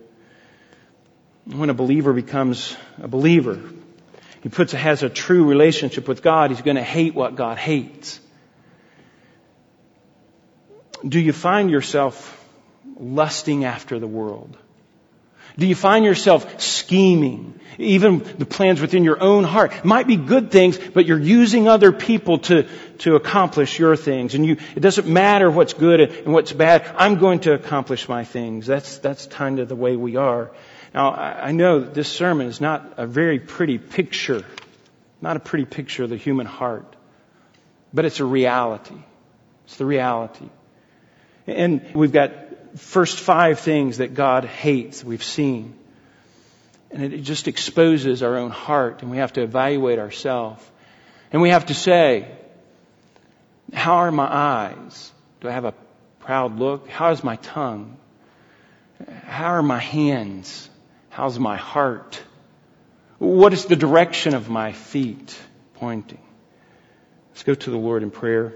When 1.47 1.71
a 1.71 1.75
believer 1.75 2.13
becomes 2.13 2.77
a 3.01 3.09
believer, 3.09 3.61
he 4.43 4.49
puts, 4.49 4.73
has 4.73 5.03
a 5.03 5.09
true 5.09 5.45
relationship 5.45 6.07
with 6.07 6.23
God, 6.23 6.51
he's 6.51 6.61
going 6.61 6.77
to 6.77 6.83
hate 6.83 7.15
what 7.15 7.35
God 7.35 7.57
hates 7.57 8.21
do 11.07 11.21
you 11.21 11.33
find 11.33 11.71
yourself 11.71 12.39
lusting 12.99 13.65
after 13.65 13.99
the 13.99 14.07
world? 14.07 14.57
Do 15.59 15.67
you 15.67 15.75
find 15.75 16.05
yourself 16.05 16.61
scheming? 16.61 17.61
Even 17.79 18.19
the 18.39 18.47
plans 18.47 18.81
within 18.81 19.05
your 19.05 19.21
own 19.21 19.45
heart 19.45 19.85
might 19.85 20.07
be 20.07 20.17
good 20.17 20.51
things, 20.51 20.79
but 20.79 21.05
you're 21.05 21.19
using 21.19 21.69
other 21.69 21.93
people 21.93 22.39
to, 22.39 22.67
to 22.99 23.17
accomplish 23.17 23.79
your 23.79 23.97
things. 23.97 24.35
And 24.35 24.47
you, 24.47 24.57
it 24.75 24.81
doesn't 24.81 25.07
matter 25.07 25.51
what's 25.51 25.75
good 25.75 26.01
and 26.01 26.33
what's 26.33 26.53
bad. 26.53 26.91
I'm 26.97 27.19
going 27.19 27.41
to 27.41 27.53
accomplish 27.53 28.09
my 28.09 28.25
things. 28.25 28.67
That's, 28.67 28.99
that's 28.99 29.27
kind 29.27 29.59
of 29.59 29.69
the 29.69 29.77
way 29.77 29.97
we 29.97 30.17
are. 30.17 30.53
Now, 30.95 31.13
I 31.13 31.53
know 31.53 31.81
that 31.81 31.95
this 31.95 32.09
sermon 32.09 32.47
is 32.47 32.61
not 32.61 32.95
a 32.97 33.07
very 33.07 33.39
pretty 33.39 33.79
picture, 33.79 34.45
not 35.21 35.37
a 35.37 35.41
pretty 35.41 35.65
picture 35.65 36.05
of 36.05 36.11
the 36.11 36.17
human 36.17 36.47
heart, 36.47 36.97
but 37.93 38.05
it's 38.05 38.21
a 38.21 38.27
reality. 38.27 38.97
It's 39.65 39.77
the 39.77 39.87
reality. 39.87 40.49
And 41.47 41.95
we've 41.95 42.13
got 42.13 42.33
first 42.77 43.19
five 43.19 43.61
things 43.61 43.99
that 43.99 44.15
God 44.15 44.45
hates 44.45 45.05
we've 45.05 45.25
seen. 45.25 45.75
And 46.91 47.13
it 47.13 47.23
just 47.23 47.49
exposes 47.49 48.23
our 48.23 48.37
own 48.37 48.51
heart 48.51 49.03
and 49.03 49.11
we 49.11 49.17
have 49.19 49.33
to 49.35 49.43
evaluate 49.43 49.99
ourselves. 49.99 50.63
And 51.33 51.41
we 51.41 51.51
have 51.51 51.67
to 51.67 51.75
say, 51.75 52.31
how 53.73 53.97
are 53.97 54.13
my 54.13 54.29
eyes? 54.31 55.11
Do 55.41 55.49
I 55.49 55.53
have 55.53 55.65
a 55.65 55.75
proud 56.21 56.59
look? 56.59 56.89
How 56.89 57.11
is 57.11 57.25
my 57.25 57.37
tongue? 57.37 57.97
How 59.25 59.55
are 59.55 59.63
my 59.63 59.79
hands? 59.79 60.69
How's 61.09 61.39
my 61.39 61.57
heart? 61.57 62.23
What 63.19 63.53
is 63.53 63.67
the 63.67 63.77
direction 63.77 64.35
of 64.35 64.49
my 64.49 64.73
feet 64.73 65.39
pointing? 65.75 66.21
Let's 67.31 67.45
go 67.45 67.55
to 67.55 67.71
the 67.71 67.79
Lord 67.79 68.03
in 68.03 68.11
prayer. 68.11 68.55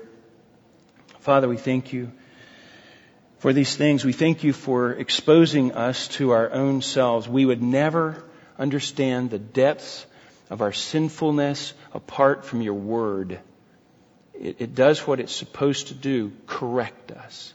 Father, 1.20 1.48
we 1.48 1.56
thank 1.56 1.92
you 1.92 2.12
for 3.46 3.52
these 3.52 3.76
things. 3.76 4.04
We 4.04 4.12
thank 4.12 4.42
you 4.42 4.52
for 4.52 4.90
exposing 4.90 5.70
us 5.70 6.08
to 6.18 6.32
our 6.32 6.50
own 6.50 6.82
selves. 6.82 7.28
We 7.28 7.46
would 7.46 7.62
never 7.62 8.24
understand 8.58 9.30
the 9.30 9.38
depths 9.38 10.04
of 10.50 10.62
our 10.62 10.72
sinfulness 10.72 11.72
apart 11.94 12.44
from 12.44 12.60
your 12.60 12.74
word. 12.74 13.38
It, 14.34 14.56
it, 14.58 14.74
does 14.74 15.06
what 15.06 15.20
it's 15.20 15.32
supposed 15.32 15.86
to 15.86 15.94
do, 15.94 16.32
correct 16.48 17.12
us. 17.12 17.54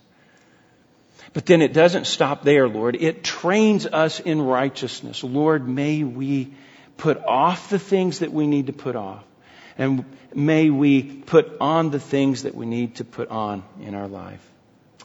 But 1.33 1.45
then 1.45 1.61
it 1.61 1.73
doesn't 1.73 2.07
stop 2.07 2.43
there, 2.43 2.69
Lord. 2.69 2.95
It 2.95 3.21
trains 3.21 3.85
us 3.85 4.21
in 4.21 4.41
righteousness. 4.41 5.25
Lord, 5.25 5.67
may 5.67 6.05
we 6.05 6.53
put 6.95 7.17
off 7.17 7.69
the 7.69 7.79
things 7.79 8.19
that 8.19 8.31
we 8.31 8.47
need 8.47 8.67
to 8.67 8.73
put 8.73 8.95
off. 8.95 9.25
And 9.77 10.05
may 10.33 10.69
we 10.69 11.03
put 11.03 11.57
on 11.59 11.89
the 11.89 11.99
things 11.99 12.43
that 12.43 12.55
we 12.55 12.65
need 12.65 12.95
to 12.95 13.03
put 13.03 13.27
on 13.27 13.65
in 13.81 13.93
our 13.93 14.07
life. 14.07 14.50